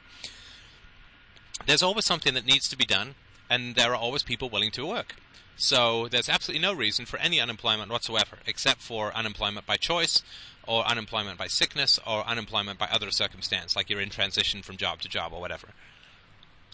There's 1.65 1.83
always 1.83 2.05
something 2.05 2.33
that 2.33 2.45
needs 2.45 2.69
to 2.69 2.77
be 2.77 2.85
done, 2.85 3.15
and 3.49 3.75
there 3.75 3.91
are 3.91 3.95
always 3.95 4.23
people 4.23 4.49
willing 4.49 4.71
to 4.71 4.85
work. 4.85 5.15
So 5.57 6.07
there's 6.09 6.27
absolutely 6.27 6.61
no 6.61 6.73
reason 6.73 7.05
for 7.05 7.17
any 7.17 7.39
unemployment 7.39 7.91
whatsoever, 7.91 8.39
except 8.45 8.81
for 8.81 9.15
unemployment 9.15 9.65
by 9.65 9.77
choice, 9.77 10.21
or 10.67 10.85
unemployment 10.85 11.37
by 11.37 11.47
sickness, 11.47 11.99
or 12.05 12.27
unemployment 12.27 12.77
by 12.77 12.87
other 12.91 13.11
circumstance, 13.11 13.75
like 13.75 13.89
you're 13.89 14.01
in 14.01 14.09
transition 14.09 14.61
from 14.61 14.77
job 14.77 15.01
to 15.01 15.09
job 15.09 15.31
or 15.31 15.39
whatever. 15.39 15.69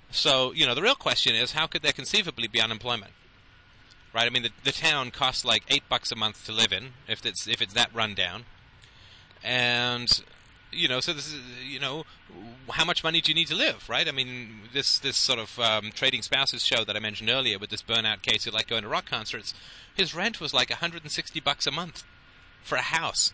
So, 0.09 0.51
you 0.51 0.65
know, 0.65 0.75
the 0.75 0.81
real 0.81 0.95
question 0.95 1.35
is 1.35 1.51
how 1.51 1.67
could 1.67 1.83
there 1.83 1.93
conceivably 1.93 2.47
be 2.47 2.59
unemployment? 2.59 3.11
Right? 4.13 4.25
I 4.25 4.29
mean, 4.29 4.43
the, 4.43 4.49
the 4.63 4.71
town 4.71 5.11
costs 5.11 5.45
like 5.45 5.63
eight 5.69 5.83
bucks 5.87 6.11
a 6.11 6.15
month 6.15 6.45
to 6.45 6.51
live 6.51 6.73
in, 6.73 6.93
if 7.07 7.25
it's 7.25 7.47
if 7.47 7.61
it's 7.61 7.73
that 7.75 7.93
rundown, 7.93 8.43
and 9.43 10.23
you 10.71 10.87
know, 10.87 10.99
so 10.99 11.13
this 11.13 11.27
is 11.27 11.39
you 11.65 11.79
know, 11.79 12.05
how 12.69 12.85
much 12.85 13.03
money 13.03 13.21
do 13.21 13.31
you 13.31 13.35
need 13.35 13.47
to 13.47 13.55
live? 13.55 13.87
Right? 13.89 14.07
I 14.07 14.11
mean, 14.11 14.61
this 14.73 14.99
this 14.99 15.17
sort 15.17 15.39
of 15.39 15.59
um, 15.59 15.91
trading 15.93 16.21
spouses 16.21 16.65
show 16.65 16.83
that 16.83 16.95
I 16.95 16.99
mentioned 16.99 17.29
earlier 17.29 17.59
with 17.59 17.69
this 17.69 17.81
burnout 17.81 18.21
case 18.21 18.45
who 18.45 18.51
like 18.51 18.67
going 18.67 18.83
to 18.83 18.89
rock 18.89 19.05
concerts, 19.05 19.53
his 19.93 20.15
rent 20.15 20.39
was 20.39 20.53
like 20.53 20.69
160 20.69 21.39
bucks 21.39 21.67
a 21.67 21.71
month 21.71 22.03
for 22.63 22.75
a 22.75 22.81
house. 22.81 23.33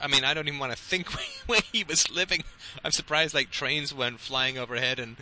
I 0.00 0.08
mean, 0.08 0.24
I 0.24 0.34
don't 0.34 0.48
even 0.48 0.58
want 0.58 0.72
to 0.72 0.78
think 0.78 1.08
where 1.46 1.60
he 1.72 1.84
was 1.84 2.10
living. 2.10 2.44
I'm 2.84 2.92
surprised 2.92 3.34
like 3.34 3.50
trains 3.50 3.94
went 3.94 4.20
flying 4.20 4.58
overhead 4.58 4.98
and 4.98 5.16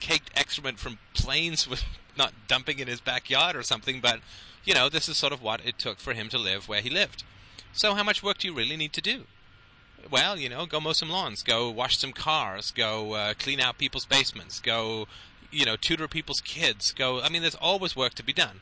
caked 0.00 0.30
excrement 0.36 0.78
from 0.78 0.98
planes 1.14 1.68
was 1.68 1.84
not 2.16 2.32
dumping 2.48 2.78
in 2.78 2.88
his 2.88 3.00
backyard 3.00 3.56
or 3.56 3.62
something, 3.62 4.00
but 4.00 4.20
you 4.64 4.74
know, 4.74 4.88
this 4.88 5.08
is 5.08 5.16
sort 5.16 5.32
of 5.32 5.42
what 5.42 5.64
it 5.64 5.78
took 5.78 5.98
for 5.98 6.12
him 6.12 6.28
to 6.28 6.38
live 6.38 6.68
where 6.68 6.80
he 6.80 6.90
lived. 6.90 7.24
So, 7.72 7.94
how 7.94 8.02
much 8.02 8.22
work 8.22 8.38
do 8.38 8.48
you 8.48 8.54
really 8.54 8.76
need 8.76 8.92
to 8.92 9.00
do? 9.00 9.24
Well, 10.10 10.38
you 10.38 10.48
know, 10.48 10.66
go 10.66 10.80
mow 10.80 10.92
some 10.92 11.10
lawns, 11.10 11.42
go 11.42 11.70
wash 11.70 11.98
some 11.98 12.12
cars, 12.12 12.70
go 12.70 13.12
uh, 13.14 13.34
clean 13.34 13.60
out 13.60 13.78
people's 13.78 14.04
basements, 14.04 14.60
go, 14.60 15.06
you 15.50 15.64
know, 15.64 15.76
tutor 15.76 16.08
people's 16.08 16.40
kids, 16.40 16.92
go. 16.92 17.20
I 17.20 17.28
mean, 17.28 17.42
there's 17.42 17.54
always 17.54 17.96
work 17.96 18.14
to 18.14 18.24
be 18.24 18.32
done. 18.32 18.60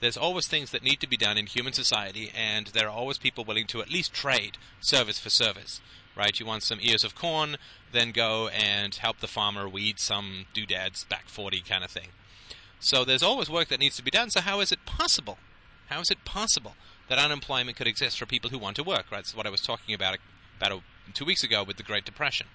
There's 0.00 0.16
always 0.16 0.48
things 0.48 0.72
that 0.72 0.82
need 0.82 1.00
to 1.00 1.08
be 1.08 1.16
done 1.16 1.38
in 1.38 1.46
human 1.46 1.72
society, 1.72 2.32
and 2.36 2.66
there 2.68 2.86
are 2.86 2.90
always 2.90 3.18
people 3.18 3.44
willing 3.44 3.66
to 3.68 3.80
at 3.80 3.90
least 3.90 4.12
trade 4.12 4.58
service 4.80 5.18
for 5.18 5.30
service 5.30 5.80
right? 6.16 6.38
You 6.38 6.46
want 6.46 6.62
some 6.62 6.78
ears 6.80 7.04
of 7.04 7.14
corn, 7.14 7.56
then 7.92 8.10
go 8.10 8.48
and 8.48 8.94
help 8.94 9.20
the 9.20 9.26
farmer 9.26 9.68
weed 9.68 9.98
some 9.98 10.46
doodads 10.54 11.04
back 11.04 11.28
40 11.28 11.60
kind 11.60 11.84
of 11.84 11.90
thing. 11.90 12.08
So 12.80 13.04
there's 13.04 13.22
always 13.22 13.48
work 13.48 13.68
that 13.68 13.80
needs 13.80 13.96
to 13.96 14.04
be 14.04 14.10
done. 14.10 14.30
So 14.30 14.40
how 14.40 14.60
is 14.60 14.72
it 14.72 14.84
possible? 14.84 15.38
How 15.88 16.00
is 16.00 16.10
it 16.10 16.24
possible 16.24 16.74
that 17.08 17.18
unemployment 17.18 17.76
could 17.76 17.86
exist 17.86 18.18
for 18.18 18.26
people 18.26 18.50
who 18.50 18.58
want 18.58 18.76
to 18.76 18.84
work? 18.84 19.06
Right? 19.10 19.18
That's 19.18 19.36
what 19.36 19.46
I 19.46 19.50
was 19.50 19.60
talking 19.60 19.94
about 19.94 20.18
about 20.62 20.78
a, 20.78 21.12
two 21.12 21.24
weeks 21.24 21.42
ago 21.42 21.64
with 21.64 21.76
the 21.76 21.82
Great 21.82 22.04
Depression. 22.04 22.46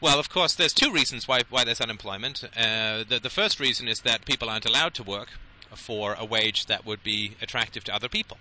Well, 0.00 0.18
of 0.18 0.28
course, 0.28 0.54
there's 0.54 0.74
two 0.74 0.92
reasons 0.92 1.26
why 1.26 1.40
why 1.48 1.64
there's 1.64 1.80
unemployment. 1.80 2.44
Uh, 2.44 3.02
the 3.08 3.18
the 3.22 3.30
first 3.30 3.58
reason 3.58 3.88
is 3.88 4.00
that 4.00 4.26
people 4.26 4.50
aren't 4.50 4.66
allowed 4.66 4.94
to 4.94 5.02
work 5.02 5.28
for 5.74 6.14
a 6.14 6.24
wage 6.24 6.66
that 6.66 6.84
would 6.84 7.02
be 7.02 7.36
attractive 7.40 7.82
to 7.84 7.94
other 7.94 8.08
people. 8.08 8.36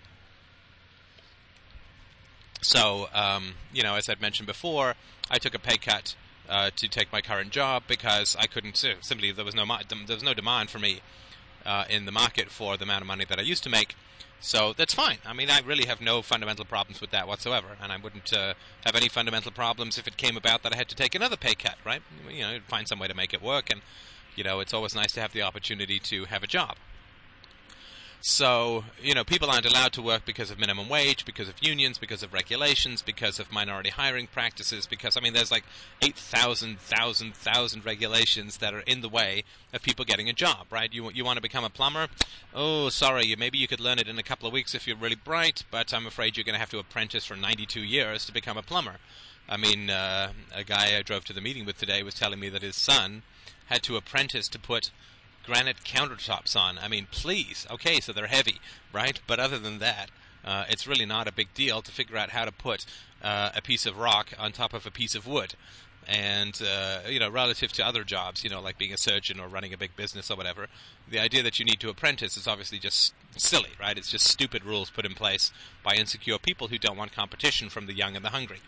So, 2.62 3.08
um, 3.13 3.54
you 3.74 3.84
know, 3.84 3.95
as 3.95 4.10
I'd 4.10 4.21
mentioned 4.21 4.48
before, 4.48 4.95
I 5.30 5.38
took 5.38 5.54
a 5.54 5.60
pay 5.60 5.78
cut 5.78 6.15
uh, 6.50 6.71
to 6.76 6.88
take 6.88 7.12
my 7.12 7.21
current 7.21 7.52
job 7.52 7.84
because 7.88 8.36
I 8.38 8.48
couldn't 8.48 8.76
simply 9.02 9.32
there 9.32 9.45
was 9.45 9.56
no 9.56 9.65
there 9.65 10.15
was 10.15 10.24
no 10.24 10.34
demand 10.34 10.69
for 10.69 10.80
me 10.80 11.02
uh, 11.65 11.86
in 11.89 12.06
the 12.06 12.12
market 12.12 12.49
for 12.49 12.78
the 12.78 12.84
amount 12.84 13.01
of 13.01 13.08
money 13.08 13.25
that 13.25 13.39
I 13.39 13.41
used 13.41 13.63
to 13.63 13.69
make. 13.69 13.95
So 14.39 14.73
that's 14.73 14.93
fine. 14.93 15.17
I 15.25 15.34
mean, 15.34 15.49
I 15.49 15.62
really 15.62 15.86
have 15.86 16.01
no 16.01 16.21
fundamental 16.21 16.65
problems 16.65 17.01
with 17.01 17.10
that 17.12 17.28
whatsoever, 17.28 17.78
and 17.82 17.91
I 17.91 17.97
wouldn't 17.97 18.32
uh, 18.32 18.54
have 18.86 18.95
any 18.95 19.10
fundamental 19.10 19.51
problems 19.51 19.97
if 19.97 20.08
it 20.08 20.17
came 20.17 20.38
about 20.38 20.62
that 20.63 20.73
I 20.73 20.75
had 20.75 20.89
to 20.89 20.95
take 20.95 21.15
another 21.15 21.38
pay 21.38 21.56
cut. 21.56 21.78
Right? 21.84 22.01
You 22.30 22.41
know, 22.41 22.60
find 22.67 22.88
some 22.88 22.99
way 22.99 23.08
to 23.08 23.15
make 23.15 23.34
it 23.34 23.41
work, 23.41 23.71
and 23.71 23.82
you 24.36 24.43
know, 24.43 24.60
it's 24.60 24.73
always 24.73 24.93
nice 24.93 25.13
to 25.13 25.21
have 25.21 25.34
the 25.34 25.41
opportunity 25.41 25.99
to 25.99 26.25
have 26.25 26.43
a 26.43 26.47
job. 26.47 26.75
So, 28.28 28.86
you 29.00 29.14
know, 29.14 29.24
people 29.24 29.52
aren't 29.52 29.68
allowed 29.68 29.94
to 29.94 30.02
work 30.02 30.26
because 30.26 30.50
of 30.50 30.58
minimum 30.58 30.90
wage, 30.90 31.26
because 31.26 31.48
of 31.48 31.62
unions, 31.62 32.00
because 32.00 32.24
of 32.24 32.34
regulations, 32.34 33.04
because 33.04 33.40
of 33.40 33.52
minority 33.52 33.92
hiring 33.92 34.26
practices, 34.26 34.88
because, 34.88 35.16
I 35.16 35.20
mean, 35.20 35.34
there's 35.34 35.52
like 35.52 35.64
8,000, 36.02 36.70
1,000, 36.70 37.28
1,000 37.28 37.86
regulations 37.86 38.58
that 38.58 38.74
are 38.74 38.80
in 38.80 39.02
the 39.02 39.10
way 39.10 39.44
of 39.74 39.84
people 39.84 40.06
getting 40.06 40.28
a 40.28 40.34
job, 40.34 40.66
right? 40.72 40.92
You, 40.92 41.12
you 41.12 41.24
want 41.24 41.38
to 41.38 41.42
become 41.42 41.64
a 41.64 41.70
plumber? 41.70 42.08
Oh, 42.52 42.90
sorry, 42.90 43.36
maybe 43.38 43.60
you 43.60 43.68
could 43.68 43.80
learn 43.80 44.00
it 44.00 44.08
in 44.08 44.18
a 44.18 44.24
couple 44.24 44.48
of 44.48 44.54
weeks 44.54 44.74
if 44.74 44.88
you're 44.88 44.98
really 44.98 45.14
bright, 45.14 45.64
but 45.70 45.94
I'm 45.94 46.08
afraid 46.08 46.36
you're 46.36 46.46
going 46.46 46.56
to 46.56 46.60
have 46.60 46.72
to 46.72 46.80
apprentice 46.80 47.26
for 47.26 47.36
92 47.36 47.80
years 47.82 48.26
to 48.26 48.34
become 48.34 48.58
a 48.58 48.64
plumber. 48.64 48.96
I 49.48 49.58
mean, 49.58 49.92
uh, 49.92 50.32
a 50.52 50.64
guy 50.64 50.98
I 50.98 51.04
drove 51.04 51.26
to 51.26 51.34
the 51.34 51.42
meeting 51.42 51.64
with 51.64 51.78
today 51.78 52.02
was 52.02 52.16
telling 52.16 52.40
me 52.40 52.50
that 52.50 52.64
his 52.64 52.76
son 52.76 53.22
had 53.68 53.84
to 53.84 53.98
apprentice 53.98 54.48
to 54.48 54.58
put 54.58 54.90
granite 55.45 55.84
countertops 55.84 56.55
on. 56.60 56.77
I 56.77 56.88
mean, 56.88 57.08
please. 57.12 57.65
Okay, 57.69 57.99
so 57.99 58.12
they're 58.12 58.27
heavy, 58.27 58.60
right? 58.93 59.19
But 59.27 59.39
other 59.39 59.60
than 59.60 59.79
that, 59.79 60.10
uh, 60.43 60.65
it's 60.69 60.88
really 60.88 61.05
not 61.05 61.27
a 61.27 61.31
big 61.31 61.53
deal 61.53 61.81
to 61.81 61.91
figure 61.91 62.17
out 62.17 62.29
how 62.31 62.45
to 62.45 62.51
put 62.51 62.86
uh, 63.23 63.49
a 63.55 63.62
piece 63.62 63.86
of 63.86 63.97
rock 63.97 64.34
on 64.38 64.51
top 64.51 64.73
of 64.73 64.86
a 64.86 64.91
piece 64.91 65.15
of 65.15 65.25
wood. 65.27 65.55
And, 66.08 66.62
uh, 66.62 66.99
you 67.10 67.19
know, 67.19 67.29
relative 67.29 67.71
to 67.73 67.86
other 67.86 68.03
jobs, 68.03 68.43
you 68.43 68.49
know, 68.49 68.62
like 68.62 68.77
being 68.77 68.93
a 68.93 68.97
surgeon 68.97 69.39
or 69.39 69.47
running 69.47 69.73
a 69.73 69.77
big 69.77 69.95
business 69.95 70.29
or 70.29 70.38
whatever, 70.38 70.67
the 71.10 71.17
idea 71.17 71.41
that 71.41 71.58
you 71.58 71.65
need 71.65 71.79
to 71.79 71.89
apprentice 71.89 72.38
is 72.38 72.47
obviously 72.47 72.77
just 72.77 73.15
silly, 73.36 73.71
right? 73.79 73.97
It's 73.97 74.12
just 74.12 74.27
stupid 74.27 74.63
rules 74.63 74.91
put 74.91 75.05
in 75.05 75.15
place 75.15 75.51
by 75.84 75.95
insecure 75.95 76.38
people 76.38 76.67
who 76.67 76.77
don't 76.77 76.97
want 76.97 77.12
competition 77.12 77.69
from 77.69 77.88
the 77.88 77.93
young 77.95 78.15
and 78.15 78.23
the 78.23 78.29
hungry. 78.29 78.60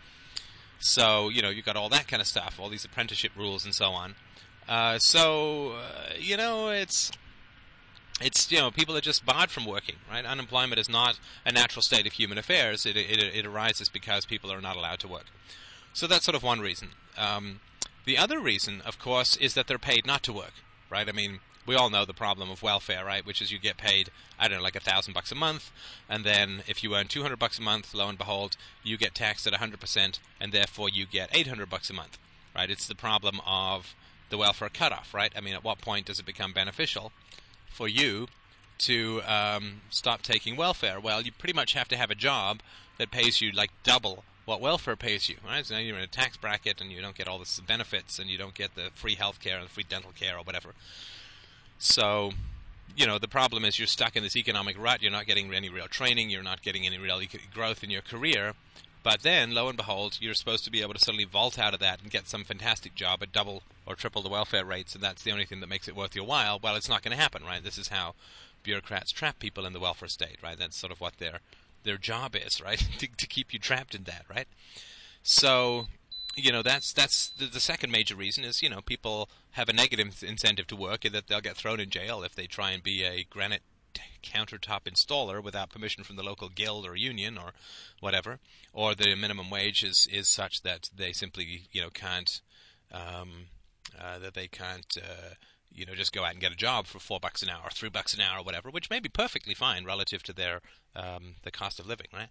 So, 0.80 1.28
you 1.28 1.42
know, 1.42 1.48
you've 1.48 1.64
got 1.64 1.76
all 1.76 1.88
that 1.90 2.08
kind 2.08 2.20
of 2.20 2.26
stuff, 2.26 2.58
all 2.58 2.68
these 2.68 2.84
apprenticeship 2.84 3.32
rules 3.36 3.64
and 3.64 3.74
so 3.74 3.90
on. 3.90 4.16
Uh, 4.68 4.98
so 4.98 5.72
uh, 5.72 6.12
you 6.18 6.36
know, 6.36 6.68
it's 6.68 7.10
it's 8.20 8.52
you 8.52 8.58
know 8.58 8.70
people 8.70 8.96
are 8.96 9.00
just 9.00 9.24
barred 9.24 9.50
from 9.50 9.64
working. 9.64 9.96
Right? 10.10 10.24
Unemployment 10.24 10.78
is 10.78 10.88
not 10.88 11.18
a 11.46 11.52
natural 11.52 11.82
state 11.82 12.06
of 12.06 12.12
human 12.12 12.38
affairs. 12.38 12.84
It 12.84 12.96
it, 12.96 13.22
it 13.22 13.46
arises 13.46 13.88
because 13.88 14.26
people 14.26 14.52
are 14.52 14.60
not 14.60 14.76
allowed 14.76 15.00
to 15.00 15.08
work. 15.08 15.26
So 15.92 16.06
that's 16.06 16.24
sort 16.24 16.36
of 16.36 16.42
one 16.42 16.60
reason. 16.60 16.90
Um, 17.16 17.60
the 18.04 18.18
other 18.18 18.38
reason, 18.38 18.82
of 18.84 18.98
course, 18.98 19.36
is 19.36 19.54
that 19.54 19.66
they're 19.66 19.78
paid 19.78 20.06
not 20.06 20.22
to 20.24 20.32
work. 20.32 20.52
Right? 20.90 21.08
I 21.08 21.12
mean, 21.12 21.40
we 21.66 21.74
all 21.74 21.90
know 21.90 22.06
the 22.06 22.14
problem 22.14 22.50
of 22.50 22.62
welfare, 22.62 23.04
right? 23.04 23.24
Which 23.26 23.42
is 23.42 23.52
you 23.52 23.58
get 23.58 23.76
paid, 23.76 24.10
I 24.38 24.48
don't 24.48 24.58
know, 24.58 24.64
like 24.64 24.76
a 24.76 24.80
thousand 24.80 25.12
bucks 25.12 25.30
a 25.30 25.34
month, 25.34 25.70
and 26.08 26.24
then 26.24 26.62
if 26.66 26.82
you 26.82 26.94
earn 26.94 27.08
two 27.08 27.22
hundred 27.22 27.38
bucks 27.38 27.58
a 27.58 27.62
month, 27.62 27.94
lo 27.94 28.08
and 28.08 28.16
behold, 28.16 28.56
you 28.82 28.96
get 28.96 29.14
taxed 29.14 29.46
at 29.46 29.54
hundred 29.54 29.78
percent, 29.80 30.18
and 30.40 30.50
therefore 30.50 30.88
you 30.88 31.04
get 31.04 31.28
eight 31.32 31.46
hundred 31.46 31.68
bucks 31.68 31.90
a 31.90 31.92
month, 31.92 32.18
right? 32.56 32.70
It's 32.70 32.86
the 32.86 32.94
problem 32.94 33.40
of 33.46 33.94
the 34.30 34.38
welfare 34.38 34.68
cutoff, 34.68 35.14
right? 35.14 35.32
I 35.36 35.40
mean, 35.40 35.54
at 35.54 35.64
what 35.64 35.80
point 35.80 36.06
does 36.06 36.18
it 36.18 36.26
become 36.26 36.52
beneficial 36.52 37.12
for 37.70 37.88
you 37.88 38.28
to 38.78 39.22
um, 39.22 39.82
stop 39.90 40.22
taking 40.22 40.56
welfare? 40.56 41.00
Well, 41.00 41.22
you 41.22 41.32
pretty 41.32 41.54
much 41.54 41.72
have 41.74 41.88
to 41.88 41.96
have 41.96 42.10
a 42.10 42.14
job 42.14 42.60
that 42.98 43.10
pays 43.10 43.40
you 43.40 43.52
like 43.52 43.70
double 43.82 44.24
what 44.48 44.62
welfare 44.62 44.96
pays 44.96 45.28
you, 45.28 45.36
right? 45.46 45.64
So 45.64 45.74
now 45.74 45.80
you're 45.80 45.98
in 45.98 46.02
a 46.02 46.06
tax 46.06 46.38
bracket 46.38 46.80
and 46.80 46.90
you 46.90 47.02
don't 47.02 47.14
get 47.14 47.28
all 47.28 47.38
the 47.38 47.60
benefits 47.66 48.18
and 48.18 48.30
you 48.30 48.38
don't 48.38 48.54
get 48.54 48.74
the 48.74 48.88
free 48.94 49.14
health 49.14 49.40
care 49.40 49.58
and 49.58 49.68
free 49.68 49.84
dental 49.86 50.10
care 50.18 50.38
or 50.38 50.42
whatever. 50.42 50.70
So, 51.78 52.32
you 52.96 53.06
know, 53.06 53.18
the 53.18 53.28
problem 53.28 53.66
is 53.66 53.78
you're 53.78 53.86
stuck 53.86 54.16
in 54.16 54.22
this 54.22 54.36
economic 54.36 54.80
rut. 54.80 55.02
You're 55.02 55.12
not 55.12 55.26
getting 55.26 55.52
any 55.52 55.68
real 55.68 55.86
training. 55.86 56.30
You're 56.30 56.42
not 56.42 56.62
getting 56.62 56.86
any 56.86 56.96
real 56.96 57.20
growth 57.52 57.84
in 57.84 57.90
your 57.90 58.00
career. 58.00 58.54
But 59.08 59.22
then, 59.22 59.52
lo 59.52 59.68
and 59.68 59.76
behold, 59.78 60.18
you're 60.20 60.34
supposed 60.34 60.64
to 60.64 60.70
be 60.70 60.82
able 60.82 60.92
to 60.92 61.00
suddenly 61.00 61.24
vault 61.24 61.58
out 61.58 61.72
of 61.72 61.80
that 61.80 62.02
and 62.02 62.10
get 62.10 62.28
some 62.28 62.44
fantastic 62.44 62.94
job 62.94 63.22
at 63.22 63.32
double 63.32 63.62
or 63.86 63.94
triple 63.94 64.20
the 64.20 64.28
welfare 64.28 64.66
rates, 64.66 64.94
and 64.94 65.02
that's 65.02 65.22
the 65.22 65.32
only 65.32 65.46
thing 65.46 65.60
that 65.60 65.70
makes 65.70 65.88
it 65.88 65.96
worth 65.96 66.14
your 66.14 66.26
while. 66.26 66.60
Well, 66.62 66.76
it's 66.76 66.90
not 66.90 67.02
going 67.02 67.16
to 67.16 67.22
happen, 67.22 67.42
right? 67.42 67.64
This 67.64 67.78
is 67.78 67.88
how 67.88 68.16
bureaucrats 68.62 69.10
trap 69.10 69.38
people 69.38 69.64
in 69.64 69.72
the 69.72 69.80
welfare 69.80 70.10
state, 70.10 70.36
right? 70.42 70.58
That's 70.58 70.76
sort 70.76 70.92
of 70.92 71.00
what 71.00 71.16
their 71.16 71.40
their 71.84 71.96
job 71.96 72.36
is, 72.36 72.60
right? 72.60 72.78
to, 72.98 73.08
to 73.16 73.26
keep 73.26 73.54
you 73.54 73.58
trapped 73.58 73.94
in 73.94 74.02
that, 74.02 74.26
right? 74.28 74.46
So, 75.22 75.86
you 76.36 76.52
know 76.52 76.62
that's 76.62 76.92
that's 76.92 77.30
the, 77.30 77.46
the, 77.46 77.60
second 77.60 77.90
major 77.90 78.14
reason 78.14 78.44
is 78.44 78.60
you 78.62 78.68
know 78.68 78.82
people 78.82 79.30
have 79.52 79.70
a 79.70 79.72
negative 79.72 80.22
incentive 80.22 80.66
to 80.66 80.76
work 80.76 81.06
in 81.06 81.14
that 81.14 81.28
they'll 81.28 81.40
get 81.40 81.56
thrown 81.56 81.80
in 81.80 81.88
jail 81.88 82.22
if 82.22 82.34
they 82.34 82.46
try 82.46 82.72
and 82.72 82.82
be 82.82 83.04
a 83.04 83.24
granite 83.30 83.62
countertop 84.22 84.82
installer 84.84 85.42
without 85.42 85.70
permission 85.70 86.04
from 86.04 86.16
the 86.16 86.22
local 86.22 86.48
guild 86.48 86.86
or 86.86 86.96
union 86.96 87.38
or 87.38 87.52
whatever, 88.00 88.38
or 88.72 88.94
the 88.94 89.14
minimum 89.14 89.50
wage 89.50 89.82
is 89.82 90.08
is 90.10 90.28
such 90.28 90.62
that 90.62 90.90
they 90.94 91.12
simply 91.12 91.68
you 91.72 91.80
know 91.80 91.90
can't 91.90 92.40
um, 92.92 93.46
uh, 94.00 94.18
that 94.18 94.34
they 94.34 94.48
can't 94.48 94.96
uh, 94.96 95.34
you 95.72 95.86
know 95.86 95.94
just 95.94 96.12
go 96.12 96.24
out 96.24 96.32
and 96.32 96.40
get 96.40 96.52
a 96.52 96.56
job 96.56 96.86
for 96.86 96.98
four 96.98 97.20
bucks 97.20 97.42
an 97.42 97.48
hour, 97.48 97.62
or 97.64 97.70
three 97.70 97.88
bucks 97.88 98.14
an 98.14 98.20
hour, 98.20 98.40
or 98.40 98.44
whatever, 98.44 98.70
which 98.70 98.90
may 98.90 99.00
be 99.00 99.08
perfectly 99.08 99.54
fine 99.54 99.84
relative 99.84 100.22
to 100.22 100.32
their 100.32 100.60
um, 100.96 101.36
the 101.42 101.50
cost 101.50 101.78
of 101.78 101.86
living, 101.86 102.08
right? 102.12 102.30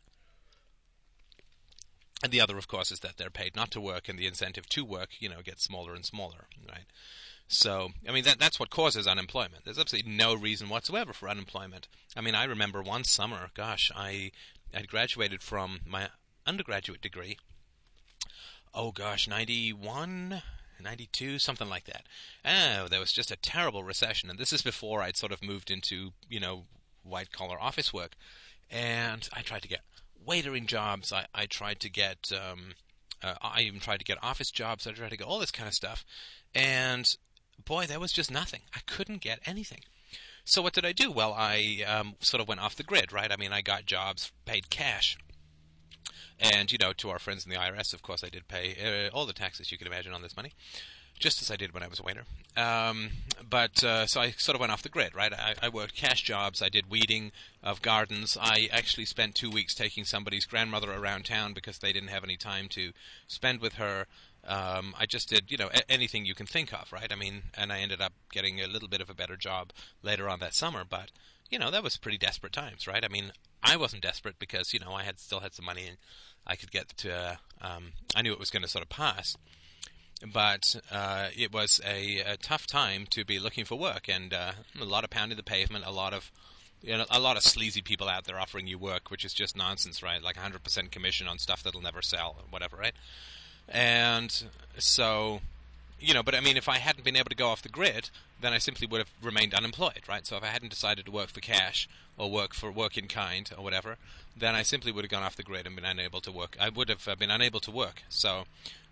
And 2.24 2.32
the 2.32 2.42
other, 2.42 2.58
of 2.58 2.68
course, 2.68 2.92
is 2.92 3.02
that 3.02 3.18
they're 3.18 3.30
paid 3.30 3.56
not 3.56 3.70
to 3.72 3.82
work, 3.82 4.10
and 4.10 4.18
the 4.18 4.26
incentive 4.26 4.68
to 4.70 4.84
work, 4.84 5.10
you 5.20 5.30
know, 5.30 5.42
gets 5.44 5.64
smaller 5.64 5.94
and 5.94 6.04
smaller, 6.04 6.48
right? 6.68 6.86
So, 7.48 7.90
I 8.08 8.12
mean, 8.12 8.26
that, 8.26 8.40
that's 8.40 8.60
what 8.60 8.70
causes 8.70 9.08
unemployment. 9.08 9.64
There's 9.64 9.80
absolutely 9.80 10.12
no 10.12 10.36
reason 10.36 10.68
whatsoever 10.68 11.14
for 11.14 11.30
unemployment. 11.30 11.88
I 12.16 12.22
mean, 12.22 12.36
I 12.36 12.44
remember 12.44 12.82
one 12.82 13.06
summer, 13.06 13.52
gosh, 13.56 13.90
I 13.96 14.32
had 14.74 14.90
graduated 14.90 15.42
from 15.42 15.80
my 15.86 16.10
undergraduate 16.46 17.02
degree. 17.02 17.38
Oh, 18.74 18.92
gosh, 18.92 19.30
91, 19.30 20.42
92, 20.82 21.40
something 21.40 21.70
like 21.70 21.86
that. 21.86 22.06
Oh, 22.44 22.88
there 22.90 23.00
was 23.00 23.14
just 23.14 23.32
a 23.32 23.38
terrible 23.38 23.84
recession. 23.84 24.30
And 24.30 24.38
this 24.38 24.52
is 24.52 24.62
before 24.62 25.02
I'd 25.02 25.18
sort 25.18 25.32
of 25.32 25.44
moved 25.44 25.72
into, 25.72 26.12
you 26.30 26.42
know, 26.42 26.66
white 27.04 27.32
collar 27.32 27.60
office 27.60 27.94
work. 27.94 28.16
And 28.70 29.28
I 29.32 29.42
tried 29.42 29.62
to 29.62 29.70
get 29.70 29.82
waitering 30.28 30.66
jobs. 30.66 31.14
I, 31.14 31.28
I 31.34 31.46
tried 31.46 31.80
to 31.80 31.90
get, 31.90 32.30
um, 32.34 32.74
uh, 33.24 33.36
I 33.42 33.62
even 33.62 33.80
tried 33.80 34.00
to 34.00 34.06
get 34.06 34.22
office 34.22 34.52
jobs. 34.52 34.86
I 34.86 34.92
tried 34.92 35.12
to 35.12 35.18
get 35.18 35.28
all 35.28 35.40
this 35.40 35.52
kind 35.52 35.68
of 35.70 35.74
stuff. 35.74 36.04
And 36.54 37.10
boy, 37.68 37.86
there 37.86 38.00
was 38.00 38.12
just 38.12 38.32
nothing. 38.32 38.62
I 38.76 38.80
couldn't 38.86 39.22
get 39.22 39.40
anything. 39.46 39.82
So 40.46 40.62
what 40.62 40.74
did 40.74 40.86
I 40.86 40.94
do? 40.94 41.12
Well, 41.12 41.34
I 41.38 41.84
um, 41.86 42.16
sort 42.20 42.42
of 42.42 42.48
went 42.48 42.62
off 42.62 42.76
the 42.76 42.84
grid, 42.84 43.12
right? 43.12 43.32
I 43.32 43.36
mean, 43.36 43.52
I 43.52 43.62
got 43.62 43.86
jobs 43.86 44.32
paid 44.46 44.70
cash. 44.70 45.18
And, 46.40 46.72
you 46.72 46.78
know, 46.80 46.94
to 46.94 47.10
our 47.10 47.20
friends 47.20 47.46
in 47.46 47.52
the 47.52 47.58
IRS, 47.58 47.94
of 47.94 48.02
course, 48.02 48.24
I 48.24 48.30
did 48.30 48.48
pay 48.48 49.10
uh, 49.10 49.16
all 49.16 49.26
the 49.26 49.34
taxes 49.34 49.72
you 49.72 49.78
can 49.78 49.88
imagine 49.88 50.14
on 50.14 50.22
this 50.22 50.38
money 50.38 50.54
just 51.20 51.42
as 51.42 51.50
I 51.50 51.56
did 51.56 51.74
when 51.74 51.84
I 51.84 51.88
was 51.88 52.00
a 52.00 52.04
waiter. 52.04 52.26
Um, 52.56 53.10
but 53.48 53.84
uh, 53.84 54.06
so 54.06 54.22
I 54.22 54.32
sort 54.32 54.56
of 54.56 54.60
went 54.60 54.72
off 54.72 54.84
the 54.84 54.90
grid, 54.90 55.16
right? 55.16 55.34
I, 55.34 55.56
I, 55.62 55.70
worked 55.70 55.96
cash 55.96 56.22
jobs. 56.22 56.62
I 56.62 56.70
did 56.70 56.90
weeding 56.90 57.32
of 57.64 57.82
gardens. 57.82 58.38
I 58.40 58.70
actually 58.72 59.06
spent 59.06 59.36
two 59.36 59.50
weeks 59.50 59.74
taking 59.74 60.06
somebody's 60.06 60.46
grandmother 60.46 60.92
around 60.92 61.26
town 61.26 61.54
because 61.54 61.80
they 61.80 61.92
didn't 61.92 62.10
have 62.10 62.24
any 62.24 62.38
time 62.38 62.68
to 62.70 62.92
spend 63.28 63.62
with 63.62 63.74
her. 63.74 64.06
Um, 64.48 64.96
I 64.98 65.06
just 65.06 65.30
did, 65.30 65.52
you 65.52 65.58
know, 65.58 65.70
a- 65.74 65.92
anything 65.92 66.26
you 66.26 66.34
can 66.34 66.46
think 66.46 66.74
of, 66.74 66.92
right? 66.92 67.12
I 67.12 67.16
mean, 67.16 67.44
and 67.54 67.72
I 67.72 67.80
ended 67.80 68.02
up 68.02 68.14
getting 68.32 68.62
a 68.62 68.68
little 68.68 68.88
bit 68.88 69.02
of 69.02 69.10
a 69.10 69.14
better 69.14 69.36
job 69.36 69.72
later 70.02 70.30
on 70.30 70.40
that 70.40 70.54
summer, 70.54 70.84
but 70.90 71.12
you 71.50 71.58
know, 71.60 71.72
that 71.72 71.84
was 71.84 71.98
pretty 71.98 72.18
desperate 72.18 72.52
times, 72.54 72.88
right? 72.88 73.06
I 73.06 73.08
mean, 73.08 73.32
I 73.64 73.78
wasn't 73.78 74.02
desperate 74.02 74.38
because 74.40 74.74
you 74.74 74.80
know 74.80 74.94
I 74.94 75.04
had 75.04 75.20
still 75.20 75.40
had 75.40 75.54
some 75.54 75.66
money 75.66 75.88
and 75.88 75.98
I 76.46 76.56
could 76.56 76.72
get 76.72 76.90
to. 76.98 77.40
Um, 77.62 77.94
I 78.16 78.22
knew 78.22 78.34
it 78.34 78.40
was 78.40 78.50
going 78.50 78.64
to 78.64 78.70
sort 78.70 78.84
of 78.84 78.90
pass 78.90 79.38
but 80.34 80.76
uh, 80.92 81.28
it 81.38 81.54
was 81.54 81.80
a, 81.86 82.20
a, 82.20 82.38
tough 82.38 82.66
time 82.66 83.06
to 83.12 83.24
be 83.24 83.40
looking 83.40 83.66
for 83.66 83.78
work, 83.78 84.10
and 84.10 84.34
uh, 84.34 84.54
a 84.80 84.86
lot 84.86 85.04
of 85.04 85.10
pounding 85.10 85.38
the 85.38 85.44
pavement, 85.44 85.86
a 85.86 85.92
lot 85.92 86.14
of 86.14 86.32
you 86.82 86.96
know, 86.96 87.06
a 87.10 87.20
lot 87.20 87.38
of 87.38 87.44
sleazy 87.44 87.82
people 87.82 88.08
out 88.08 88.26
there 88.26 88.40
offering 88.40 88.68
you 88.68 88.78
work, 88.78 89.10
which 89.10 89.26
is 89.26 89.34
just 89.34 89.58
nonsense, 89.58 90.04
right? 90.04 90.22
Like 90.22 90.36
100% 90.36 90.92
commission 90.92 91.28
on 91.28 91.40
stuff 91.40 91.64
that'll 91.64 91.82
never 91.82 92.02
sell, 92.02 92.36
or 92.38 92.46
whatever, 92.50 92.78
right? 92.78 92.94
And 93.70 94.44
so, 94.78 95.42
you 96.00 96.14
know, 96.14 96.24
but 96.24 96.36
I 96.36 96.40
mean, 96.40 96.58
if 96.58 96.70
I 96.70 96.78
hadn't 96.78 97.04
been 97.04 97.16
able 97.16 97.30
to 97.30 97.36
go 97.36 97.48
off 97.48 97.62
the 97.62 97.70
grid, 97.70 98.10
then 98.42 98.54
I 98.54 98.58
simply 98.60 98.88
would 98.88 99.00
have 99.00 99.12
remained 99.22 99.54
unemployed, 99.54 100.02
right? 100.08 100.26
So 100.26 100.38
if 100.38 100.44
I 100.44 100.48
hadn't 100.48 100.70
decided 100.70 101.06
to 101.06 101.12
work 101.12 101.30
for 101.30 101.40
cash 101.40 101.90
or 102.18 102.30
work 102.32 102.54
for 102.54 102.72
work 102.72 102.98
in 102.98 103.08
kind 103.08 103.50
or 103.58 103.64
whatever, 103.64 103.98
then 104.36 104.56
I 104.56 104.64
simply 104.64 104.92
would 104.92 105.04
have 105.04 105.12
gone 105.12 105.24
off 105.24 105.36
the 105.36 105.44
grid 105.44 105.66
and 105.66 105.76
been 105.76 105.86
unable 105.86 106.22
to 106.22 106.32
work. 106.32 106.56
I 106.60 106.70
would 106.70 106.90
have 106.90 107.08
uh, 107.08 107.16
been 107.16 107.32
unable 107.32 107.60
to 107.62 107.72
work. 107.72 108.04
So 108.10 108.46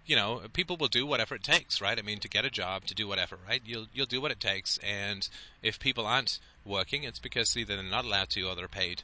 you 0.05 0.15
know, 0.15 0.41
people 0.53 0.77
will 0.77 0.87
do 0.87 1.05
whatever 1.05 1.35
it 1.35 1.43
takes, 1.43 1.81
right? 1.81 1.97
I 1.97 2.01
mean, 2.01 2.19
to 2.19 2.29
get 2.29 2.45
a 2.45 2.49
job, 2.49 2.85
to 2.85 2.93
do 2.93 3.07
whatever, 3.07 3.37
right? 3.47 3.61
You'll 3.65 3.87
you'll 3.93 4.05
do 4.05 4.21
what 4.21 4.31
it 4.31 4.39
takes, 4.39 4.77
and 4.79 5.27
if 5.63 5.79
people 5.79 6.05
aren't 6.05 6.39
working, 6.63 7.03
it's 7.03 7.19
because 7.19 7.55
either 7.57 7.75
they're 7.75 7.83
not 7.83 8.05
allowed 8.05 8.29
to 8.31 8.43
or 8.43 8.55
they're 8.55 8.67
paid 8.67 9.03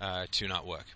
uh, 0.00 0.26
to 0.32 0.46
not 0.46 0.66
work. 0.66 0.86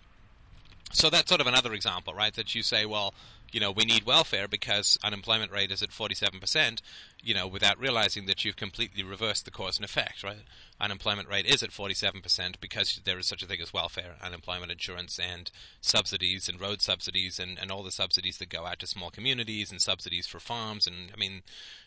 So 0.93 1.09
that's 1.09 1.29
sort 1.29 1.41
of 1.41 1.47
another 1.47 1.73
example, 1.73 2.13
right? 2.13 2.33
That 2.33 2.53
you 2.53 2.63
say, 2.63 2.85
well, 2.85 3.13
you 3.51 3.59
know, 3.59 3.71
we 3.71 3.83
need 3.83 4.05
welfare 4.05 4.47
because 4.47 4.97
unemployment 5.03 5.51
rate 5.51 5.71
is 5.71 5.83
at 5.83 5.89
47%, 5.89 6.81
you 7.21 7.33
know, 7.33 7.47
without 7.47 7.79
realizing 7.79 8.25
that 8.25 8.45
you've 8.45 8.55
completely 8.55 9.03
reversed 9.03 9.45
the 9.45 9.51
cause 9.51 9.77
and 9.77 9.85
effect, 9.85 10.23
right? 10.23 10.43
Unemployment 10.79 11.29
rate 11.29 11.45
is 11.45 11.61
at 11.61 11.71
47% 11.71 12.55
because 12.61 13.01
there 13.03 13.19
is 13.19 13.27
such 13.27 13.43
a 13.43 13.45
thing 13.45 13.61
as 13.61 13.73
welfare, 13.73 14.15
unemployment 14.21 14.71
insurance, 14.71 15.19
and 15.19 15.51
subsidies, 15.81 16.47
and 16.47 16.61
road 16.61 16.81
subsidies, 16.81 17.39
and, 17.39 17.59
and 17.59 17.71
all 17.71 17.83
the 17.83 17.91
subsidies 17.91 18.37
that 18.37 18.49
go 18.49 18.65
out 18.65 18.79
to 18.79 18.87
small 18.87 19.11
communities, 19.11 19.69
and 19.69 19.81
subsidies 19.81 20.27
for 20.27 20.39
farms. 20.39 20.87
And, 20.87 21.11
I 21.13 21.19
mean, 21.19 21.41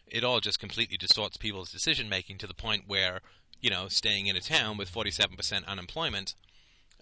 it 0.06 0.22
all 0.22 0.40
just 0.40 0.60
completely 0.60 0.98
distorts 0.98 1.38
people's 1.38 1.72
decision 1.72 2.08
making 2.08 2.38
to 2.38 2.46
the 2.46 2.54
point 2.54 2.84
where, 2.86 3.20
you 3.60 3.70
know, 3.70 3.88
staying 3.88 4.26
in 4.26 4.36
a 4.36 4.40
town 4.40 4.76
with 4.76 4.92
47% 4.92 5.66
unemployment. 5.66 6.34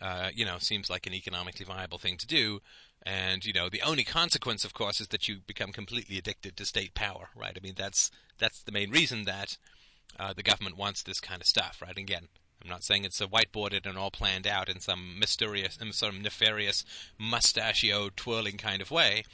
Uh, 0.00 0.30
you 0.34 0.44
know, 0.44 0.58
seems 0.58 0.90
like 0.90 1.06
an 1.06 1.14
economically 1.14 1.64
viable 1.64 1.98
thing 1.98 2.16
to 2.16 2.26
do, 2.26 2.60
and 3.04 3.44
you 3.44 3.52
know, 3.52 3.68
the 3.68 3.82
only 3.82 4.04
consequence, 4.04 4.64
of 4.64 4.74
course, 4.74 5.00
is 5.00 5.08
that 5.08 5.28
you 5.28 5.38
become 5.46 5.72
completely 5.72 6.18
addicted 6.18 6.56
to 6.56 6.64
state 6.64 6.94
power, 6.94 7.28
right? 7.36 7.56
I 7.56 7.60
mean, 7.60 7.74
that's 7.76 8.10
that's 8.38 8.62
the 8.62 8.72
main 8.72 8.90
reason 8.90 9.24
that 9.24 9.58
uh, 10.18 10.32
the 10.32 10.42
government 10.42 10.76
wants 10.76 11.02
this 11.02 11.20
kind 11.20 11.40
of 11.40 11.46
stuff, 11.46 11.80
right? 11.82 11.96
Again, 11.96 12.28
I'm 12.62 12.68
not 12.68 12.84
saying 12.84 13.04
it's 13.04 13.20
whiteboarded 13.20 13.86
and 13.86 13.98
all 13.98 14.10
planned 14.10 14.46
out 14.46 14.68
in 14.68 14.80
some 14.80 15.18
mysterious, 15.18 15.76
and 15.80 15.94
some 15.94 16.22
nefarious, 16.22 16.84
mustachio 17.18 18.10
twirling 18.14 18.56
kind 18.56 18.80
of 18.80 18.90
way. 18.90 19.24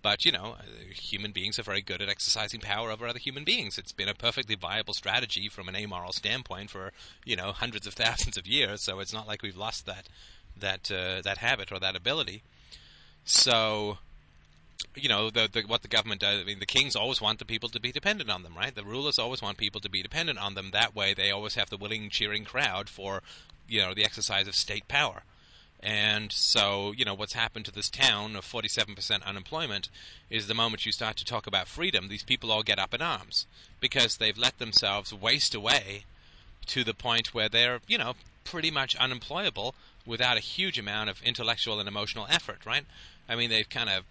But 0.00 0.24
you 0.24 0.32
know, 0.32 0.56
human 0.92 1.32
beings 1.32 1.58
are 1.58 1.64
very 1.64 1.82
good 1.82 2.00
at 2.00 2.08
exercising 2.08 2.60
power 2.60 2.90
over 2.90 3.06
other 3.06 3.18
human 3.18 3.44
beings. 3.44 3.78
It's 3.78 3.92
been 3.92 4.08
a 4.08 4.14
perfectly 4.14 4.54
viable 4.54 4.94
strategy 4.94 5.48
from 5.48 5.68
an 5.68 5.76
amoral 5.76 6.12
standpoint 6.12 6.70
for 6.70 6.92
you 7.24 7.36
know 7.36 7.52
hundreds 7.52 7.86
of 7.86 7.94
thousands 8.02 8.36
of 8.36 8.46
years. 8.46 8.82
So 8.82 9.00
it's 9.00 9.12
not 9.12 9.26
like 9.26 9.42
we've 9.42 9.56
lost 9.56 9.86
that 9.86 10.08
that 10.60 10.90
uh, 10.90 11.22
that 11.22 11.38
habit 11.38 11.72
or 11.72 11.78
that 11.80 11.96
ability. 11.96 12.42
So, 13.24 13.98
you 14.94 15.08
know, 15.08 15.28
the, 15.28 15.48
the, 15.52 15.62
what 15.62 15.82
the 15.82 15.88
government 15.88 16.22
does. 16.22 16.40
I 16.40 16.44
mean, 16.44 16.60
the 16.60 16.66
kings 16.66 16.96
always 16.96 17.20
want 17.20 17.38
the 17.38 17.44
people 17.44 17.68
to 17.68 17.78
be 17.78 17.92
dependent 17.92 18.30
on 18.30 18.42
them, 18.42 18.54
right? 18.56 18.74
The 18.74 18.82
rulers 18.84 19.18
always 19.18 19.42
want 19.42 19.58
people 19.58 19.82
to 19.82 19.90
be 19.90 20.02
dependent 20.02 20.38
on 20.38 20.54
them. 20.54 20.70
That 20.72 20.96
way, 20.96 21.12
they 21.12 21.30
always 21.30 21.54
have 21.54 21.68
the 21.68 21.76
willing, 21.76 22.08
cheering 22.08 22.44
crowd 22.44 22.88
for, 22.88 23.22
you 23.68 23.82
know, 23.82 23.92
the 23.92 24.04
exercise 24.04 24.48
of 24.48 24.54
state 24.54 24.88
power. 24.88 25.24
And 25.80 26.32
so, 26.32 26.92
you 26.96 27.04
know, 27.04 27.14
what's 27.14 27.34
happened 27.34 27.64
to 27.66 27.72
this 27.72 27.88
town 27.88 28.34
of 28.34 28.44
47% 28.44 29.24
unemployment 29.24 29.88
is 30.28 30.46
the 30.46 30.54
moment 30.54 30.84
you 30.84 30.92
start 30.92 31.16
to 31.18 31.24
talk 31.24 31.46
about 31.46 31.68
freedom, 31.68 32.08
these 32.08 32.24
people 32.24 32.50
all 32.50 32.62
get 32.62 32.80
up 32.80 32.92
in 32.92 33.00
arms 33.00 33.46
because 33.80 34.16
they've 34.16 34.36
let 34.36 34.58
themselves 34.58 35.14
waste 35.14 35.54
away 35.54 36.04
to 36.66 36.82
the 36.82 36.94
point 36.94 37.32
where 37.32 37.48
they're, 37.48 37.80
you 37.86 37.96
know, 37.96 38.14
pretty 38.44 38.70
much 38.70 38.96
unemployable 38.96 39.74
without 40.04 40.36
a 40.36 40.40
huge 40.40 40.78
amount 40.78 41.10
of 41.10 41.22
intellectual 41.22 41.78
and 41.78 41.88
emotional 41.88 42.26
effort, 42.28 42.66
right? 42.66 42.84
I 43.28 43.36
mean, 43.36 43.50
they've 43.50 43.68
kind 43.68 43.88
of 43.88 44.04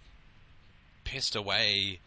pissed 1.04 1.34
away 1.34 1.98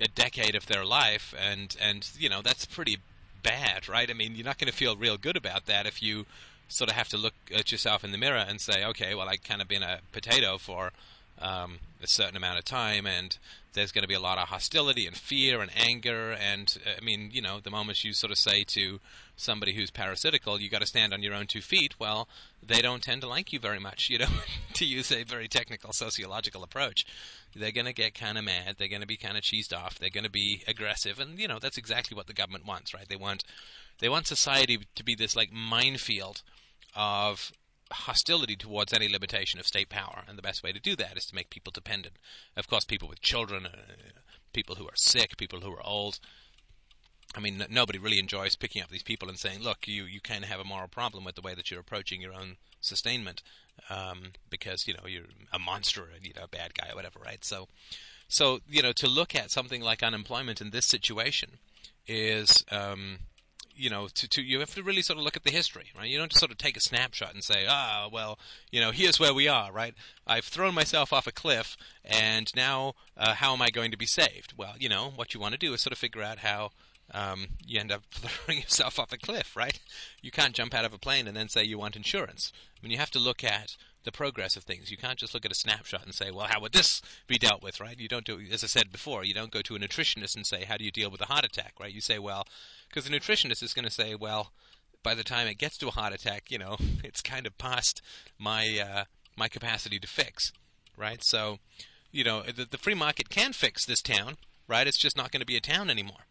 a 0.00 0.08
decade 0.08 0.54
of 0.54 0.66
their 0.66 0.84
life, 0.84 1.34
and 1.38 1.76
and 1.80 2.08
you 2.18 2.28
know 2.28 2.42
that's 2.42 2.66
pretty 2.66 2.98
bad, 3.42 3.88
right? 3.88 4.10
I 4.10 4.12
mean, 4.12 4.34
you're 4.34 4.44
not 4.44 4.58
going 4.58 4.70
to 4.70 4.76
feel 4.76 4.96
real 4.96 5.16
good 5.16 5.36
about 5.36 5.66
that 5.66 5.86
if 5.86 6.02
you 6.02 6.26
sort 6.68 6.90
of 6.90 6.96
have 6.96 7.08
to 7.08 7.16
look 7.16 7.34
at 7.54 7.72
yourself 7.72 8.04
in 8.04 8.12
the 8.12 8.18
mirror 8.18 8.44
and 8.46 8.60
say, 8.60 8.84
okay, 8.84 9.14
well, 9.14 9.28
I've 9.28 9.42
kind 9.42 9.60
of 9.60 9.68
been 9.68 9.82
a 9.82 10.00
potato 10.12 10.58
for 10.58 10.92
um, 11.40 11.78
a 12.02 12.06
certain 12.06 12.36
amount 12.36 12.58
of 12.58 12.64
time, 12.64 13.06
and 13.06 13.36
there's 13.78 13.92
going 13.92 14.02
to 14.02 14.08
be 14.08 14.14
a 14.14 14.20
lot 14.20 14.38
of 14.38 14.48
hostility 14.48 15.06
and 15.06 15.16
fear 15.16 15.60
and 15.60 15.70
anger. 15.76 16.32
And 16.32 16.76
uh, 16.84 16.90
I 17.00 17.04
mean, 17.04 17.30
you 17.32 17.40
know, 17.40 17.60
the 17.60 17.70
moment 17.70 18.02
you 18.02 18.12
sort 18.12 18.32
of 18.32 18.38
say 18.38 18.64
to 18.68 18.98
somebody 19.36 19.74
who's 19.74 19.90
parasitical, 19.90 20.60
you 20.60 20.68
got 20.68 20.80
to 20.80 20.86
stand 20.86 21.14
on 21.14 21.22
your 21.22 21.32
own 21.32 21.46
two 21.46 21.60
feet. 21.60 21.94
Well, 21.98 22.28
they 22.60 22.82
don't 22.82 23.02
tend 23.02 23.22
to 23.22 23.28
like 23.28 23.52
you 23.52 23.60
very 23.60 23.78
much, 23.78 24.08
you 24.10 24.18
know, 24.18 24.26
to 24.74 24.84
use 24.84 25.12
a 25.12 25.22
very 25.22 25.48
technical 25.48 25.92
sociological 25.92 26.64
approach. 26.64 27.06
They're 27.54 27.72
going 27.72 27.86
to 27.86 27.94
get 27.94 28.14
kind 28.14 28.36
of 28.36 28.44
mad. 28.44 28.76
They're 28.78 28.88
going 28.88 29.00
to 29.00 29.06
be 29.06 29.16
kind 29.16 29.36
of 29.36 29.42
cheesed 29.42 29.72
off. 29.72 29.98
They're 29.98 30.10
going 30.10 30.24
to 30.24 30.30
be 30.30 30.62
aggressive, 30.66 31.18
and 31.18 31.38
you 31.38 31.48
know 31.48 31.58
that's 31.58 31.78
exactly 31.78 32.16
what 32.16 32.26
the 32.26 32.34
government 32.34 32.66
wants, 32.66 32.92
right? 32.92 33.08
They 33.08 33.16
want 33.16 33.44
they 34.00 34.08
want 34.08 34.26
society 34.26 34.80
to 34.94 35.04
be 35.04 35.14
this 35.14 35.34
like 35.34 35.52
minefield 35.52 36.42
of 36.94 37.52
hostility 37.92 38.56
towards 38.56 38.92
any 38.92 39.08
limitation 39.08 39.58
of 39.58 39.66
state 39.66 39.88
power, 39.88 40.24
and 40.28 40.36
the 40.36 40.42
best 40.42 40.62
way 40.62 40.72
to 40.72 40.80
do 40.80 40.96
that 40.96 41.16
is 41.16 41.24
to 41.26 41.34
make 41.34 41.50
people 41.50 41.70
dependent. 41.72 42.16
Of 42.56 42.68
course, 42.68 42.84
people 42.84 43.08
with 43.08 43.20
children, 43.20 43.66
uh, 43.66 43.70
people 44.52 44.76
who 44.76 44.86
are 44.86 44.96
sick, 44.96 45.36
people 45.36 45.60
who 45.60 45.72
are 45.72 45.86
old. 45.86 46.18
I 47.34 47.40
mean, 47.40 47.60
n- 47.60 47.68
nobody 47.70 47.98
really 47.98 48.18
enjoys 48.18 48.56
picking 48.56 48.82
up 48.82 48.90
these 48.90 49.02
people 49.02 49.28
and 49.28 49.38
saying, 49.38 49.62
"Look, 49.62 49.86
you 49.86 50.04
you 50.04 50.20
kind 50.20 50.44
of 50.44 50.50
have 50.50 50.60
a 50.60 50.64
moral 50.64 50.88
problem 50.88 51.24
with 51.24 51.34
the 51.34 51.42
way 51.42 51.54
that 51.54 51.70
you're 51.70 51.80
approaching 51.80 52.20
your 52.20 52.34
own 52.34 52.56
sustainment, 52.80 53.42
um, 53.90 54.32
because 54.48 54.86
you 54.86 54.94
know 54.94 55.06
you're 55.06 55.26
a 55.52 55.58
monster, 55.58 56.08
and 56.14 56.26
you 56.26 56.32
know, 56.34 56.44
a 56.44 56.48
bad 56.48 56.74
guy, 56.74 56.90
or 56.90 56.96
whatever." 56.96 57.18
Right? 57.20 57.44
So, 57.44 57.68
so 58.28 58.60
you 58.68 58.82
know, 58.82 58.92
to 58.92 59.08
look 59.08 59.34
at 59.34 59.50
something 59.50 59.82
like 59.82 60.02
unemployment 60.02 60.60
in 60.60 60.70
this 60.70 60.86
situation 60.86 61.58
is 62.06 62.64
um, 62.70 63.18
you 63.78 63.90
know, 63.90 64.08
to, 64.08 64.28
to 64.28 64.42
you 64.42 64.60
have 64.60 64.74
to 64.74 64.82
really 64.82 65.02
sort 65.02 65.18
of 65.18 65.24
look 65.24 65.36
at 65.36 65.44
the 65.44 65.50
history, 65.50 65.86
right? 65.96 66.08
You 66.08 66.18
don't 66.18 66.30
just 66.30 66.40
sort 66.40 66.50
of 66.50 66.58
take 66.58 66.76
a 66.76 66.80
snapshot 66.80 67.34
and 67.34 67.42
say, 67.42 67.66
ah, 67.68 68.08
well, 68.12 68.38
you 68.70 68.80
know, 68.80 68.90
here's 68.90 69.20
where 69.20 69.32
we 69.32 69.48
are, 69.48 69.72
right? 69.72 69.94
I've 70.26 70.44
thrown 70.44 70.74
myself 70.74 71.12
off 71.12 71.26
a 71.26 71.32
cliff, 71.32 71.76
and 72.04 72.50
now 72.54 72.94
uh, 73.16 73.34
how 73.34 73.52
am 73.52 73.62
I 73.62 73.70
going 73.70 73.90
to 73.90 73.96
be 73.96 74.06
saved? 74.06 74.54
Well, 74.56 74.74
you 74.78 74.88
know, 74.88 75.12
what 75.14 75.34
you 75.34 75.40
want 75.40 75.52
to 75.52 75.58
do 75.58 75.72
is 75.72 75.80
sort 75.80 75.92
of 75.92 75.98
figure 75.98 76.22
out 76.22 76.38
how 76.38 76.70
um, 77.12 77.48
you 77.64 77.80
end 77.80 77.92
up 77.92 78.02
throwing 78.10 78.60
yourself 78.60 78.98
off 78.98 79.12
a 79.12 79.18
cliff, 79.18 79.56
right? 79.56 79.78
You 80.22 80.30
can't 80.30 80.54
jump 80.54 80.74
out 80.74 80.84
of 80.84 80.92
a 80.92 80.98
plane 80.98 81.26
and 81.26 81.36
then 81.36 81.48
say 81.48 81.64
you 81.64 81.78
want 81.78 81.96
insurance. 81.96 82.52
I 82.76 82.78
mean, 82.82 82.92
you 82.92 82.98
have 82.98 83.10
to 83.12 83.18
look 83.18 83.42
at 83.42 83.76
the 84.04 84.12
progress 84.12 84.56
of 84.56 84.64
things. 84.64 84.90
You 84.90 84.96
can't 84.96 85.18
just 85.18 85.34
look 85.34 85.44
at 85.44 85.52
a 85.52 85.56
snapshot 85.56 86.04
and 86.04 86.14
say, 86.14 86.30
well, 86.30 86.46
how 86.48 86.60
would 86.60 86.72
this 86.72 87.02
be 87.26 87.38
dealt 87.38 87.62
with, 87.62 87.80
right? 87.80 87.98
You 87.98 88.08
don't 88.08 88.24
do, 88.24 88.40
as 88.52 88.64
I 88.64 88.68
said 88.68 88.92
before, 88.92 89.24
you 89.24 89.34
don't 89.34 89.50
go 89.50 89.60
to 89.62 89.76
a 89.76 89.78
nutritionist 89.78 90.36
and 90.36 90.46
say, 90.46 90.64
how 90.64 90.76
do 90.76 90.84
you 90.84 90.90
deal 90.90 91.10
with 91.10 91.20
a 91.20 91.26
heart 91.26 91.44
attack, 91.44 91.74
right? 91.80 91.92
You 91.92 92.00
say, 92.00 92.18
well, 92.18 92.46
because 92.88 93.04
the 93.04 93.16
nutritionist 93.16 93.62
is 93.62 93.74
going 93.74 93.84
to 93.84 93.90
say, 93.90 94.14
well, 94.14 94.52
by 95.02 95.14
the 95.14 95.24
time 95.24 95.46
it 95.46 95.58
gets 95.58 95.76
to 95.78 95.88
a 95.88 95.92
heart 95.92 96.12
attack, 96.12 96.50
you 96.50 96.58
know, 96.58 96.76
it's 97.04 97.20
kind 97.20 97.46
of 97.46 97.58
past 97.58 98.02
my 98.38 98.78
uh, 98.78 99.04
my 99.36 99.48
capacity 99.48 99.98
to 100.00 100.08
fix, 100.08 100.52
right? 100.96 101.22
So, 101.22 101.58
you 102.10 102.24
know, 102.24 102.42
the, 102.42 102.66
the 102.68 102.78
free 102.78 102.94
market 102.94 103.28
can 103.28 103.52
fix 103.52 103.86
this 103.86 104.02
town, 104.02 104.36
right? 104.66 104.86
It's 104.86 104.98
just 104.98 105.16
not 105.16 105.30
going 105.30 105.40
to 105.40 105.46
be 105.46 105.56
a 105.56 105.60
town 105.60 105.90
anymore. 105.90 106.26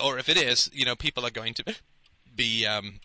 Or 0.00 0.18
if 0.18 0.28
it 0.28 0.36
is, 0.36 0.70
you 0.72 0.84
know, 0.84 0.96
people 0.96 1.24
are 1.24 1.30
going 1.30 1.54
to 1.54 1.76
be 2.34 2.66
um, 2.66 3.00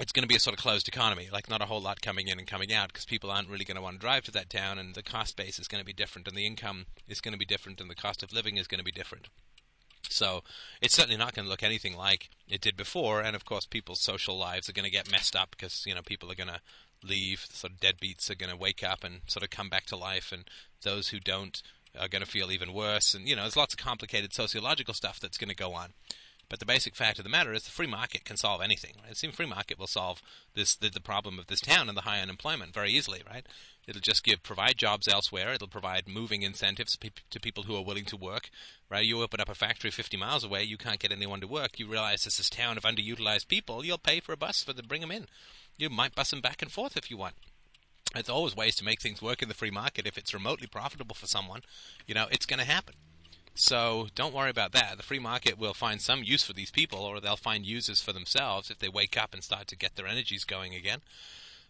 it's 0.00 0.12
going 0.12 0.22
to 0.22 0.28
be 0.28 0.36
a 0.36 0.40
sort 0.40 0.56
of 0.56 0.62
closed 0.62 0.88
economy, 0.88 1.28
like 1.30 1.50
not 1.50 1.60
a 1.60 1.66
whole 1.66 1.80
lot 1.80 2.00
coming 2.00 2.28
in 2.28 2.38
and 2.38 2.48
coming 2.48 2.72
out, 2.72 2.88
because 2.88 3.04
people 3.04 3.30
aren't 3.30 3.48
really 3.48 3.64
going 3.64 3.76
to 3.76 3.82
want 3.82 3.96
to 3.96 4.00
drive 4.00 4.24
to 4.24 4.30
that 4.30 4.48
town, 4.48 4.78
and 4.78 4.94
the 4.94 5.02
cost 5.02 5.36
base 5.36 5.58
is 5.58 5.68
going 5.68 5.80
to 5.80 5.86
be 5.86 5.92
different, 5.92 6.26
and 6.26 6.36
the 6.36 6.46
income 6.46 6.86
is 7.06 7.20
going 7.20 7.32
to 7.32 7.38
be 7.38 7.44
different, 7.44 7.80
and 7.80 7.90
the 7.90 7.94
cost 7.94 8.22
of 8.22 8.32
living 8.32 8.56
is 8.56 8.66
going 8.66 8.78
to 8.78 8.84
be 8.84 8.90
different. 8.90 9.28
So 10.08 10.42
it's 10.80 10.94
certainly 10.94 11.18
not 11.18 11.34
going 11.34 11.44
to 11.44 11.50
look 11.50 11.62
anything 11.62 11.96
like 11.96 12.30
it 12.48 12.62
did 12.62 12.76
before, 12.76 13.20
and 13.20 13.36
of 13.36 13.44
course, 13.44 13.66
people's 13.66 14.00
social 14.00 14.36
lives 14.38 14.68
are 14.68 14.72
going 14.72 14.86
to 14.86 14.90
get 14.90 15.10
messed 15.10 15.36
up 15.36 15.50
because 15.50 15.84
you 15.86 15.94
know 15.94 16.02
people 16.02 16.32
are 16.32 16.36
going 16.36 16.48
to 16.48 16.60
leave. 17.04 17.46
Sort 17.50 17.74
of 17.74 17.80
deadbeats 17.80 18.30
are 18.30 18.34
going 18.34 18.50
to 18.50 18.56
wake 18.56 18.82
up 18.82 19.04
and 19.04 19.20
sort 19.26 19.42
of 19.42 19.50
come 19.50 19.68
back 19.68 19.84
to 19.86 19.96
life, 19.96 20.32
and 20.32 20.44
those 20.82 21.08
who 21.08 21.20
don't 21.20 21.62
are 21.98 22.08
going 22.08 22.24
to 22.24 22.30
feel 22.30 22.50
even 22.50 22.72
worse. 22.72 23.14
And 23.14 23.28
you 23.28 23.36
know, 23.36 23.42
there's 23.42 23.56
lots 23.56 23.74
of 23.74 23.78
complicated 23.78 24.32
sociological 24.32 24.94
stuff 24.94 25.20
that's 25.20 25.38
going 25.38 25.50
to 25.50 25.56
go 25.56 25.74
on. 25.74 25.94
But 26.50 26.58
the 26.58 26.66
basic 26.66 26.96
fact 26.96 27.18
of 27.18 27.24
the 27.24 27.30
matter 27.30 27.52
is 27.52 27.62
the 27.62 27.70
free 27.70 27.86
market 27.86 28.24
can 28.24 28.36
solve 28.36 28.60
anything. 28.60 28.94
Right? 29.00 29.12
It 29.12 29.16
seems 29.16 29.36
free 29.36 29.46
market 29.46 29.78
will 29.78 29.86
solve 29.86 30.20
this 30.54 30.74
the, 30.74 30.90
the 30.90 31.00
problem 31.00 31.38
of 31.38 31.46
this 31.46 31.60
town 31.60 31.88
and 31.88 31.96
the 31.96 32.02
high 32.02 32.20
unemployment 32.20 32.74
very 32.74 32.90
easily, 32.90 33.22
right? 33.30 33.46
It'll 33.86 34.00
just 34.00 34.24
give 34.24 34.42
provide 34.42 34.76
jobs 34.76 35.06
elsewhere. 35.06 35.52
It'll 35.52 35.68
provide 35.68 36.08
moving 36.08 36.42
incentives 36.42 36.98
to 37.30 37.40
people 37.40 37.64
who 37.64 37.76
are 37.76 37.84
willing 37.84 38.04
to 38.06 38.16
work. 38.16 38.50
Right? 38.90 39.06
You 39.06 39.22
open 39.22 39.40
up 39.40 39.48
a 39.48 39.54
factory 39.54 39.92
50 39.92 40.16
miles 40.16 40.42
away, 40.42 40.64
you 40.64 40.76
can't 40.76 40.98
get 40.98 41.12
anyone 41.12 41.40
to 41.40 41.46
work. 41.46 41.78
You 41.78 41.86
realize 41.86 42.24
this 42.24 42.40
is 42.40 42.50
town 42.50 42.76
of 42.76 42.82
underutilized 42.82 43.46
people. 43.46 43.84
You'll 43.84 43.98
pay 43.98 44.18
for 44.18 44.32
a 44.32 44.36
bus 44.36 44.64
for 44.64 44.72
them 44.72 44.82
to 44.82 44.88
bring 44.88 45.02
them 45.02 45.12
in. 45.12 45.26
You 45.78 45.88
might 45.88 46.16
bus 46.16 46.30
them 46.30 46.40
back 46.40 46.62
and 46.62 46.70
forth 46.70 46.96
if 46.96 47.12
you 47.12 47.16
want. 47.16 47.36
There's 48.14 48.28
always 48.28 48.56
ways 48.56 48.74
to 48.76 48.84
make 48.84 49.00
things 49.00 49.22
work 49.22 49.42
in 49.42 49.48
the 49.48 49.54
free 49.54 49.70
market. 49.70 50.06
If 50.06 50.18
it's 50.18 50.34
remotely 50.34 50.66
profitable 50.66 51.14
for 51.14 51.26
someone, 51.26 51.62
you 52.06 52.14
know 52.14 52.26
it's 52.30 52.46
going 52.46 52.58
to 52.58 52.66
happen. 52.66 52.94
So 53.54 54.08
don't 54.14 54.34
worry 54.34 54.50
about 54.50 54.72
that. 54.72 54.96
The 54.96 55.02
free 55.02 55.18
market 55.18 55.58
will 55.58 55.74
find 55.74 56.00
some 56.00 56.22
use 56.24 56.42
for 56.42 56.52
these 56.52 56.70
people, 56.70 57.00
or 57.00 57.20
they'll 57.20 57.36
find 57.36 57.66
uses 57.66 58.00
for 58.00 58.12
themselves 58.12 58.70
if 58.70 58.78
they 58.78 58.88
wake 58.88 59.20
up 59.20 59.34
and 59.34 59.44
start 59.44 59.66
to 59.68 59.76
get 59.76 59.96
their 59.96 60.06
energies 60.06 60.44
going 60.44 60.74
again. 60.74 61.00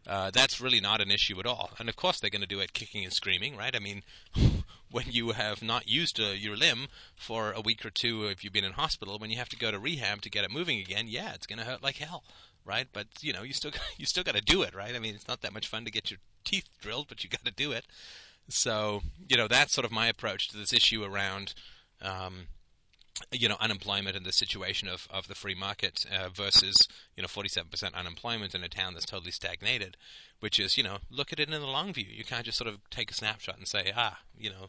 Uh, 0.07 0.31
that's 0.31 0.61
really 0.61 0.81
not 0.81 1.01
an 1.01 1.11
issue 1.11 1.39
at 1.41 1.47
all. 1.47 1.71
And 1.79 1.89
of 1.89 1.97
course, 1.97 2.21
they're 2.21 2.31
going 2.31 2.41
to 2.43 2.47
do 2.47 2.61
it 2.61 2.73
kicking 2.73 3.05
and 3.05 3.13
screaming, 3.13 3.57
right? 3.57 3.75
I 3.77 3.81
mean, 3.81 4.03
when 4.91 5.07
you 5.09 5.33
have 5.33 5.63
not 5.63 5.89
used 5.89 6.19
uh, 6.19 6.29
your 6.29 6.57
limb 6.57 6.87
for 7.17 7.53
a 7.53 7.61
week 7.61 7.85
or 7.85 7.91
two, 7.91 8.27
if 8.27 8.43
you've 8.43 8.53
been 8.53 8.65
in 8.65 8.73
hospital, 8.73 9.19
when 9.19 9.31
you 9.31 9.37
have 9.37 9.51
to 9.51 9.59
go 9.59 9.71
to 9.71 9.79
rehab 9.79 10.23
to 10.23 10.31
get 10.31 10.45
it 10.45 10.51
moving 10.51 10.79
again, 10.81 11.07
yeah, 11.07 11.35
it's 11.35 11.47
going 11.47 11.59
to 11.59 11.65
hurt 11.65 11.83
like 11.83 11.97
hell, 11.97 12.25
right? 12.65 12.87
But 12.93 13.07
you 13.21 13.33
know, 13.33 13.43
you 13.43 13.53
still 13.53 13.73
you 13.97 14.07
still 14.07 14.25
got 14.25 14.35
to 14.35 14.43
do 14.43 14.63
it, 14.63 14.75
right? 14.75 14.95
I 14.95 14.99
mean, 14.99 15.15
it's 15.15 15.29
not 15.29 15.43
that 15.43 15.53
much 15.53 15.69
fun 15.69 15.85
to 15.85 15.91
get 15.91 16.11
your 16.11 16.19
teeth 16.45 16.69
drilled, 16.81 17.09
but 17.09 17.23
you 17.25 17.31
got 17.31 17.45
to 17.45 17.53
do 17.53 17.73
it. 17.73 17.87
So 18.49 19.03
you 19.29 19.37
know, 19.37 19.49
that's 19.49 19.73
sort 19.73 19.85
of 19.85 19.93
my 19.93 20.07
approach 20.09 20.49
to 20.49 20.57
this 20.57 20.73
issue 20.73 21.05
around 21.05 21.55
um, 22.03 22.47
you 23.33 23.49
know 23.49 23.57
unemployment 23.61 24.17
and 24.17 24.25
the 24.25 24.33
situation 24.33 24.89
of, 24.89 25.07
of 25.11 25.29
the 25.29 25.35
free 25.35 25.55
market 25.55 26.05
uh, 26.11 26.29
versus 26.29 26.89
you 27.17 27.23
know 27.23 27.29
47% 27.29 27.95
unemployment 27.95 28.55
in 28.55 28.65
a 28.65 28.69
town 28.69 28.95
that's 28.95 29.07
totally 29.07 29.31
stagnated 29.31 29.97
which 30.41 30.59
is 30.59 30.77
you 30.77 30.83
know 30.83 30.99
look 31.11 31.33
at 31.33 31.41
it 31.41 31.49
in 31.51 31.61
the 31.61 31.67
long 31.67 31.93
view 31.93 32.07
you 32.09 32.25
can't 32.25 32.45
just 32.45 32.59
sort 32.59 32.69
of 32.69 32.79
take 32.91 33.11
a 33.11 33.15
snapshot 33.15 33.59
and 33.59 33.69
say 33.69 33.93
ah 33.97 34.19
you 34.39 34.51
know 34.51 34.69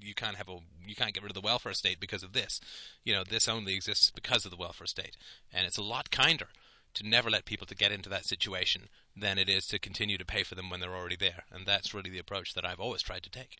you 0.00 0.14
can't 0.14 0.36
have 0.36 0.48
a 0.48 0.58
you 0.86 0.94
can't 0.94 1.14
get 1.14 1.22
rid 1.22 1.30
of 1.30 1.34
the 1.34 1.46
welfare 1.46 1.74
state 1.74 2.00
because 2.00 2.22
of 2.22 2.32
this 2.32 2.60
you 3.04 3.12
know 3.12 3.24
this 3.28 3.48
only 3.48 3.74
exists 3.74 4.10
because 4.10 4.44
of 4.44 4.50
the 4.50 4.56
welfare 4.56 4.86
state 4.86 5.16
and 5.52 5.66
it's 5.66 5.78
a 5.78 5.82
lot 5.82 6.10
kinder 6.10 6.48
to 6.94 7.06
never 7.06 7.30
let 7.30 7.44
people 7.44 7.66
to 7.66 7.74
get 7.74 7.92
into 7.92 8.08
that 8.08 8.24
situation 8.24 8.88
than 9.16 9.38
it 9.38 9.48
is 9.48 9.66
to 9.66 9.78
continue 9.78 10.18
to 10.18 10.24
pay 10.24 10.42
for 10.42 10.54
them 10.54 10.70
when 10.70 10.80
they're 10.80 10.96
already 10.96 11.16
there 11.16 11.44
and 11.52 11.66
that's 11.66 11.94
really 11.94 12.10
the 12.10 12.18
approach 12.18 12.54
that 12.54 12.64
I've 12.64 12.80
always 12.80 13.02
tried 13.02 13.22
to 13.24 13.30
take 13.30 13.58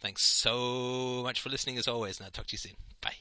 Thanks 0.00 0.22
so 0.22 1.22
much 1.22 1.40
for 1.40 1.48
listening 1.48 1.78
as 1.78 1.88
always, 1.88 2.18
and 2.18 2.26
I'll 2.26 2.30
talk 2.30 2.46
to 2.48 2.52
you 2.52 2.58
soon. 2.58 2.76
Bye. 3.00 3.16